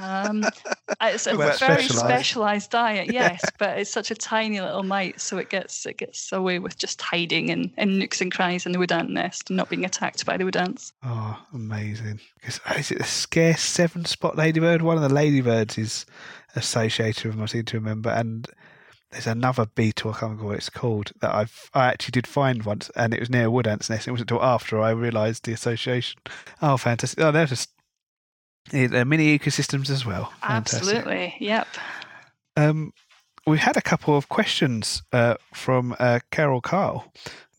Um, 0.00 0.44
it's 1.02 1.26
a 1.26 1.36
very 1.36 1.52
specialized. 1.52 1.98
specialized 1.98 2.70
diet, 2.70 3.12
yes, 3.12 3.42
but 3.58 3.78
it's 3.78 3.90
such 3.90 4.10
a 4.10 4.14
tiny 4.14 4.60
little 4.60 4.82
mite, 4.82 5.20
so 5.20 5.38
it 5.38 5.50
gets 5.50 5.84
it 5.86 5.98
gets 5.98 6.32
away 6.32 6.58
with 6.58 6.78
just 6.78 7.00
hiding 7.00 7.48
in, 7.48 7.72
in 7.76 7.98
nooks 7.98 8.20
and 8.20 8.32
crannies 8.32 8.66
in 8.66 8.72
the 8.72 8.78
wood 8.78 8.92
ant 8.92 9.10
nest 9.10 9.50
and 9.50 9.56
not 9.56 9.68
being 9.68 9.84
attacked 9.84 10.24
by 10.24 10.36
the 10.36 10.44
wood 10.44 10.56
ants. 10.56 10.92
Oh, 11.02 11.38
amazing! 11.52 12.20
Because 12.36 12.60
is 12.78 12.90
it 12.90 12.98
the 12.98 13.04
scarce 13.04 13.62
seven 13.62 14.04
spot 14.04 14.36
ladybird? 14.36 14.82
One 14.82 14.96
of 14.96 15.02
the 15.02 15.14
ladybirds 15.14 15.76
is 15.76 16.06
associated 16.54 17.24
with 17.24 17.34
them, 17.34 17.42
I 17.42 17.46
seem 17.46 17.64
to 17.64 17.76
remember. 17.78 18.10
And 18.10 18.48
there's 19.10 19.26
another 19.26 19.66
beetle, 19.66 20.10
I 20.10 20.14
can't 20.14 20.22
remember 20.22 20.46
what 20.46 20.56
it's 20.56 20.70
called, 20.70 21.12
that 21.20 21.34
I've 21.34 21.70
I 21.74 21.88
actually 21.88 22.12
did 22.12 22.26
find 22.26 22.62
once, 22.62 22.90
and 22.94 23.12
it 23.12 23.20
was 23.20 23.30
near 23.30 23.46
a 23.46 23.50
wood 23.50 23.66
ant's 23.66 23.90
nest. 23.90 24.06
It 24.06 24.12
wasn't 24.12 24.30
until 24.30 24.44
after 24.44 24.80
I 24.80 24.90
realised 24.90 25.44
the 25.44 25.52
association. 25.52 26.20
Oh, 26.62 26.76
fantastic! 26.76 27.22
Oh, 27.22 27.32
they're 27.32 27.46
just 27.46 27.70
they're 28.70 29.04
mini 29.04 29.38
ecosystems 29.38 29.90
as 29.90 30.06
well. 30.06 30.32
Fantastic. 30.42 30.96
Absolutely, 30.96 31.34
yep. 31.40 31.66
Um, 32.56 32.92
we 33.46 33.58
had 33.58 33.76
a 33.76 33.82
couple 33.82 34.16
of 34.16 34.28
questions 34.28 35.02
uh, 35.12 35.34
from 35.52 35.96
uh, 35.98 36.20
Carol 36.30 36.60
Carl, 36.60 37.12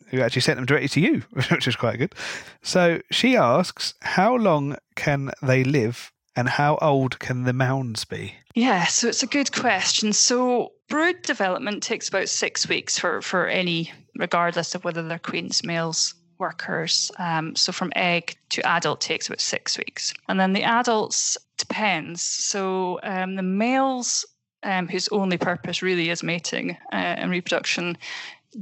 who 0.07 0.21
actually 0.21 0.41
sent 0.43 0.57
them 0.57 0.65
directly 0.65 0.89
to 0.89 1.01
you, 1.01 1.23
which 1.31 1.67
is 1.67 1.75
quite 1.75 1.97
good. 1.97 2.15
So 2.61 3.01
she 3.11 3.35
asks, 3.35 3.93
"How 4.01 4.35
long 4.35 4.77
can 4.95 5.31
they 5.41 5.65
live 5.65 6.10
and 6.35 6.47
how 6.47 6.77
old 6.81 7.19
can 7.19 7.43
the 7.43 7.53
mounds 7.53 8.05
be? 8.05 8.35
Yeah, 8.55 8.85
so 8.85 9.07
it's 9.07 9.23
a 9.23 9.27
good 9.27 9.51
question. 9.51 10.13
So 10.13 10.73
brood 10.89 11.21
development 11.21 11.83
takes 11.83 12.09
about 12.09 12.29
six 12.29 12.67
weeks 12.67 12.97
for, 12.97 13.21
for 13.21 13.47
any, 13.47 13.91
regardless 14.17 14.75
of 14.75 14.83
whether 14.83 15.03
they're 15.07 15.19
queens, 15.19 15.63
males, 15.63 16.13
workers. 16.37 17.11
Um, 17.19 17.55
so 17.55 17.71
from 17.71 17.93
egg 17.95 18.35
to 18.49 18.67
adult 18.67 18.99
takes 18.99 19.27
about 19.27 19.39
six 19.39 19.77
weeks. 19.77 20.13
And 20.27 20.39
then 20.39 20.53
the 20.53 20.63
adults 20.63 21.37
depends. 21.57 22.21
So 22.21 22.99
um, 23.03 23.35
the 23.35 23.43
males, 23.43 24.25
um, 24.63 24.87
whose 24.87 25.07
only 25.09 25.37
purpose 25.37 25.81
really 25.81 26.09
is 26.09 26.23
mating 26.23 26.71
uh, 26.91 26.95
and 26.95 27.31
reproduction, 27.31 27.97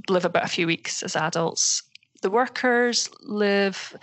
live 0.09 0.25
about 0.25 0.45
a 0.45 0.49
few 0.49 0.67
weeks 0.67 1.01
as 1.01 1.15
adults. 1.15 1.83
The 2.21 2.29
workers 2.29 3.09
live 3.21 3.95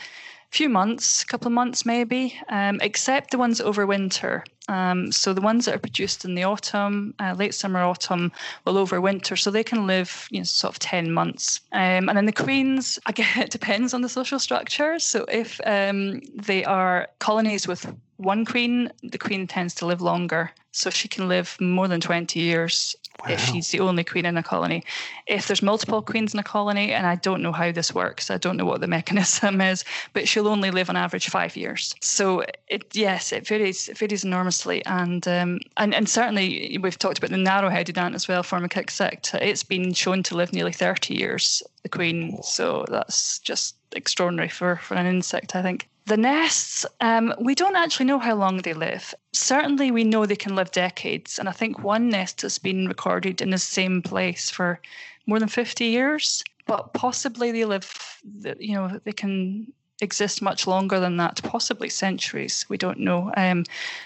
few 0.57 0.69
months, 0.71 1.23
a 1.23 1.27
couple 1.27 1.49
of 1.49 1.53
months 1.53 1.85
maybe, 1.85 2.41
um, 2.49 2.79
except 2.81 3.31
the 3.31 3.39
ones 3.39 3.61
over 3.61 3.87
winter. 3.87 4.43
Um, 4.69 5.13
so 5.13 5.35
the 5.35 5.41
ones 5.41 5.67
that 5.67 5.75
are 5.75 5.79
produced 5.79 6.25
in 6.25 6.35
the 6.35 6.45
autumn, 6.45 7.15
uh, 7.21 7.35
late 7.35 7.55
summer, 7.55 7.81
autumn, 7.83 8.33
will 8.65 8.75
overwinter, 8.75 9.39
so 9.39 9.51
they 9.51 9.63
can 9.63 9.87
live, 9.87 10.27
you 10.31 10.41
know, 10.41 10.45
sort 10.45 10.75
of 10.75 10.79
ten 10.79 11.13
months. 11.13 11.61
Um, 11.73 12.09
and 12.09 12.17
then 12.17 12.27
the 12.27 12.33
queens, 12.33 12.99
again, 13.07 13.39
it 13.39 13.51
depends 13.51 13.95
on 13.95 14.01
the 14.01 14.09
social 14.09 14.39
structure. 14.39 14.99
So 14.99 15.25
if 15.29 15.61
um, 15.67 16.21
they 16.35 16.65
are 16.65 17.09
colonies 17.19 17.69
with 17.69 17.87
one 18.17 18.45
queen, 18.45 18.91
the 19.03 19.19
queen 19.19 19.47
tends 19.47 19.75
to 19.77 19.87
live 19.87 20.01
longer. 20.01 20.51
So 20.73 20.91
she 20.91 21.09
can 21.09 21.29
live 21.29 21.57
more 21.61 21.89
than 21.89 22.01
20 22.01 22.41
years 22.41 22.97
wow. 23.21 23.33
if 23.33 23.41
she's 23.41 23.71
the 23.71 23.81
only 23.81 24.05
queen 24.05 24.27
in 24.27 24.37
a 24.37 24.43
colony. 24.43 24.85
If 25.27 25.47
there's 25.47 25.63
multiple 25.63 26.03
queens 26.03 26.35
in 26.35 26.41
a 26.41 26.45
colony, 26.45 26.93
and 26.93 27.07
I 27.07 27.17
don't 27.17 27.43
know 27.43 27.53
how 27.53 27.73
this 27.73 27.95
works, 27.95 28.31
I 28.31 28.39
don't 28.39 28.57
know 28.57 28.65
what 28.65 28.81
the 28.81 28.87
mechanism 28.99 29.61
is, 29.61 29.85
but 30.13 30.29
she'll 30.29 30.49
only 30.49 30.71
live 30.71 30.91
on 30.91 30.97
average 30.97 31.29
five 31.29 31.57
years. 31.57 31.95
So 32.01 32.45
it 32.69 32.95
yes, 32.95 33.33
it 33.33 33.47
varies 33.47 33.89
it 33.89 33.99
varies 33.99 34.25
enormously, 34.25 34.85
and 34.87 35.27
um, 35.29 35.61
and 35.77 35.95
and 35.95 36.09
certainly 36.09 36.79
we've 36.83 36.99
talked 36.99 37.19
about 37.19 37.31
the 37.31 37.37
narrow-headed 37.37 37.99
ant 37.99 38.15
as 38.15 38.29
well, 38.29 38.43
Formica 38.43 38.83
exsecta. 38.83 39.41
It's 39.41 39.63
been 39.63 39.93
shown 39.93 40.23
to 40.25 40.37
live 40.37 40.53
nearly 40.53 40.73
30 40.73 41.15
years, 41.15 41.63
the 41.83 41.89
queen. 41.89 42.43
So 42.43 42.85
that's 42.89 43.39
just 43.41 43.77
extraordinary 43.93 44.49
for 44.49 44.77
for 44.77 44.95
an 44.95 45.07
insect, 45.07 45.55
I 45.55 45.63
think. 45.63 45.89
The 46.07 46.17
nests, 46.17 46.87
um, 47.01 47.35
we 47.41 47.57
don't 47.57 47.75
actually 47.75 48.07
know 48.07 48.21
how 48.21 48.37
long 48.37 48.59
they 48.59 48.75
live. 48.75 49.13
Certainly, 49.33 49.91
we 49.91 50.05
know 50.05 50.25
they 50.25 50.37
can 50.37 50.55
live 50.55 50.71
decades. 50.71 51.39
And 51.39 51.49
I 51.49 51.53
think 51.53 51.83
one 51.83 52.09
nest 52.09 52.43
has 52.43 52.59
been 52.59 52.87
recorded 52.87 53.43
in 53.43 53.51
the 53.51 53.59
same 53.59 54.03
place 54.03 54.49
for 54.49 54.81
more 55.27 55.41
than 55.41 55.49
50 55.49 55.85
years. 55.85 56.45
But 56.67 56.95
possibly 56.95 57.51
they 57.51 57.65
live, 57.65 58.23
you 58.59 58.75
know, 58.75 59.01
they 59.03 59.13
can 59.13 59.73
exist 60.01 60.43
much 60.43 60.67
longer 60.67 61.01
than 61.01 61.17
that, 61.17 61.43
possibly 61.43 61.89
centuries. 61.89 62.65
We 62.69 62.77
don't 62.77 63.01
know. 63.01 63.33
Um, 63.37 63.65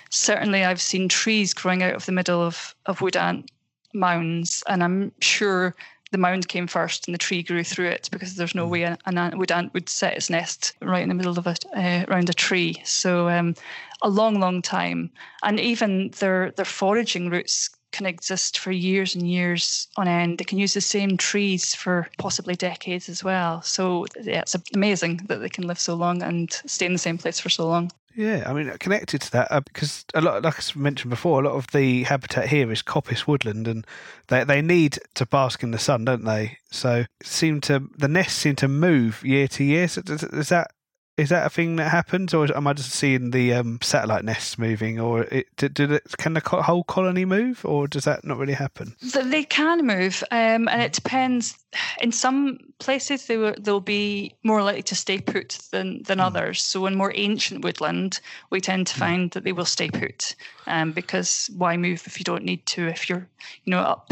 certainly, 0.09 0.65
I've 0.65 0.81
seen 0.81 1.07
trees 1.07 1.53
growing 1.53 1.83
out 1.83 1.95
of 1.95 2.07
the 2.07 2.13
middle 2.13 2.41
of, 2.41 2.75
of 2.87 3.03
wood 3.03 3.17
ant 3.17 3.51
mounds, 3.93 4.65
and 4.69 4.83
I'm 4.83 5.13
sure 5.21 5.75
the 6.11 6.19
mound 6.19 6.49
came 6.49 6.67
first 6.67 7.07
and 7.07 7.15
the 7.15 7.19
tree 7.19 7.43
grew 7.43 7.63
through 7.63 7.89
it 7.89 8.09
because 8.11 8.35
there's 8.35 8.55
no 8.55 8.67
mm. 8.67 8.71
way 8.71 8.83
an 8.83 8.99
ant 9.19 9.39
would, 9.39 9.53
ant 9.53 9.73
would 9.75 9.89
set 9.89 10.17
its 10.17 10.31
nest 10.31 10.75
right 10.83 11.03
in 11.03 11.09
the 11.09 11.15
middle 11.15 11.39
of 11.39 11.47
it 11.47 11.65
uh, 11.77 12.05
around 12.09 12.29
a 12.29 12.35
tree. 12.35 12.77
So 12.85 13.29
um, 13.29 13.55
a 14.03 14.09
long, 14.09 14.41
long 14.41 14.63
time, 14.63 15.11
and 15.43 15.61
even 15.61 16.11
their 16.19 16.51
their 16.53 16.65
foraging 16.65 17.31
routes 17.31 17.71
can 17.93 18.07
exist 18.07 18.59
for 18.59 18.71
years 18.71 19.15
and 19.15 19.29
years 19.29 19.89
on 19.97 20.07
end. 20.07 20.39
They 20.39 20.45
can 20.45 20.59
use 20.59 20.75
the 20.75 20.81
same 20.81 21.17
trees 21.17 21.75
for 21.75 22.09
possibly 22.19 22.55
decades 22.55 23.09
as 23.09 23.25
well. 23.25 23.63
So 23.63 24.07
yeah, 24.23 24.41
it's 24.41 24.57
amazing 24.75 25.19
that 25.27 25.41
they 25.41 25.49
can 25.49 25.67
live 25.67 25.79
so 25.79 25.95
long 25.95 26.23
and 26.23 26.53
stay 26.67 26.87
in 26.87 26.93
the 26.93 26.99
same 26.99 27.19
place 27.19 27.41
for 27.41 27.49
so 27.49 27.67
long. 27.67 27.91
Yeah, 28.15 28.43
I 28.45 28.53
mean, 28.53 28.77
connected 28.79 29.21
to 29.23 29.31
that, 29.33 29.53
uh, 29.53 29.61
because 29.61 30.05
a 30.15 30.21
lot, 30.21 30.43
like 30.43 30.59
I 30.59 30.79
mentioned 30.79 31.11
before, 31.11 31.41
a 31.41 31.45
lot 31.45 31.55
of 31.55 31.69
the 31.69 32.03
habitat 32.03 32.49
here 32.49 32.71
is 32.73 32.83
coppice 32.83 33.27
woodland, 33.27 33.69
and 33.69 33.87
they 34.27 34.43
they 34.43 34.61
need 34.63 34.99
to 35.15 35.27
bask 35.27 35.63
in 35.63 35.71
the 35.71 35.79
sun, 35.79 36.05
don't 36.05 36.25
they? 36.25 36.59
So, 36.73 37.05
seem 37.23 37.61
to 37.63 37.89
the 37.97 38.09
nests 38.09 38.37
seem 38.39 38.57
to 38.57 38.69
move 38.69 39.25
year 39.25 39.47
to 39.49 39.63
year. 39.65 39.87
So 39.87 40.03
does, 40.03 40.25
is 40.25 40.49
that 40.49 40.73
is 41.21 41.29
that 41.29 41.47
a 41.47 41.51
thing 41.51 41.77
that 41.77 41.91
happens, 41.91 42.33
or 42.33 42.47
am 42.57 42.67
I 42.67 42.73
just 42.73 42.93
seeing 42.93 43.31
the 43.31 43.53
um, 43.53 43.79
satellite 43.83 44.25
nests 44.25 44.59
moving, 44.59 44.99
or 44.99 45.25
it, 45.25 45.55
did, 45.57 45.75
did 45.75 45.93
it, 45.93 46.03
can 46.17 46.33
the 46.33 46.41
whole 46.41 46.83
colony 46.83 47.27
move, 47.27 47.63
or 47.67 47.87
does 47.87 48.05
that 48.05 48.25
not 48.25 48.39
really 48.39 48.55
happen? 48.55 48.97
So 49.01 49.23
they 49.23 49.45
can 49.45 49.87
move, 49.87 50.25
um, 50.31 50.67
and 50.67 50.81
it 50.81 50.95
depends. 50.95 51.59
In 52.01 52.11
some 52.11 52.59
places, 52.79 53.27
they 53.27 53.37
will 53.37 53.55
they'll 53.61 53.81
be 53.81 54.35
more 54.43 54.63
likely 54.63 54.83
to 54.85 54.95
stay 54.95 55.21
put 55.21 55.59
than 55.71 56.03
than 56.05 56.19
mm. 56.19 56.25
others. 56.25 56.63
So 56.63 56.87
in 56.87 56.97
more 56.97 57.13
ancient 57.15 57.63
woodland, 57.63 58.21
we 58.49 58.63
tend 58.63 58.87
to 58.87 58.95
mm. 58.95 58.99
find 58.99 59.31
that 59.33 59.45
they 59.45 59.53
will 59.53 59.67
stay 59.67 59.91
put, 59.91 60.35
um, 60.67 60.93
because 60.93 61.51
why 61.55 61.77
move 61.77 62.03
if 62.07 62.19
you 62.19 62.25
don't 62.25 62.45
need 62.45 62.65
to? 62.67 62.89
If 62.89 63.11
you're 63.11 63.29
you 63.65 63.71
know 63.71 63.81
up 63.81 64.11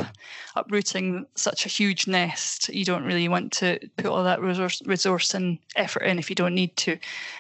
uprooting 0.57 1.27
such 1.37 1.65
a 1.65 1.71
huge 1.71 2.07
nest, 2.07 2.69
you 2.69 2.85
don't 2.85 3.05
really 3.05 3.29
want 3.29 3.53
to 3.53 3.79
put 3.97 4.07
all 4.07 4.25
that 4.25 4.43
resource 4.43 4.83
resource 4.85 5.33
and 5.33 5.59
effort 5.75 6.03
in 6.03 6.19
if 6.19 6.29
you 6.29 6.37
don't 6.37 6.55
need 6.55 6.77
to. 6.77 6.98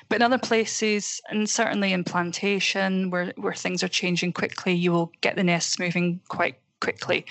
But 0.09 0.17
in 0.17 0.23
other 0.23 0.39
places, 0.39 1.21
and 1.31 1.49
certainly 1.49 1.93
in 1.93 2.05
plantation 2.05 3.11
where, 3.11 3.33
where 3.37 3.55
things 3.55 3.83
are 3.83 3.89
changing 3.89 4.33
quickly, 4.33 4.75
you 4.75 4.93
will 4.93 5.13
get 5.21 5.37
the 5.37 5.45
nests 5.45 5.79
moving 5.79 6.21
quite 6.29 6.57
quickly. 6.81 7.27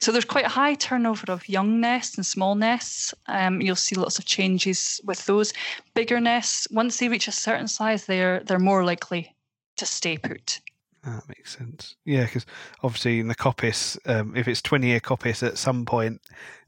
So 0.00 0.12
there's 0.12 0.24
quite 0.24 0.46
a 0.46 0.50
high 0.50 0.74
turnover 0.74 1.30
of 1.32 1.48
young 1.48 1.80
nests 1.80 2.16
and 2.16 2.26
small 2.26 2.54
nests. 2.54 3.14
Um, 3.26 3.60
you'll 3.60 3.76
see 3.76 3.94
lots 3.94 4.18
of 4.18 4.24
changes 4.24 5.00
with 5.04 5.24
those. 5.26 5.52
Bigger 5.94 6.20
nests, 6.20 6.66
once 6.70 6.98
they 6.98 7.08
reach 7.08 7.28
a 7.28 7.32
certain 7.32 7.68
size, 7.68 8.06
they're 8.06 8.40
they're 8.40 8.58
more 8.58 8.84
likely 8.84 9.34
to 9.76 9.86
stay 9.86 10.18
put. 10.18 10.60
That 11.04 11.28
makes 11.28 11.56
sense. 11.56 11.96
Yeah, 12.04 12.24
because 12.24 12.44
obviously 12.82 13.20
in 13.20 13.28
the 13.28 13.34
coppice, 13.34 13.98
um, 14.06 14.34
if 14.36 14.48
it's 14.48 14.60
20 14.62 14.86
year 14.86 15.00
coppice, 15.00 15.46
at 15.46 15.58
some 15.58 15.84
point 15.84 16.20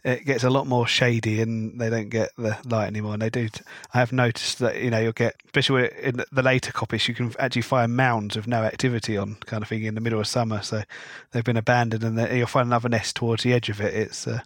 it 0.04 0.24
gets 0.24 0.44
a 0.44 0.50
lot 0.50 0.66
more 0.66 0.86
shady 0.86 1.42
and 1.42 1.80
they 1.80 1.90
don't 1.90 2.08
get 2.08 2.30
the 2.38 2.56
light 2.64 2.86
anymore. 2.86 3.14
And 3.14 3.22
they 3.22 3.30
do. 3.30 3.48
T- 3.48 3.62
I 3.92 3.98
have 3.98 4.12
noticed 4.12 4.58
that, 4.60 4.80
you 4.80 4.90
know, 4.90 4.98
you'll 4.98 5.12
get, 5.12 5.36
especially 5.46 5.90
in 6.00 6.22
the 6.30 6.42
later 6.42 6.72
coppice, 6.72 7.08
you 7.08 7.14
can 7.14 7.34
actually 7.38 7.62
find 7.62 7.96
mounds 7.96 8.36
of 8.36 8.46
no 8.46 8.62
activity 8.62 9.16
on 9.16 9.36
kind 9.46 9.62
of 9.62 9.68
thing 9.68 9.84
in 9.84 9.94
the 9.94 10.00
middle 10.00 10.20
of 10.20 10.26
summer. 10.26 10.62
So 10.62 10.82
they've 11.32 11.44
been 11.44 11.56
abandoned 11.56 12.02
and 12.04 12.36
you'll 12.36 12.46
find 12.46 12.66
another 12.66 12.88
nest 12.88 13.16
towards 13.16 13.42
the 13.42 13.52
edge 13.52 13.68
of 13.68 13.80
it. 13.80 13.94
It's. 13.94 14.26
Uh, 14.26 14.40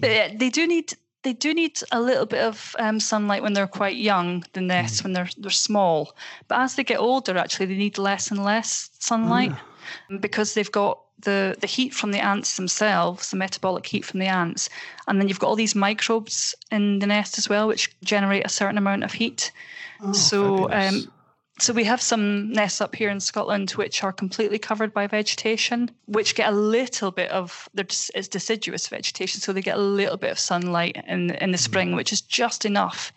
they, 0.00 0.34
they 0.38 0.50
do 0.50 0.66
need 0.66 0.94
they 1.22 1.32
do 1.32 1.54
need 1.54 1.78
a 1.92 2.00
little 2.00 2.26
bit 2.26 2.40
of 2.40 2.74
um, 2.78 2.98
sunlight 2.98 3.42
when 3.42 3.52
they're 3.52 3.66
quite 3.66 3.96
young, 3.96 4.44
the 4.52 4.60
nests 4.60 5.00
mm. 5.00 5.04
when 5.04 5.12
they're 5.12 5.28
they're 5.38 5.50
small. 5.50 6.14
But 6.48 6.60
as 6.60 6.74
they 6.74 6.84
get 6.84 6.98
older, 6.98 7.36
actually, 7.36 7.66
they 7.66 7.76
need 7.76 7.98
less 7.98 8.30
and 8.30 8.44
less 8.44 8.90
sunlight 8.98 9.52
mm. 10.10 10.20
because 10.20 10.54
they've 10.54 10.72
got 10.72 10.98
the 11.20 11.56
the 11.60 11.66
heat 11.66 11.94
from 11.94 12.12
the 12.12 12.20
ants 12.20 12.56
themselves, 12.56 13.30
the 13.30 13.36
metabolic 13.36 13.86
heat 13.86 14.04
from 14.04 14.20
the 14.20 14.26
ants, 14.26 14.68
and 15.06 15.20
then 15.20 15.28
you've 15.28 15.38
got 15.38 15.48
all 15.48 15.56
these 15.56 15.74
microbes 15.74 16.54
in 16.70 16.98
the 16.98 17.06
nest 17.06 17.38
as 17.38 17.48
well, 17.48 17.68
which 17.68 17.94
generate 18.02 18.44
a 18.44 18.50
certain 18.50 18.78
amount 18.78 19.04
of 19.04 19.12
heat. 19.12 19.52
Oh, 20.00 20.12
so 20.12 20.70
um, 20.72 21.10
so 21.58 21.72
we 21.72 21.84
have 21.84 22.00
some 22.00 22.50
nests 22.52 22.80
up 22.80 22.94
here 22.94 23.10
in 23.10 23.20
Scotland 23.20 23.72
which 23.72 24.02
are 24.02 24.12
completely 24.12 24.58
covered 24.58 24.92
by 24.92 25.06
vegetation, 25.06 25.90
which 26.06 26.34
get 26.34 26.52
a 26.52 26.56
little 26.56 27.10
bit 27.10 27.30
of 27.30 27.68
it's 27.74 28.28
deciduous 28.28 28.88
vegetation, 28.88 29.40
so 29.40 29.52
they 29.52 29.60
get 29.60 29.76
a 29.76 29.80
little 29.80 30.16
bit 30.16 30.32
of 30.32 30.38
sunlight 30.38 31.02
in 31.06 31.30
in 31.30 31.52
the 31.52 31.58
spring, 31.58 31.92
mm. 31.92 31.96
which 31.96 32.12
is 32.12 32.20
just 32.22 32.64
enough 32.64 33.12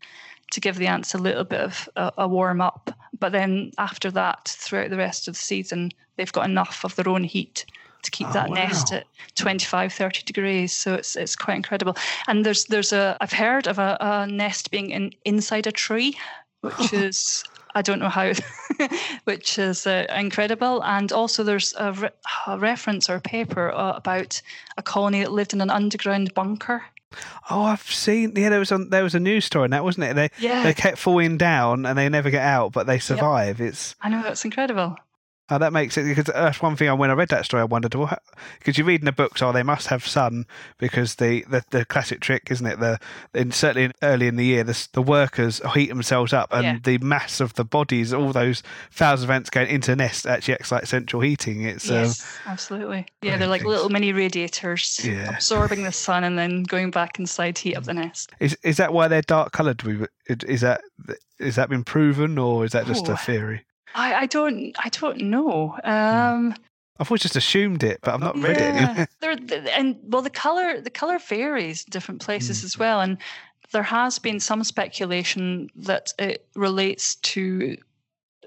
to 0.52 0.60
give 0.60 0.76
the 0.78 0.88
ants 0.88 1.14
a 1.14 1.18
little 1.18 1.44
bit 1.44 1.62
of 1.62 1.90
a, 1.96 2.12
a 2.20 2.28
warm 2.28 2.62
up. 2.62 2.92
But 3.18 3.32
then 3.32 3.72
after 3.78 4.12
that, 4.12 4.48
throughout 4.48 4.90
the 4.90 4.98
rest 4.98 5.28
of 5.28 5.34
the 5.34 5.40
season, 5.40 5.92
they've 6.18 6.32
got 6.32 6.50
enough 6.50 6.84
of 6.84 6.96
their 6.96 7.10
own 7.10 7.24
heat 7.24 7.66
to 8.04 8.12
keep 8.12 8.28
oh, 8.28 8.34
that 8.34 8.50
wow. 8.50 8.56
nest 8.56 8.94
at 8.94 9.06
25 9.34 9.92
30 9.92 10.22
degrees 10.24 10.72
so 10.72 10.94
it's 10.94 11.16
it's 11.16 11.36
quite 11.36 11.56
incredible 11.56 11.98
and 12.28 12.46
there's 12.46 12.66
there's 12.66 12.94
a 12.94 13.18
i've 13.20 13.34
heard 13.34 13.66
of 13.66 13.80
a, 13.80 13.98
a 14.00 14.28
nest 14.28 14.70
being 14.70 14.92
in 14.92 15.12
inside 15.26 15.66
a 15.66 15.72
tree 15.72 16.16
which 16.62 16.94
is 16.94 17.44
I 17.76 17.82
don't 17.82 18.00
know 18.00 18.10
how, 18.10 18.32
which 19.26 19.60
is 19.60 19.86
uh, 19.86 20.08
incredible. 20.16 20.82
And 20.84 21.12
also, 21.12 21.44
there's 21.44 21.74
a, 21.78 21.92
re- 21.92 22.10
a 22.48 22.58
reference 22.58 23.10
or 23.10 23.16
a 23.16 23.22
paper 23.22 23.72
uh, 23.72 23.94
about 23.98 24.42
a 24.78 24.82
colony 24.82 25.20
that 25.20 25.32
lived 25.32 25.54
in 25.54 25.62
an 25.62 25.70
underground 25.70 26.34
bunker. 26.34 26.84
Oh, 27.50 27.64
I've 27.64 27.82
seen. 27.82 28.34
Yeah, 28.36 28.50
there 28.50 28.60
was 28.60 28.72
a, 28.72 28.78
there 28.78 29.04
was 29.04 29.16
a 29.16 29.20
news 29.20 29.46
story 29.46 29.66
on 29.66 29.70
that, 29.72 29.84
wasn't 29.84 30.06
it? 30.06 30.16
They 30.16 30.30
yeah. 30.40 30.64
they 30.64 30.74
kept 30.74 30.98
falling 30.98 31.38
down 31.38 31.86
and 31.86 31.98
they 31.98 32.10
never 32.10 32.30
get 32.30 32.42
out, 32.42 32.72
but 32.72 32.88
they 32.88 33.00
survive. 33.00 33.60
Yep. 33.60 33.70
It's 33.70 33.96
I 34.02 34.10
know 34.10 34.22
that's 34.22 34.44
incredible. 34.44 34.98
Oh, 35.48 35.60
that 35.60 35.74
makes 35.74 35.96
it 35.96 36.06
because 36.06 36.26
that's 36.26 36.60
one 36.60 36.76
thing. 36.76 36.90
I 36.90 36.94
When 36.94 37.12
I 37.12 37.14
read 37.14 37.30
that 37.30 37.46
story, 37.46 37.62
I 37.62 37.66
wondered, 37.66 37.94
well, 37.94 38.18
because 38.58 38.80
you 38.80 38.84
read 38.84 39.02
in 39.02 39.06
the 39.06 39.12
books, 39.12 39.44
oh, 39.44 39.52
they 39.52 39.62
must 39.62 39.88
have 39.88 40.06
sun 40.06 40.48
because 40.80 41.16
the, 41.16 41.46
the, 41.48 41.64
the 41.70 41.86
classic 41.86 42.20
trick, 42.20 42.48
isn't 42.50 42.66
it? 42.66 42.80
The 42.80 43.00
in, 43.36 43.52
certainly 43.52 43.92
early 44.02 44.28
in 44.28 44.38
the 44.38 44.46
year, 44.46 44.64
the, 44.64 44.88
the 44.94 45.04
workers 45.04 45.62
heat 45.76 45.90
themselves 45.90 46.34
up, 46.34 46.50
and 46.52 46.64
yeah. 46.64 46.78
the 46.84 46.98
mass 46.98 47.40
of 47.40 47.54
the 47.54 47.64
bodies, 47.64 48.12
all 48.12 48.34
those 48.34 48.64
thousands 48.92 49.26
of 49.26 49.30
ants 49.30 49.52
going 49.52 49.68
into 49.68 49.92
the 49.92 49.98
nest, 49.98 50.26
actually 50.26 50.56
acts 50.56 50.72
like 50.72 50.88
central 50.88 51.22
heating. 51.22 51.62
It's 51.62 51.90
yes, 51.90 52.22
um, 52.46 52.54
absolutely. 52.54 53.06
Yeah, 53.22 53.38
they're 53.38 53.48
like 53.48 53.62
things. 53.62 53.70
little 53.70 53.90
mini 53.90 54.14
radiators, 54.14 55.06
yeah. 55.06 55.36
absorbing 55.36 55.84
the 55.84 55.92
sun 55.92 56.24
and 56.24 56.40
then 56.40 56.64
going 56.64 56.90
back 56.90 57.20
inside 57.20 57.58
to 57.58 57.62
heat 57.62 57.76
up 57.76 57.84
the 57.84 57.94
nest. 57.94 58.32
Is 58.40 58.58
is 58.64 58.78
that 58.78 58.94
why 58.94 59.08
they're 59.08 59.22
dark 59.22 59.52
coloured? 59.52 59.84
Is 60.28 60.62
that 60.62 60.82
is 61.38 61.56
that 61.56 61.70
been 61.70 61.84
proven, 61.84 62.40
or 62.40 62.66
is 62.66 62.72
that 62.72 62.88
just 62.88 63.08
oh, 63.10 63.14
a 63.14 63.18
theory? 63.18 63.64
I, 63.96 64.14
I 64.14 64.26
don't 64.26 64.76
I 64.78 64.90
don't 64.90 65.22
know. 65.22 65.78
Um, 65.84 66.54
I've 67.00 67.10
always 67.10 67.22
just 67.22 67.36
assumed 67.36 67.84
it, 67.84 68.00
but 68.02 68.14
I've 68.14 68.20
not 68.20 68.38
read 68.38 68.58
yeah. 68.58 69.02
it. 69.04 69.10
there, 69.48 69.66
and 69.72 69.98
well, 70.04 70.22
the 70.22 70.30
color 70.30 70.80
the 70.82 70.90
color 70.90 71.18
varies 71.18 71.84
in 71.86 71.92
different 71.92 72.22
places 72.22 72.62
mm. 72.62 72.66
as 72.66 72.78
well, 72.78 73.02
and 73.02 73.18
there 73.72 73.84
has 73.84 74.20
been 74.20 74.40
some 74.40 74.64
speculation 74.64 75.70
that 75.76 76.14
it 76.20 76.48
relates 76.56 77.16
to 77.16 77.78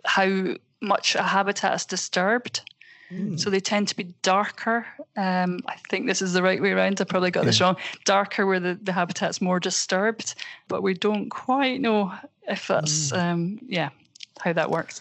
how 0.04 0.54
much 0.80 1.14
a 1.14 1.22
habitat 1.22 1.74
is 1.74 1.86
disturbed. 1.86 2.62
Mm. 3.10 3.40
So 3.40 3.48
they 3.48 3.60
tend 3.60 3.88
to 3.88 3.96
be 3.96 4.14
darker. 4.20 4.86
Um, 5.16 5.60
I 5.66 5.76
think 5.88 6.06
this 6.06 6.20
is 6.20 6.34
the 6.34 6.42
right 6.42 6.60
way 6.60 6.72
around. 6.72 7.00
I 7.00 7.04
probably 7.04 7.30
got 7.30 7.40
yeah. 7.40 7.46
this 7.46 7.60
wrong. 7.60 7.76
Darker 8.04 8.46
where 8.46 8.60
the, 8.60 8.78
the 8.82 8.92
habitat's 8.92 9.40
more 9.40 9.58
disturbed, 9.58 10.34
but 10.68 10.82
we 10.82 10.92
don't 10.92 11.30
quite 11.30 11.80
know 11.80 12.12
if 12.46 12.66
that's 12.66 13.10
mm. 13.12 13.18
um, 13.18 13.58
yeah 13.66 13.88
how 14.40 14.52
that 14.52 14.70
works. 14.70 15.00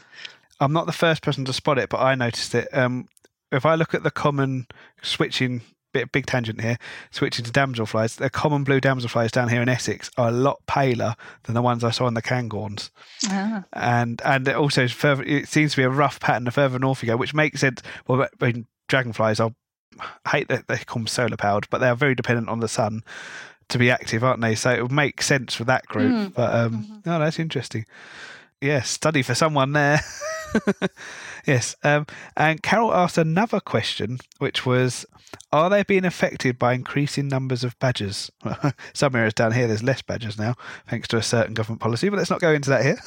I'm 0.59 0.73
not 0.73 0.85
the 0.85 0.91
first 0.91 1.21
person 1.21 1.45
to 1.45 1.53
spot 1.53 1.77
it, 1.77 1.89
but 1.89 1.99
I 1.99 2.15
noticed 2.15 2.55
it. 2.55 2.67
Um, 2.73 3.07
if 3.51 3.65
I 3.65 3.75
look 3.75 3.93
at 3.93 4.03
the 4.03 4.11
common 4.11 4.67
switching 5.01 5.61
bit 5.93 6.11
big 6.11 6.25
tangent 6.25 6.61
here, 6.61 6.77
switching 7.11 7.45
to 7.45 7.51
damselflies, 7.51 8.17
the 8.17 8.29
common 8.29 8.63
blue 8.63 8.81
damselflies 8.81 9.31
down 9.31 9.49
here 9.49 9.61
in 9.61 9.69
Essex 9.69 10.11
are 10.17 10.29
a 10.29 10.31
lot 10.31 10.59
paler 10.67 11.15
than 11.43 11.55
the 11.55 11.61
ones 11.61 11.83
I 11.83 11.91
saw 11.91 12.07
in 12.07 12.13
the 12.13 12.21
Cairngorms. 12.21 12.89
Ah. 13.27 13.63
And 13.73 14.21
and 14.25 14.47
it 14.47 14.55
also 14.55 14.87
further, 14.87 15.23
it 15.23 15.47
seems 15.47 15.71
to 15.71 15.77
be 15.77 15.83
a 15.83 15.89
rough 15.89 16.19
pattern 16.19 16.43
the 16.43 16.51
further 16.51 16.79
north 16.79 17.01
you 17.01 17.07
go, 17.07 17.17
which 17.17 17.33
makes 17.33 17.61
sense. 17.61 17.81
Well, 18.07 18.23
I 18.23 18.45
mean, 18.45 18.67
dragonflies 18.87 19.39
are 19.39 19.51
I 20.25 20.29
hate 20.29 20.47
that 20.49 20.67
they 20.67 20.77
call 20.77 21.01
them 21.01 21.07
solar 21.07 21.37
powered, 21.37 21.67
but 21.69 21.79
they 21.79 21.89
are 21.89 21.95
very 21.95 22.15
dependent 22.15 22.49
on 22.49 22.59
the 22.59 22.67
sun 22.67 23.03
to 23.69 23.77
be 23.77 23.91
active, 23.91 24.23
aren't 24.23 24.41
they? 24.41 24.55
So 24.55 24.71
it 24.71 24.81
would 24.81 24.91
make 24.91 25.21
sense 25.21 25.53
for 25.53 25.63
that 25.65 25.85
group. 25.87 26.13
Mm. 26.13 26.33
But 26.33 26.53
um, 26.53 26.83
mm-hmm. 26.83 27.09
oh, 27.09 27.19
that's 27.19 27.39
interesting. 27.39 27.85
Yeah, 28.61 28.81
study 28.81 29.21
for 29.21 29.35
someone 29.35 29.73
there. 29.73 30.01
yes. 31.47 31.75
Um, 31.83 32.05
and 32.35 32.61
Carol 32.61 32.93
asked 32.93 33.17
another 33.17 33.59
question, 33.59 34.19
which 34.39 34.65
was 34.65 35.05
Are 35.51 35.69
they 35.69 35.83
being 35.83 36.05
affected 36.05 36.59
by 36.59 36.73
increasing 36.73 37.27
numbers 37.27 37.63
of 37.63 37.77
badgers? 37.79 38.31
Some 38.93 39.15
areas 39.15 39.33
down 39.33 39.51
here, 39.51 39.67
there's 39.67 39.83
less 39.83 40.01
badgers 40.01 40.37
now, 40.37 40.55
thanks 40.87 41.07
to 41.09 41.17
a 41.17 41.23
certain 41.23 41.53
government 41.53 41.81
policy, 41.81 42.09
but 42.09 42.17
let's 42.17 42.29
not 42.29 42.41
go 42.41 42.53
into 42.53 42.69
that 42.69 42.83
here. 42.83 42.99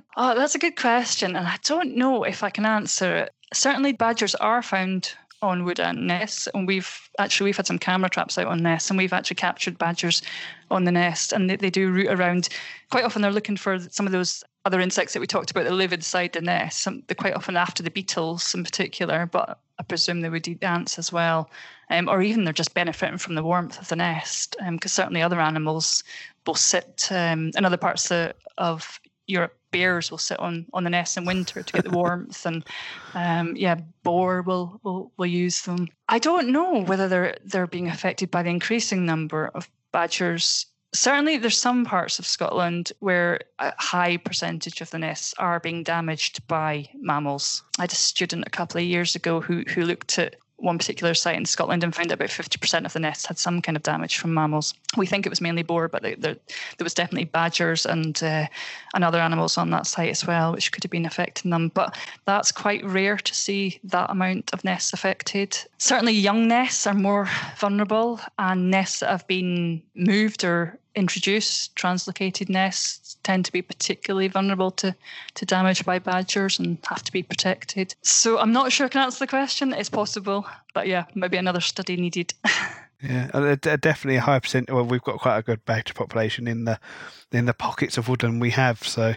oh, 0.16 0.34
that's 0.34 0.54
a 0.54 0.58
good 0.58 0.76
question. 0.76 1.36
And 1.36 1.46
I 1.46 1.56
don't 1.64 1.96
know 1.96 2.24
if 2.24 2.42
I 2.42 2.50
can 2.50 2.66
answer 2.66 3.16
it. 3.16 3.34
Certainly, 3.52 3.94
badgers 3.94 4.34
are 4.36 4.62
found 4.62 5.14
on 5.42 5.64
wood 5.64 5.80
ant 5.80 6.00
nests, 6.02 6.48
and 6.54 6.66
we've 6.66 7.08
actually 7.18 7.46
we've 7.46 7.56
had 7.56 7.66
some 7.66 7.78
camera 7.78 8.10
traps 8.10 8.36
out 8.36 8.46
on 8.46 8.62
nests, 8.62 8.90
and 8.90 8.98
we've 8.98 9.12
actually 9.12 9.36
captured 9.36 9.78
badgers 9.78 10.22
on 10.70 10.84
the 10.84 10.92
nest, 10.92 11.32
and 11.32 11.48
they, 11.48 11.56
they 11.56 11.70
do 11.70 11.90
root 11.90 12.08
around. 12.08 12.48
Quite 12.90 13.04
often, 13.04 13.22
they're 13.22 13.32
looking 13.32 13.56
for 13.56 13.78
some 13.90 14.06
of 14.06 14.12
those 14.12 14.44
other 14.64 14.80
insects 14.80 15.14
that 15.14 15.20
we 15.20 15.26
talked 15.26 15.50
about 15.50 15.64
that 15.64 15.72
live 15.72 15.92
inside 15.92 16.32
the 16.32 16.40
nest. 16.40 16.82
Some, 16.82 17.02
they're 17.06 17.14
quite 17.14 17.34
often 17.34 17.56
after 17.56 17.82
the 17.82 17.90
beetles 17.90 18.54
in 18.54 18.62
particular, 18.62 19.26
but 19.26 19.58
I 19.78 19.82
presume 19.82 20.20
they 20.20 20.28
would 20.28 20.46
eat 20.46 20.62
ants 20.62 20.98
as 20.98 21.10
well, 21.10 21.50
um, 21.88 22.08
or 22.08 22.20
even 22.20 22.44
they're 22.44 22.52
just 22.52 22.74
benefiting 22.74 23.18
from 23.18 23.34
the 23.34 23.42
warmth 23.42 23.80
of 23.80 23.88
the 23.88 23.96
nest, 23.96 24.56
because 24.58 24.98
um, 24.98 25.02
certainly 25.02 25.22
other 25.22 25.40
animals 25.40 26.04
will 26.46 26.54
sit 26.54 27.08
um, 27.10 27.50
in 27.56 27.64
other 27.64 27.78
parts 27.78 28.10
of, 28.10 28.32
of 28.58 29.00
Europe 29.26 29.56
bears 29.70 30.10
will 30.10 30.18
sit 30.18 30.38
on 30.40 30.66
on 30.72 30.84
the 30.84 30.90
nest 30.90 31.16
in 31.16 31.24
winter 31.24 31.62
to 31.62 31.72
get 31.72 31.84
the 31.84 31.90
warmth, 31.90 32.44
and 32.44 32.64
um, 33.14 33.54
yeah, 33.56 33.76
boar 34.02 34.42
will, 34.42 34.80
will 34.82 35.12
will 35.16 35.26
use 35.26 35.62
them. 35.62 35.88
I 36.08 36.18
don't 36.18 36.48
know 36.48 36.80
whether 36.82 37.08
they're 37.08 37.36
they're 37.44 37.66
being 37.66 37.88
affected 37.88 38.30
by 38.30 38.42
the 38.42 38.50
increasing 38.50 39.06
number 39.06 39.48
of 39.54 39.70
badgers. 39.92 40.66
Certainly, 40.92 41.38
there's 41.38 41.60
some 41.60 41.84
parts 41.84 42.18
of 42.18 42.26
Scotland 42.26 42.92
where 42.98 43.40
a 43.60 43.72
high 43.78 44.16
percentage 44.16 44.80
of 44.80 44.90
the 44.90 44.98
nests 44.98 45.34
are 45.38 45.60
being 45.60 45.84
damaged 45.84 46.46
by 46.48 46.88
mammals. 46.94 47.62
I 47.78 47.82
had 47.82 47.92
a 47.92 47.96
student 47.96 48.44
a 48.46 48.50
couple 48.50 48.80
of 48.80 48.86
years 48.86 49.14
ago 49.14 49.40
who 49.40 49.62
who 49.68 49.82
looked 49.82 50.18
at 50.18 50.36
one 50.62 50.78
particular 50.78 51.14
site 51.14 51.36
in 51.36 51.44
Scotland 51.44 51.82
and 51.82 51.94
found 51.94 52.12
about 52.12 52.28
50% 52.28 52.84
of 52.84 52.92
the 52.92 53.00
nests 53.00 53.26
had 53.26 53.38
some 53.38 53.62
kind 53.62 53.76
of 53.76 53.82
damage 53.82 54.18
from 54.18 54.34
mammals. 54.34 54.74
We 54.96 55.06
think 55.06 55.26
it 55.26 55.30
was 55.30 55.40
mainly 55.40 55.62
boar, 55.62 55.88
but 55.88 56.02
there, 56.02 56.16
there, 56.16 56.36
there 56.76 56.84
was 56.84 56.94
definitely 56.94 57.24
badgers 57.24 57.86
and 57.86 58.20
uh, 58.22 58.46
and 58.94 59.04
other 59.04 59.20
animals 59.20 59.56
on 59.56 59.70
that 59.70 59.86
site 59.86 60.10
as 60.10 60.26
well, 60.26 60.52
which 60.52 60.72
could 60.72 60.84
have 60.84 60.90
been 60.90 61.06
affecting 61.06 61.50
them. 61.50 61.68
But 61.68 61.96
that's 62.26 62.52
quite 62.52 62.84
rare 62.84 63.16
to 63.16 63.34
see 63.34 63.80
that 63.84 64.10
amount 64.10 64.52
of 64.52 64.64
nests 64.64 64.92
affected. 64.92 65.56
Certainly, 65.78 66.14
young 66.14 66.48
nests 66.48 66.86
are 66.86 66.94
more 66.94 67.28
vulnerable, 67.58 68.20
and 68.38 68.70
nests 68.70 69.00
that 69.00 69.10
have 69.10 69.26
been 69.26 69.82
moved 69.94 70.44
or 70.44 70.79
introduced, 70.94 71.74
translocated 71.76 72.48
nests 72.48 73.16
tend 73.22 73.44
to 73.44 73.52
be 73.52 73.62
particularly 73.62 74.28
vulnerable 74.28 74.70
to, 74.72 74.94
to 75.34 75.46
damage 75.46 75.84
by 75.84 75.98
badgers 75.98 76.58
and 76.58 76.78
have 76.88 77.02
to 77.04 77.12
be 77.12 77.22
protected. 77.22 77.94
So 78.02 78.38
I'm 78.38 78.52
not 78.52 78.72
sure 78.72 78.86
I 78.86 78.88
can 78.88 79.02
answer 79.02 79.20
the 79.20 79.26
question. 79.26 79.72
It's 79.72 79.90
possible, 79.90 80.46
but 80.74 80.86
yeah, 80.86 81.04
maybe 81.14 81.36
another 81.36 81.60
study 81.60 81.96
needed. 81.96 82.34
Yeah, 83.02 83.30
uh, 83.32 83.56
definitely 83.56 84.16
a 84.16 84.20
high 84.20 84.40
percent. 84.40 84.70
Well, 84.70 84.84
we've 84.84 85.02
got 85.02 85.20
quite 85.20 85.38
a 85.38 85.42
good 85.42 85.64
badger 85.64 85.94
population 85.94 86.46
in 86.46 86.66
the 86.66 86.78
in 87.32 87.46
the 87.46 87.54
pockets 87.54 87.96
of 87.96 88.08
woodland 88.08 88.40
we 88.40 88.50
have. 88.50 88.82
So 88.82 89.14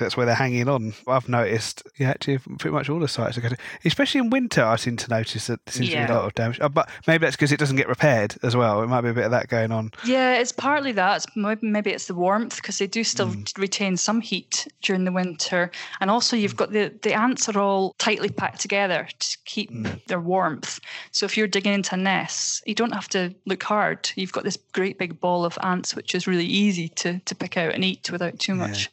that's 0.00 0.16
where 0.16 0.26
they're 0.26 0.34
hanging 0.34 0.68
on. 0.68 0.92
I've 1.06 1.28
noticed, 1.28 1.84
yeah, 1.96 2.10
actually, 2.10 2.38
pretty 2.38 2.70
much 2.70 2.88
all 2.88 2.98
the 2.98 3.06
sites 3.06 3.38
are 3.38 3.40
going 3.40 3.54
to, 3.54 3.60
especially 3.84 4.18
in 4.18 4.30
winter, 4.30 4.64
I 4.64 4.76
seem 4.76 4.96
to 4.96 5.08
notice 5.08 5.46
that 5.46 5.64
there 5.66 5.72
seems 5.72 5.90
to 5.90 5.96
be 5.96 6.02
a 6.02 6.14
lot 6.14 6.24
of 6.24 6.34
damage. 6.34 6.60
Uh, 6.60 6.68
But 6.68 6.88
maybe 7.06 7.24
that's 7.24 7.36
because 7.36 7.52
it 7.52 7.60
doesn't 7.60 7.76
get 7.76 7.88
repaired 7.88 8.34
as 8.42 8.56
well. 8.56 8.82
It 8.82 8.88
might 8.88 9.02
be 9.02 9.10
a 9.10 9.14
bit 9.14 9.24
of 9.24 9.30
that 9.30 9.48
going 9.48 9.70
on. 9.70 9.92
Yeah, 10.04 10.34
it's 10.34 10.50
partly 10.50 10.92
that. 10.92 11.24
Maybe, 11.36 11.66
maybe 11.66 11.90
it's 11.90 12.06
the 12.06 12.14
warmth 12.14 12.56
because 12.56 12.78
they 12.78 12.88
do 12.88 13.04
still 13.04 13.28
hmm. 13.28 13.42
retain 13.56 13.96
some 13.96 14.20
heat 14.20 14.66
during 14.82 15.04
the 15.04 15.12
winter, 15.12 15.70
and 16.00 16.10
also 16.10 16.36
you've 16.36 16.52
hmm. 16.52 16.58
got 16.58 16.72
the 16.72 16.92
the 17.02 17.14
ants 17.14 17.48
are 17.48 17.58
all 17.58 17.94
tightly 17.98 18.30
packed 18.30 18.60
together 18.60 19.06
to 19.18 19.38
keep 19.44 19.70
hmm. 19.70 19.86
their 20.08 20.20
warmth. 20.20 20.80
So 21.12 21.24
if 21.24 21.36
you're 21.36 21.46
digging 21.46 21.72
into 21.72 21.96
nests, 21.96 22.62
you 22.66 22.74
don't 22.74 22.94
have 22.94 23.08
to 23.10 23.32
look 23.46 23.62
hard. 23.62 24.10
You've 24.16 24.32
got 24.32 24.42
this 24.42 24.58
great 24.72 24.98
big 24.98 25.20
ball 25.20 25.44
of 25.44 25.56
ants, 25.62 25.94
which 25.94 26.14
is 26.16 26.26
really 26.26 26.46
easy 26.46 26.88
to 26.88 27.20
to 27.28 27.34
pick 27.34 27.56
out 27.56 27.74
and 27.74 27.84
eat 27.84 28.10
without 28.10 28.38
too 28.38 28.54
much. 28.54 28.90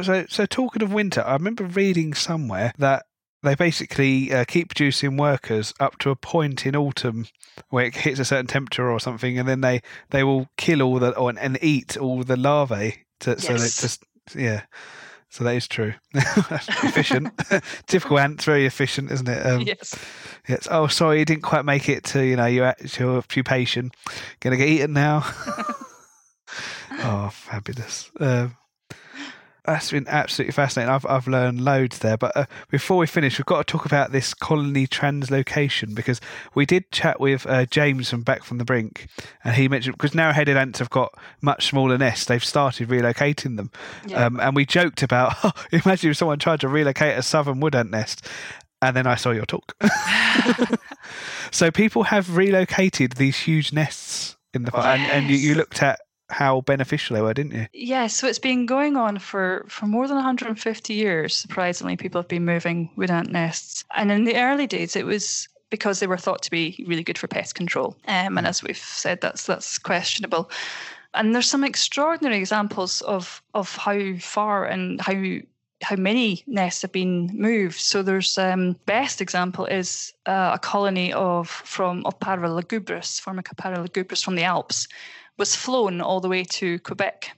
So, 0.00 0.26
so 0.28 0.46
talking 0.46 0.82
of 0.82 0.92
winter, 0.92 1.22
I 1.22 1.32
remember 1.32 1.64
reading 1.64 2.14
somewhere 2.14 2.72
that 2.78 3.06
they 3.42 3.54
basically 3.54 4.32
uh, 4.32 4.44
keep 4.44 4.68
producing 4.68 5.16
workers 5.16 5.74
up 5.80 5.98
to 5.98 6.10
a 6.10 6.16
point 6.16 6.66
in 6.66 6.76
autumn 6.76 7.26
where 7.70 7.86
it 7.86 7.94
hits 7.94 8.18
a 8.20 8.24
certain 8.24 8.46
temperature 8.46 8.90
or 8.90 9.00
something, 9.00 9.38
and 9.38 9.48
then 9.48 9.60
they, 9.60 9.82
they 10.10 10.24
will 10.24 10.48
kill 10.56 10.82
all 10.82 10.98
the 10.98 11.16
or, 11.16 11.32
and 11.38 11.58
eat 11.62 11.96
all 11.96 12.22
the 12.22 12.36
larvae. 12.36 13.04
To, 13.20 13.40
So 13.40 13.54
that 13.54 13.60
Yes. 13.60 13.80
just 13.80 14.04
yeah, 14.34 14.62
so 15.30 15.44
that 15.44 15.54
is 15.54 15.68
true. 15.68 15.94
efficient, 16.14 17.32
typical 17.86 18.18
ant, 18.18 18.42
very 18.42 18.66
efficient, 18.66 19.10
isn't 19.10 19.28
it? 19.28 19.46
Um, 19.46 19.62
Yes. 19.62 19.94
Yes. 20.48 20.68
Oh, 20.70 20.86
sorry, 20.86 21.20
you 21.20 21.24
didn't 21.24 21.42
quite 21.42 21.64
make 21.64 21.88
it 21.88 22.04
to 22.04 22.24
you 22.24 22.36
know 22.36 22.46
your 22.46 22.74
your 22.98 23.22
pupation. 23.22 23.92
Gonna 24.40 24.56
get 24.56 24.68
eaten 24.68 24.92
now. 24.92 25.24
oh, 26.98 27.30
fabulous. 27.32 28.10
Um, 28.20 28.56
that's 29.64 29.90
been 29.90 30.06
absolutely 30.06 30.52
fascinating. 30.52 30.94
I've 30.94 31.04
I've 31.06 31.26
learned 31.26 31.60
loads 31.60 31.98
there. 31.98 32.16
But 32.16 32.36
uh, 32.36 32.46
before 32.70 32.98
we 32.98 33.06
finish, 33.08 33.36
we've 33.38 33.46
got 33.46 33.66
to 33.66 33.72
talk 33.72 33.84
about 33.84 34.12
this 34.12 34.32
colony 34.32 34.86
translocation 34.86 35.92
because 35.94 36.20
we 36.54 36.64
did 36.66 36.90
chat 36.92 37.18
with 37.18 37.46
uh, 37.46 37.66
James 37.66 38.08
from 38.10 38.22
Back 38.22 38.44
from 38.44 38.58
the 38.58 38.64
Brink, 38.64 39.08
and 39.42 39.56
he 39.56 39.66
mentioned 39.68 39.96
because 39.96 40.14
narrow-headed 40.14 40.56
ants 40.56 40.78
have 40.78 40.90
got 40.90 41.12
much 41.42 41.66
smaller 41.66 41.98
nests. 41.98 42.26
They've 42.26 42.44
started 42.44 42.88
relocating 42.88 43.56
them, 43.56 43.70
Yeah. 44.06 44.26
um, 44.26 44.38
and 44.38 44.54
we 44.54 44.64
joked 44.66 45.02
about 45.02 45.34
imagine 45.72 46.10
if 46.10 46.16
someone 46.16 46.38
tried 46.38 46.60
to 46.60 46.68
relocate 46.68 47.18
a 47.18 47.22
southern 47.22 47.60
wood 47.60 47.74
ant 47.74 47.90
nest. 47.90 48.26
And 48.82 48.94
then 48.94 49.06
I 49.06 49.14
saw 49.14 49.30
your 49.30 49.46
talk. 49.46 49.74
so 51.50 51.70
people 51.70 52.04
have 52.04 52.36
relocated 52.36 53.12
these 53.12 53.38
huge 53.38 53.72
nests 53.72 54.36
in 54.52 54.64
the 54.64 54.76
and, 54.76 55.02
and 55.02 55.30
you, 55.30 55.36
you 55.36 55.54
looked 55.54 55.82
at 55.82 56.00
how 56.28 56.60
beneficial 56.62 57.14
they 57.14 57.22
were, 57.22 57.34
didn't 57.34 57.52
you? 57.52 57.66
Yeah, 57.72 58.08
so 58.08 58.26
it's 58.26 58.38
been 58.38 58.66
going 58.66 58.96
on 58.96 59.18
for, 59.18 59.64
for 59.68 59.86
more 59.86 60.08
than 60.08 60.16
150 60.16 60.94
years. 60.94 61.36
Surprisingly, 61.36 61.96
people 61.96 62.20
have 62.20 62.28
been 62.28 62.44
moving 62.44 62.90
wood 62.96 63.10
ant 63.10 63.30
nests. 63.30 63.84
And 63.94 64.10
in 64.10 64.24
the 64.24 64.36
early 64.36 64.66
days, 64.66 64.96
it 64.96 65.06
was 65.06 65.48
because 65.70 66.00
they 66.00 66.06
were 66.06 66.16
thought 66.16 66.42
to 66.42 66.50
be 66.50 66.84
really 66.86 67.02
good 67.02 67.18
for 67.18 67.28
pest 67.28 67.54
control. 67.54 67.96
Um, 68.06 68.38
and 68.38 68.46
as 68.46 68.62
we've 68.62 68.76
said, 68.76 69.20
that's 69.20 69.46
that's 69.46 69.78
questionable. 69.78 70.50
And 71.14 71.34
there's 71.34 71.48
some 71.48 71.64
extraordinary 71.64 72.36
examples 72.36 73.00
of 73.02 73.42
of 73.54 73.74
how 73.76 74.16
far 74.18 74.64
and 74.64 75.00
how 75.00 75.40
how 75.82 75.96
many 75.96 76.42
nests 76.46 76.82
have 76.82 76.92
been 76.92 77.30
moved. 77.34 77.78
So 77.78 78.02
there's 78.02 78.38
um, 78.38 78.76
best 78.86 79.20
example 79.20 79.66
is 79.66 80.12
uh, 80.26 80.52
a 80.54 80.58
colony 80.58 81.12
of 81.12 81.48
from 81.48 82.04
of 82.06 82.18
paralugubris, 82.20 83.20
Formica 83.20 83.54
paralugubris 83.54 84.24
from 84.24 84.36
the 84.36 84.44
Alps, 84.44 84.88
was 85.38 85.56
flown 85.56 86.00
all 86.00 86.20
the 86.20 86.28
way 86.28 86.44
to 86.44 86.78
Quebec 86.80 87.36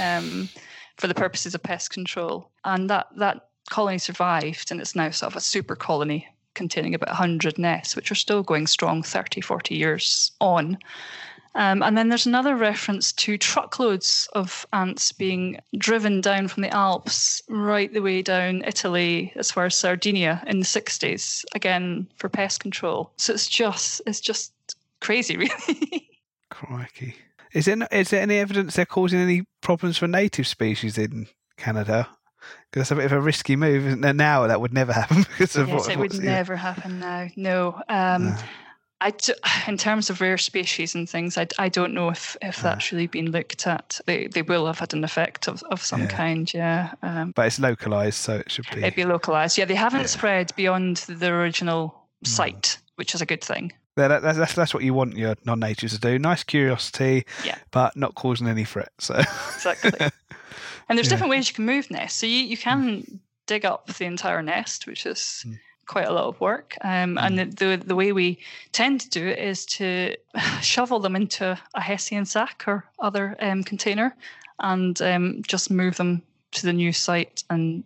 um, 0.00 0.48
for 0.96 1.06
the 1.06 1.14
purposes 1.14 1.54
of 1.54 1.62
pest 1.62 1.90
control, 1.90 2.50
and 2.64 2.90
that 2.90 3.06
that 3.16 3.48
colony 3.70 3.98
survived, 3.98 4.70
and 4.70 4.80
it's 4.80 4.96
now 4.96 5.10
sort 5.10 5.32
of 5.32 5.36
a 5.36 5.40
super 5.40 5.76
colony 5.76 6.26
containing 6.54 6.94
about 6.94 7.10
100 7.10 7.58
nests, 7.58 7.94
which 7.94 8.10
are 8.10 8.16
still 8.16 8.42
going 8.42 8.66
strong 8.66 9.02
30, 9.02 9.40
40 9.40 9.74
years 9.74 10.32
on. 10.40 10.78
Um, 11.54 11.82
and 11.82 11.96
then 11.96 12.10
there's 12.10 12.26
another 12.26 12.54
reference 12.54 13.12
to 13.12 13.38
truckloads 13.38 14.28
of 14.34 14.66
ants 14.74 15.10
being 15.10 15.58
driven 15.78 16.20
down 16.20 16.48
from 16.48 16.62
the 16.62 16.74
Alps 16.74 17.40
right 17.48 17.90
the 17.92 18.02
way 18.02 18.20
down 18.20 18.62
Italy 18.66 19.32
as 19.36 19.50
far 19.50 19.64
as 19.64 19.74
Sardinia 19.74 20.42
in 20.46 20.58
the 20.58 20.66
60s, 20.66 21.46
again 21.54 22.08
for 22.16 22.28
pest 22.28 22.60
control. 22.60 23.10
So 23.16 23.32
it's 23.32 23.48
just 23.48 24.02
it's 24.06 24.20
just 24.20 24.52
crazy, 25.00 25.36
really. 25.38 26.10
Crikey. 26.50 27.14
Is 27.56 27.64
there, 27.64 27.76
there 27.76 28.20
any 28.20 28.38
evidence 28.38 28.76
they're 28.76 28.84
causing 28.84 29.18
any 29.18 29.44
problems 29.62 29.96
for 29.96 30.06
native 30.06 30.46
species 30.46 30.98
in 30.98 31.26
Canada? 31.56 32.06
Because 32.70 32.88
that's 32.88 32.90
a 32.90 32.96
bit 32.96 33.06
of 33.06 33.12
a 33.12 33.20
risky 33.20 33.56
move, 33.56 33.86
isn't 33.86 34.02
there? 34.02 34.12
Now 34.12 34.46
that 34.46 34.60
would 34.60 34.74
never 34.74 34.92
happen 35.00 35.22
because 35.22 35.56
of 35.56 35.68
yes, 35.68 35.80
what, 35.80 35.90
it 35.90 35.98
would 35.98 36.12
yeah. 36.14 36.20
never 36.20 36.54
happen 36.56 37.00
now. 37.00 37.28
No. 37.34 37.80
Um, 37.88 38.24
No. 38.26 38.36
I 39.00 39.12
in 39.68 39.76
terms 39.78 40.10
of 40.10 40.20
rare 40.20 40.38
species 40.38 40.94
and 40.94 41.08
things, 41.08 41.38
I, 41.38 41.46
I 41.58 41.68
don't 41.68 41.94
know 41.94 42.10
if, 42.10 42.36
if 42.42 42.60
that's 42.62 42.92
really 42.92 43.06
been 43.06 43.30
looked 43.30 43.66
at. 43.66 44.00
They 44.06 44.26
they 44.26 44.42
will 44.42 44.66
have 44.66 44.78
had 44.78 44.92
an 44.94 45.02
effect 45.04 45.48
of, 45.48 45.62
of 45.70 45.82
some 45.82 46.02
Yeah. 46.02 46.06
kind, 46.08 46.52
yeah. 46.54 46.92
Um, 47.02 47.32
But 47.34 47.46
it's 47.46 47.58
localized, 47.58 48.18
so 48.18 48.36
it 48.36 48.50
should 48.50 48.66
be. 48.74 48.82
it'd 48.82 48.94
be 48.94 49.04
localized. 49.04 49.56
Yeah, 49.58 49.64
they 49.64 49.74
haven't 49.74 50.00
Yeah. 50.02 50.06
spread 50.06 50.52
beyond 50.56 50.98
the 51.08 51.28
original 51.32 51.94
site, 52.24 52.78
which 52.96 53.14
is 53.14 53.20
a 53.22 53.26
good 53.26 53.42
thing. 53.44 53.72
That, 53.96 54.22
that's, 54.22 54.54
that's, 54.54 54.74
what 54.74 54.82
you 54.84 54.92
want 54.94 55.16
your 55.16 55.36
non 55.44 55.60
natives 55.60 55.94
to 55.94 56.00
do. 56.00 56.18
Nice 56.18 56.44
curiosity, 56.44 57.24
Yeah. 57.44 57.56
but 57.70 57.96
not 57.96 58.14
causing 58.14 58.46
any 58.46 58.64
threat. 58.64 58.92
So, 58.98 59.14
Exactly. 59.54 59.92
and 60.88 60.98
there's 60.98 61.06
Yeah. 61.06 61.10
different 61.14 61.30
ways 61.30 61.48
you 61.48 61.54
can 61.54 61.64
move 61.66 61.90
nests. 61.90 62.20
So 62.20 62.26
you, 62.26 62.40
you 62.40 62.56
can 62.58 63.20
dig 63.46 63.64
up 63.64 63.86
the 63.86 64.04
entire 64.04 64.42
nest, 64.42 64.86
which 64.86 65.06
is 65.06 65.44
Mm. 65.46 65.58
quite 65.86 66.06
a 66.06 66.12
lot 66.12 66.24
of 66.24 66.38
work. 66.40 66.76
Um, 66.82 67.16
And 67.16 67.38
the, 67.38 67.44
the 67.46 67.82
the 67.86 67.94
way 67.94 68.12
we 68.12 68.38
tend 68.72 69.00
to 69.00 69.08
do 69.08 69.26
it 69.28 69.38
is 69.38 69.64
to 69.78 70.14
shovel 70.60 71.00
them 71.00 71.16
into 71.16 71.58
a 71.74 71.80
hessian 71.80 72.26
sack 72.26 72.64
or 72.66 72.84
other 72.98 73.34
um, 73.40 73.64
container, 73.64 74.14
and 74.58 75.00
um, 75.00 75.42
just 75.46 75.70
move 75.70 75.96
them 75.96 76.22
to 76.52 76.66
the 76.66 76.72
new 76.72 76.92
site 76.92 77.44
and 77.48 77.82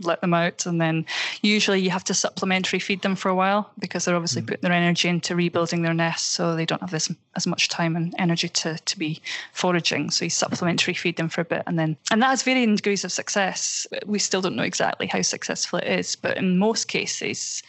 let 0.00 0.20
them 0.20 0.34
out. 0.34 0.66
And 0.66 0.80
then 0.80 1.06
usually 1.42 1.80
you 1.80 1.90
have 1.90 2.04
to 2.04 2.14
supplementary 2.14 2.78
feed 2.78 3.02
them 3.02 3.16
for 3.16 3.28
a 3.28 3.34
while 3.34 3.70
because 3.78 4.04
they're 4.04 4.16
obviously 4.16 4.42
mm. 4.42 4.46
putting 4.46 4.62
their 4.62 4.72
energy 4.72 5.08
into 5.08 5.36
rebuilding 5.36 5.82
their 5.82 5.94
nest 5.94 6.32
so 6.32 6.54
they 6.54 6.66
don't 6.66 6.80
have 6.80 6.90
this 6.90 7.10
as 7.36 7.46
much 7.46 7.68
time 7.68 7.96
and 7.96 8.14
energy 8.18 8.48
to 8.48 8.78
to 8.78 8.98
be 8.98 9.20
foraging. 9.52 10.10
So 10.10 10.24
you 10.24 10.30
supplementary 10.30 10.94
feed 10.94 11.16
them 11.16 11.28
for 11.28 11.40
a 11.40 11.46
bit, 11.46 11.62
and 11.66 11.78
then 11.78 11.96
and 12.10 12.22
that 12.22 12.28
has 12.28 12.42
varying 12.42 12.76
degrees 12.76 13.04
of 13.04 13.12
success. 13.12 13.86
We 14.06 14.18
still 14.18 14.40
don't 14.40 14.56
know 14.56 14.62
exactly 14.62 15.06
how 15.06 15.22
successful 15.22 15.78
it 15.78 15.88
is, 15.88 16.16
but 16.16 16.36
in 16.36 16.58
most 16.58 16.86
cases, 16.88 17.62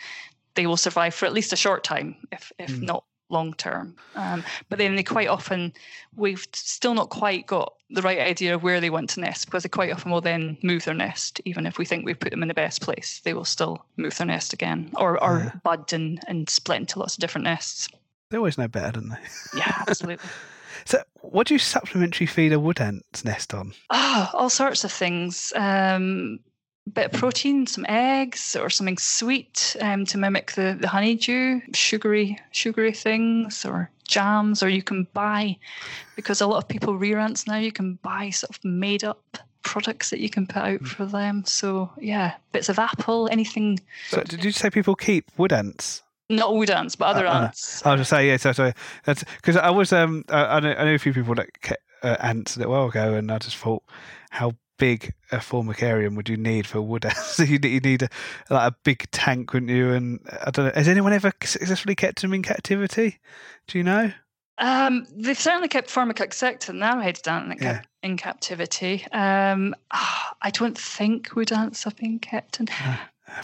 they 0.56 0.68
will 0.68 0.78
survive 0.78 1.14
for 1.14 1.26
at 1.26 1.34
least 1.34 1.54
a 1.54 1.58
short 1.58 1.84
time, 1.84 2.16
if 2.32 2.52
if 2.60 2.72
mm. 2.72 2.82
not 2.82 3.04
long 3.30 3.54
term. 3.54 3.96
Um, 4.16 4.44
but 4.70 4.80
then 4.80 4.96
they 4.96 5.04
quite 5.04 5.28
often 5.28 5.74
we've 6.16 6.46
still 6.54 6.94
not 6.94 7.10
quite 7.10 7.48
got 7.48 7.74
the 7.92 8.02
right 8.02 8.20
idea 8.20 8.56
of 8.56 8.64
where 8.64 8.82
they 8.82 8.90
want 8.90 9.10
to 9.12 9.20
nest 9.20 9.46
because 9.46 9.64
they 9.64 9.70
quite 9.70 9.92
often 9.92 10.12
will 10.12 10.22
then 10.22 10.58
move 10.64 10.84
their 10.86 10.94
nest 10.94 11.40
even 11.46 11.66
if 11.66 11.78
we 11.78 11.86
think 11.86 12.06
we've 12.06 12.20
put 12.20 12.32
them 12.32 12.42
in 12.42 12.48
the 12.48 12.54
best 12.54 12.82
place 12.82 13.22
they 13.24 13.34
will 13.34 13.46
still 13.46 13.86
move 13.98 14.16
their 14.18 14.28
nest 14.28 14.52
again 14.52 14.92
or, 14.96 15.24
or 15.24 15.38
Yeah. 15.40 15.52
bud 15.64 15.94
and, 15.94 16.20
and 16.28 16.50
split 16.50 16.80
into 16.80 17.00
lots 17.00 17.16
of 17.16 17.22
different 17.22 17.46
nests 17.46 17.88
they 18.30 18.38
always 18.38 18.58
know 18.58 18.68
better, 18.68 18.94
don't 19.00 19.10
they? 19.10 19.18
yeah 19.54 19.74
absolutely 19.88 20.30
So, 20.86 21.04
what 21.22 21.48
do 21.48 21.54
you 21.56 21.60
supplementary 21.60 22.26
feed 22.28 22.54
a 22.54 22.60
wood 22.60 22.80
ant's 22.80 23.26
nest 23.26 23.54
on? 23.54 23.74
Ah, 23.90 24.30
all 24.34 24.50
sorts 24.50 24.84
of 24.84 24.92
things. 24.92 25.52
Um, 25.56 26.40
bit 26.94 27.06
of 27.06 27.20
protein, 27.20 27.68
some 27.68 27.86
eggs, 27.88 28.56
or 28.56 28.70
something 28.70 28.98
sweet 28.98 29.76
um, 29.82 30.06
to 30.06 30.18
mimic 30.18 30.54
the, 30.54 30.78
the 30.80 30.88
honeydew, 30.88 31.62
sugary 31.74 32.40
sugary 32.52 32.94
things, 32.94 33.66
or 33.66 33.90
jams, 34.08 34.64
or 34.64 34.70
you 34.70 34.84
can 34.84 35.08
buy 35.14 35.58
because 36.16 36.42
a 36.42 36.48
lot 36.48 36.58
of 36.58 36.68
people 36.68 36.98
rear 36.98 37.20
ants 37.20 37.48
now. 37.48 37.58
You 37.58 37.72
can 37.72 37.96
buy 38.02 38.30
sort 38.32 38.50
of 38.50 38.64
made 38.66 39.04
up 39.04 39.38
products 39.62 40.10
that 40.10 40.20
you 40.20 40.30
can 40.30 40.48
put 40.48 40.64
out 40.64 40.82
for 40.82 41.06
them. 41.06 41.44
So 41.46 41.92
yeah, 42.00 42.36
bits 42.52 42.70
of 42.70 42.80
apple, 42.80 43.30
anything. 43.32 43.80
So, 44.08 44.22
did 44.24 44.44
you 44.44 44.52
say 44.52 44.70
people 44.70 44.96
keep 44.96 45.26
wood 45.38 45.54
ants? 45.54 46.04
Not 46.30 46.56
wood 46.56 46.70
ants, 46.70 46.96
but 46.96 47.06
other 47.06 47.28
Uh, 47.28 47.34
uh, 47.34 47.44
ants. 47.46 47.86
I 47.86 47.92
was 47.92 48.02
just 48.02 48.10
say 48.10 48.28
yeah. 48.28 48.38
So, 48.38 48.52
so 48.52 48.72
that's 49.06 49.24
because 49.24 49.58
I 49.58 49.70
was 49.70 49.94
um 49.94 50.26
I, 50.30 50.58
I, 50.58 50.60
know, 50.60 50.74
I 50.74 50.86
know 50.86 50.94
a 50.94 51.00
few 51.00 51.14
people 51.14 51.36
that 51.36 51.62
kept 51.62 51.84
uh, 52.04 52.18
ants 52.20 52.56
a 52.56 52.60
little 52.60 52.74
while 52.74 52.88
ago, 52.88 53.14
and 53.14 53.32
I 53.32 53.38
just 53.38 53.58
thought 53.58 53.84
how 54.30 54.54
big 54.80 55.14
a 55.32 55.38
formicarium 55.38 56.16
would 56.16 56.28
you 56.28 56.38
need 56.38 56.66
for 56.66 56.82
wood 56.82 57.06
ants? 57.06 57.38
you 57.38 57.60
need, 57.60 57.66
you 57.66 57.80
need 57.82 58.02
a, 58.04 58.10
like 58.50 58.72
a 58.72 58.76
big 58.84 59.10
tank, 59.12 59.54
wouldn't 59.54 59.72
you? 59.72 59.92
And 59.92 60.20
I 60.46 60.50
don't 60.50 60.66
know. 60.66 60.72
Has 60.74 60.88
anyone 60.88 61.14
ever 61.14 61.32
successfully 61.44 61.94
kept 61.96 62.22
them 62.24 62.34
in 62.34 62.42
captivity? 62.42 63.20
Do 63.68 63.78
you 63.78 63.84
know? 63.84 64.12
Um, 64.58 65.06
they've 65.16 65.40
certainly 65.40 65.68
kept 65.70 65.90
Formica 65.90 66.26
exsecta 66.28 66.70
and 66.70 66.80
narrow-headed 66.80 67.28
ant 67.28 67.52
in, 67.54 67.58
Yeah. 67.62 67.82
in 68.04 68.18
captivity. 68.18 69.06
Um, 69.14 69.74
ah, 69.92 70.36
I 70.42 70.50
don't 70.50 70.78
think 70.78 71.34
wood 71.36 71.52
ants 71.54 71.84
have 71.86 71.96
been 71.96 72.20
kept 72.20 72.60
in. 72.60 72.68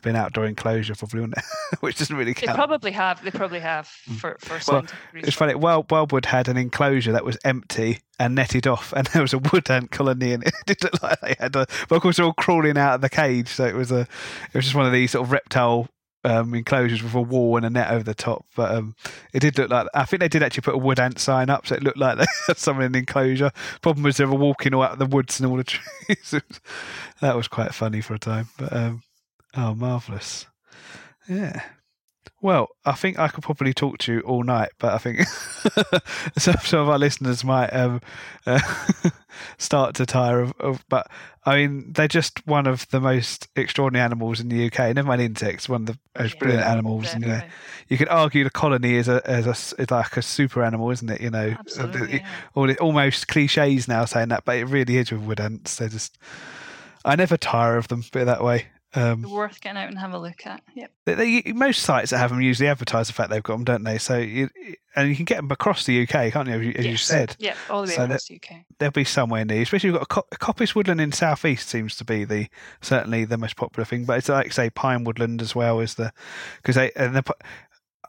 Been 0.01 0.15
outdoor 0.15 0.45
enclosure, 0.45 0.95
probably, 0.95 1.21
wouldn't 1.21 1.37
it? 1.37 1.43
Which 1.81 1.97
doesn't 1.97 2.15
really 2.15 2.33
count. 2.33 2.47
They 2.47 2.53
probably 2.55 2.91
have. 2.91 3.23
They 3.23 3.31
probably 3.31 3.59
have 3.59 3.87
for 3.87 4.37
for 4.39 4.59
Well, 4.71 4.85
It's 5.13 5.35
funny. 5.35 5.55
Wild, 5.55 5.89
Wildwood 5.91 6.25
had 6.25 6.47
an 6.47 6.57
enclosure 6.57 7.11
that 7.11 7.25
was 7.25 7.37
empty 7.43 7.99
and 8.19 8.35
netted 8.35 8.67
off, 8.67 8.93
and 8.93 9.07
there 9.13 9.21
was 9.21 9.33
a 9.33 9.39
wood 9.39 9.69
ant 9.69 9.91
colony, 9.91 10.33
and 10.33 10.43
it 10.43 10.53
did 10.65 10.83
look 10.83 11.01
like 11.01 11.19
they 11.21 11.35
had 11.39 11.55
a. 11.55 11.65
But 11.87 11.95
of 11.95 12.01
course, 12.01 12.17
they're 12.17 12.25
all 12.25 12.33
crawling 12.33 12.77
out 12.77 12.95
of 12.95 13.01
the 13.01 13.09
cage, 13.09 13.49
so 13.49 13.65
it 13.65 13.75
was 13.75 13.91
a. 13.91 14.01
It 14.01 14.55
was 14.55 14.65
just 14.65 14.75
one 14.75 14.85
of 14.85 14.91
these 14.91 15.11
sort 15.11 15.25
of 15.25 15.31
reptile 15.31 15.89
um, 16.25 16.53
enclosures 16.55 17.03
with 17.03 17.13
a 17.13 17.21
wall 17.21 17.55
and 17.55 17.65
a 17.65 17.69
net 17.69 17.91
over 17.91 18.03
the 18.03 18.15
top. 18.15 18.45
But 18.55 18.73
um, 18.73 18.95
it 19.31 19.39
did 19.39 19.57
look 19.57 19.69
like. 19.69 19.87
I 19.93 20.05
think 20.05 20.19
they 20.19 20.27
did 20.27 20.43
actually 20.43 20.61
put 20.61 20.75
a 20.75 20.79
wood 20.79 20.99
ant 20.99 21.19
sign 21.19 21.49
up, 21.49 21.67
so 21.67 21.75
it 21.75 21.83
looked 21.83 21.97
like 21.97 22.17
they 22.19 22.25
had 22.47 22.57
someone 22.57 22.85
in 22.85 22.91
the 22.91 22.99
enclosure. 22.99 23.51
Problem 23.81 24.03
was 24.03 24.17
they 24.17 24.25
were 24.25 24.35
walking 24.35 24.73
all 24.73 24.83
out 24.83 24.93
of 24.93 24.99
the 24.99 25.05
woods 25.05 25.39
and 25.39 25.49
all 25.49 25.57
the 25.57 25.63
trees. 25.63 26.35
That 27.21 27.35
was 27.35 27.47
quite 27.47 27.73
funny 27.73 28.01
for 28.01 28.15
a 28.15 28.19
time. 28.19 28.49
But 28.57 28.73
um, 28.73 29.03
oh, 29.55 29.75
marvelous! 29.75 30.45
Yeah. 31.27 31.61
Well, 32.41 32.67
I 32.85 32.91
think 32.91 33.17
I 33.17 33.29
could 33.29 33.43
probably 33.43 33.73
talk 33.73 33.97
to 33.99 34.13
you 34.13 34.19
all 34.19 34.43
night, 34.43 34.69
but 34.77 34.93
I 34.93 34.97
think 34.99 35.25
some, 36.37 36.57
some 36.61 36.79
of 36.81 36.89
our 36.89 36.99
listeners 36.99 37.43
might 37.43 37.69
um, 37.69 38.01
uh, 38.45 38.59
start 39.57 39.95
to 39.95 40.05
tire 40.05 40.41
of, 40.41 40.53
of. 40.59 40.85
But 40.87 41.09
I 41.45 41.55
mean, 41.55 41.93
they're 41.93 42.07
just 42.07 42.45
one 42.45 42.67
of 42.67 42.87
the 42.89 42.99
most 42.99 43.47
extraordinary 43.55 44.03
animals 44.03 44.39
in 44.39 44.49
the 44.49 44.67
UK. 44.67 44.93
Never 44.93 45.07
mind 45.07 45.21
insects, 45.21 45.67
one 45.67 45.81
of 45.81 45.87
the 45.87 45.99
most 46.19 46.33
Yeah, 46.33 46.39
brilliant 46.39 46.67
animals. 46.67 47.13
And, 47.13 47.23
you 47.23 47.29
know, 47.29 47.41
you 47.87 47.97
could 47.97 48.09
argue 48.09 48.43
the 48.43 48.51
colony 48.51 48.93
is 48.93 49.07
a 49.07 49.21
is 49.27 49.47
a 49.47 49.81
is 49.81 49.89
like 49.89 50.15
a 50.17 50.21
super 50.21 50.61
animal, 50.63 50.91
isn't 50.91 51.09
it? 51.09 51.21
You 51.21 51.31
know, 51.31 51.55
Absolutely. 51.57 52.17
yeah. 52.17 52.27
all 52.53 52.69
it, 52.69 52.77
almost 52.79 53.27
cliches 53.27 53.87
now 53.87 54.05
saying 54.05 54.29
that, 54.29 54.45
but 54.45 54.57
it 54.57 54.65
really 54.65 54.97
is 54.97 55.11
with 55.11 55.21
wood 55.21 55.39
ants. 55.39 55.77
They 55.77 55.87
just, 55.87 56.19
I 57.03 57.15
never 57.15 57.37
tire 57.37 57.77
of 57.77 57.87
them. 57.87 58.03
Put 58.03 58.23
it 58.23 58.25
that 58.25 58.43
way. 58.43 58.67
Um, 58.95 59.21
worth 59.23 59.59
getting 59.61 59.77
out 59.81 59.89
and 59.89 59.97
have 59.99 60.13
a 60.13 60.19
look 60.19 60.45
at. 60.45 60.61
Yep. 60.75 60.91
they, 61.05 61.13
they, 61.41 61.51
most 61.53 61.81
sites 61.83 62.11
that 62.11 62.17
have 62.19 62.29
them 62.29 62.41
usually 62.41 62.69
advertise 62.69 63.07
the 63.07 63.13
fact 63.13 63.29
they've 63.29 63.43
got 63.43 63.53
them, 63.53 63.63
don't 63.63 63.83
they? 63.83 63.97
So 63.97 64.17
you, 64.17 64.49
and 64.95 65.09
you 65.09 65.15
can 65.15 65.25
get 65.25 65.37
them 65.37 65.51
across 65.51 65.85
the 65.85 66.03
UK, 66.03 66.31
can't 66.31 66.47
you? 66.47 66.53
As 66.55 66.61
you, 66.65 66.73
as 66.77 66.85
you 66.85 66.97
said, 66.97 67.35
Yep. 67.39 67.57
All 67.69 67.81
the 67.83 67.89
way 67.89 67.95
So 67.95 68.03
across 68.05 68.27
the 68.27 68.35
UK. 68.35 68.57
there'll 68.79 68.91
be 68.91 69.03
somewhere 69.03 69.43
near. 69.45 69.61
Especially 69.61 69.87
you've 69.89 69.95
got 69.99 70.03
a 70.03 70.05
co- 70.07 70.27
coppice 70.39 70.73
woodland 70.75 71.01
in 71.01 71.11
southeast 71.11 71.67
seems 71.69 71.95
to 71.97 72.05
be 72.05 72.23
the 72.25 72.47
certainly 72.81 73.25
the 73.25 73.37
most 73.37 73.55
popular 73.55 73.85
thing. 73.85 74.05
But 74.05 74.19
it's 74.19 74.29
like 74.29 74.53
say 74.53 74.69
pine 74.69 75.03
woodland 75.03 75.41
as 75.41 75.53
well 75.55 75.79
is 75.79 75.95
the 75.95 76.11
because 76.57 76.75
they 76.75 76.91
and 76.95 77.15
the. 77.15 77.23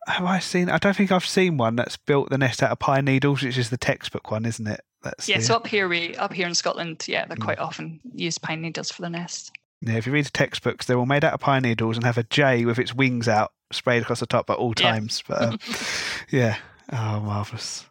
Have 0.09 0.25
I 0.25 0.39
seen? 0.39 0.71
I 0.71 0.79
don't 0.79 0.95
think 0.95 1.11
I've 1.11 1.27
seen 1.27 1.57
one 1.57 1.75
that's 1.75 1.97
built 1.97 2.31
the 2.31 2.39
nest 2.39 2.63
out 2.63 2.71
of 2.71 2.79
pine 2.79 3.07
needles, 3.07 3.43
which 3.43 3.59
is 3.59 3.71
the 3.71 3.77
textbook 3.77 4.31
one, 4.31 4.45
isn't 4.45 4.67
it? 4.69 4.81
That's 5.03 5.29
Yeah. 5.29 5.39
the- 5.39 5.43
So 5.43 5.57
up 5.57 5.67
here 5.67 5.89
we 5.89 6.15
up 6.15 6.33
here 6.33 6.47
in 6.47 6.55
Scotland, 6.55 7.05
yeah, 7.09 7.25
Mm. 7.25 7.29
they 7.31 7.35
quite 7.37 7.59
often 7.59 7.99
use 8.15 8.39
pine 8.39 8.61
needles 8.61 8.93
for 8.93 9.03
the 9.03 9.11
nest. 9.11 9.51
Yeah, 9.83 9.95
if 9.97 10.07
you 10.07 10.13
read 10.13 10.25
the 10.27 10.31
textbooks, 10.31 10.87
they're 10.87 10.99
all 10.99 11.07
made 11.07 11.25
out 11.25 11.35
of 11.35 11.41
pine 11.41 11.63
needles 11.63 11.97
and 11.97 12.05
have 12.07 12.19
a 12.19 12.23
jay 12.25 12.65
with 12.65 12.79
its 12.79 12.95
wings 12.95 13.29
out 13.29 13.53
sprayed 13.73 14.03
across 14.03 14.21
the 14.21 14.27
top 14.27 14.49
at 14.51 14.57
all 14.57 14.73
Yeah. 14.79 14.93
times. 14.93 15.23
But 15.27 15.43
um, 15.43 15.59
yeah, 16.31 16.57
oh 16.93 17.21
marvelous! 17.21 17.85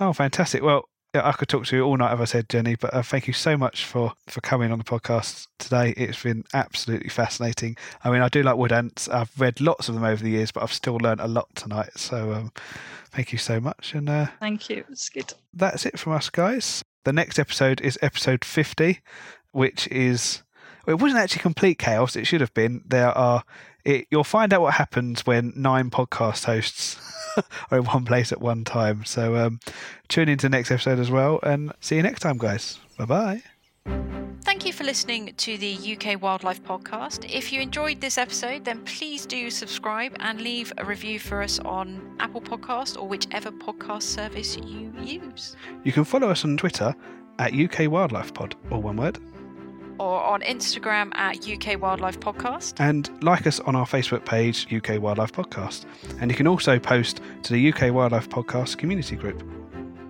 Oh, 0.00 0.12
fantastic. 0.12 0.62
Well, 0.62 0.88
I 1.14 1.32
could 1.32 1.48
talk 1.48 1.64
to 1.66 1.76
you 1.76 1.82
all 1.82 1.96
night, 1.96 2.12
as 2.12 2.20
I 2.20 2.24
said, 2.24 2.48
Jenny. 2.48 2.76
But 2.76 2.94
uh, 2.94 3.02
thank 3.02 3.26
you 3.26 3.32
so 3.32 3.56
much 3.56 3.84
for 3.84 4.12
for 4.26 4.40
coming 4.40 4.70
on 4.72 4.78
the 4.78 4.84
podcast 4.84 5.48
today. 5.58 5.90
It's 5.96 6.22
been 6.22 6.44
absolutely 6.54 7.08
fascinating. 7.08 7.76
I 8.04 8.10
mean, 8.10 8.22
I 8.22 8.28
do 8.28 8.42
like 8.42 8.56
wood 8.56 8.72
ants. 8.72 9.08
I've 9.08 9.38
read 9.40 9.60
lots 9.60 9.88
of 9.88 9.94
them 9.96 10.04
over 10.04 10.22
the 10.22 10.30
years, 10.30 10.50
but 10.52 10.62
I've 10.62 10.72
still 10.72 10.96
learned 10.96 11.20
a 11.20 11.26
lot 11.28 11.48
tonight. 11.54 11.90
So 11.96 12.32
um, 12.32 12.52
thank 13.10 13.32
you 13.32 13.38
so 13.38 13.60
much, 13.60 13.94
and 13.94 14.08
uh, 14.08 14.26
Thank 14.40 14.70
you. 14.70 14.84
It's 14.90 15.08
good. 15.08 15.32
that's 15.52 15.84
it 15.84 15.98
from 15.98 16.12
us, 16.12 16.30
guys. 16.30 16.82
The 17.04 17.12
next 17.12 17.38
episode 17.38 17.80
is 17.80 17.98
episode 18.00 18.44
50, 18.44 19.00
which 19.52 19.86
is. 19.88 20.42
Well, 20.88 20.96
it 20.96 21.02
wasn't 21.02 21.20
actually 21.20 21.42
complete 21.42 21.78
chaos. 21.78 22.16
It 22.16 22.26
should 22.26 22.40
have 22.40 22.54
been. 22.54 22.82
There 22.86 23.10
are. 23.10 23.44
It, 23.84 24.06
you'll 24.10 24.24
find 24.24 24.54
out 24.54 24.62
what 24.62 24.72
happens 24.72 25.26
when 25.26 25.52
nine 25.54 25.90
podcast 25.90 26.46
hosts 26.46 26.98
are 27.70 27.76
in 27.78 27.84
one 27.84 28.06
place 28.06 28.32
at 28.32 28.40
one 28.40 28.64
time. 28.64 29.04
So 29.04 29.36
um, 29.36 29.60
tune 30.08 30.30
into 30.30 30.46
the 30.46 30.56
next 30.56 30.70
episode 30.70 30.98
as 30.98 31.10
well, 31.10 31.40
and 31.42 31.72
see 31.80 31.96
you 31.96 32.02
next 32.02 32.20
time, 32.20 32.38
guys. 32.38 32.78
Bye 32.96 33.04
bye. 33.04 33.42
Thank 34.44 34.64
you 34.64 34.72
for 34.72 34.84
listening 34.84 35.34
to 35.36 35.58
the 35.58 35.76
UK 35.94 36.22
Wildlife 36.22 36.62
Podcast. 36.62 37.30
If 37.30 37.52
you 37.52 37.60
enjoyed 37.60 38.00
this 38.00 38.16
episode, 38.16 38.64
then 38.64 38.82
please 38.84 39.26
do 39.26 39.50
subscribe 39.50 40.16
and 40.20 40.40
leave 40.40 40.72
a 40.78 40.86
review 40.86 41.18
for 41.18 41.42
us 41.42 41.58
on 41.58 42.16
Apple 42.18 42.40
Podcast 42.40 42.98
or 42.98 43.06
whichever 43.06 43.50
podcast 43.50 44.04
service 44.04 44.56
you 44.56 44.90
use. 45.02 45.54
You 45.84 45.92
can 45.92 46.04
follow 46.04 46.30
us 46.30 46.46
on 46.46 46.56
Twitter 46.56 46.94
at 47.38 47.52
UK 47.52 47.90
Wildlife 47.90 48.32
Pod, 48.32 48.54
all 48.70 48.80
one 48.80 48.96
word, 48.96 49.18
Or 49.98 50.22
on 50.22 50.42
Instagram 50.42 51.14
at 51.16 51.48
UK 51.48 51.80
Wildlife 51.80 52.20
Podcast. 52.20 52.74
and 52.78 53.10
like 53.22 53.46
us 53.46 53.60
on 53.60 53.74
our 53.74 53.86
Facebook 53.86 54.24
page, 54.24 54.66
UK 54.72 55.00
Wildlife 55.00 55.32
Podcast. 55.32 55.84
And 56.20 56.30
you 56.30 56.36
can 56.36 56.46
also 56.46 56.78
post 56.78 57.20
to 57.42 57.52
the 57.52 57.72
UK 57.72 57.92
Wildlife 57.92 58.28
Podcast 58.28 58.78
community 58.78 59.16
group. 59.16 59.42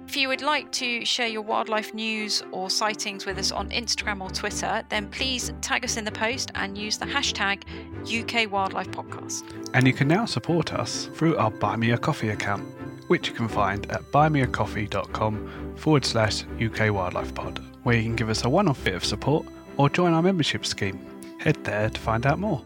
If 0.07 0.17
you 0.17 0.29
would 0.29 0.41
like 0.41 0.73
to 0.73 1.05
share 1.05 1.27
your 1.27 1.43
wildlife 1.43 1.93
news 1.93 2.43
or 2.51 2.71
sightings 2.71 3.27
with 3.27 3.37
us 3.37 3.53
on 3.53 3.69
Instagram 3.69 4.23
or 4.23 4.31
Twitter, 4.31 4.83
then 4.89 5.11
please 5.11 5.53
tag 5.61 5.85
us 5.85 5.99
in 5.99 6.05
the 6.07 6.13
post 6.13 6.51
and 6.55 6.79
use 6.79 6.97
the 6.97 7.05
hashtag 7.05 7.63
UK 8.07 8.51
Wildlife 8.51 8.91
Podcast. 8.91 9.43
And 9.75 9.87
you 9.87 9.93
can 9.93 10.09
now 10.09 10.25
support 10.25 10.73
us 10.73 11.11
through 11.15 11.37
our 11.37 11.51
Buy 11.51 11.77
Me 11.77 11.91
a 11.91 11.99
Coffee 11.99 12.31
account, 12.31 12.65
which 13.09 13.29
you 13.29 13.35
can 13.35 13.49
find 13.49 13.85
at 13.91 14.01
buymeacoffee.com 14.11 15.75
forward 15.77 16.05
slash 16.07 16.45
UK 16.63 16.91
Wildlife 16.93 17.35
Pod, 17.35 17.63
where 17.83 17.97
you 17.97 18.03
can 18.05 18.17
give 18.17 18.31
us 18.31 18.45
a 18.45 18.49
one 18.49 18.69
off 18.69 18.83
bit 18.85 18.95
of 18.95 19.05
support 19.05 19.45
or 19.79 19.89
join 19.89 20.13
our 20.13 20.23
membership 20.23 20.67
scheme. 20.67 21.01
Head 21.39 21.65
there 21.65 21.89
to 21.89 22.01
find 22.01 22.27
out 22.27 22.39
more. 22.39 22.63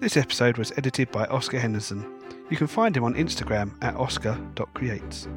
This 0.00 0.16
episode 0.16 0.58
was 0.58 0.72
edited 0.76 1.12
by 1.12 1.26
Oscar 1.26 1.60
Henderson. 1.60 2.04
You 2.50 2.56
can 2.56 2.66
find 2.66 2.96
him 2.96 3.04
on 3.04 3.14
Instagram 3.14 3.72
at 3.82 3.94
oscar.creates. 3.94 5.28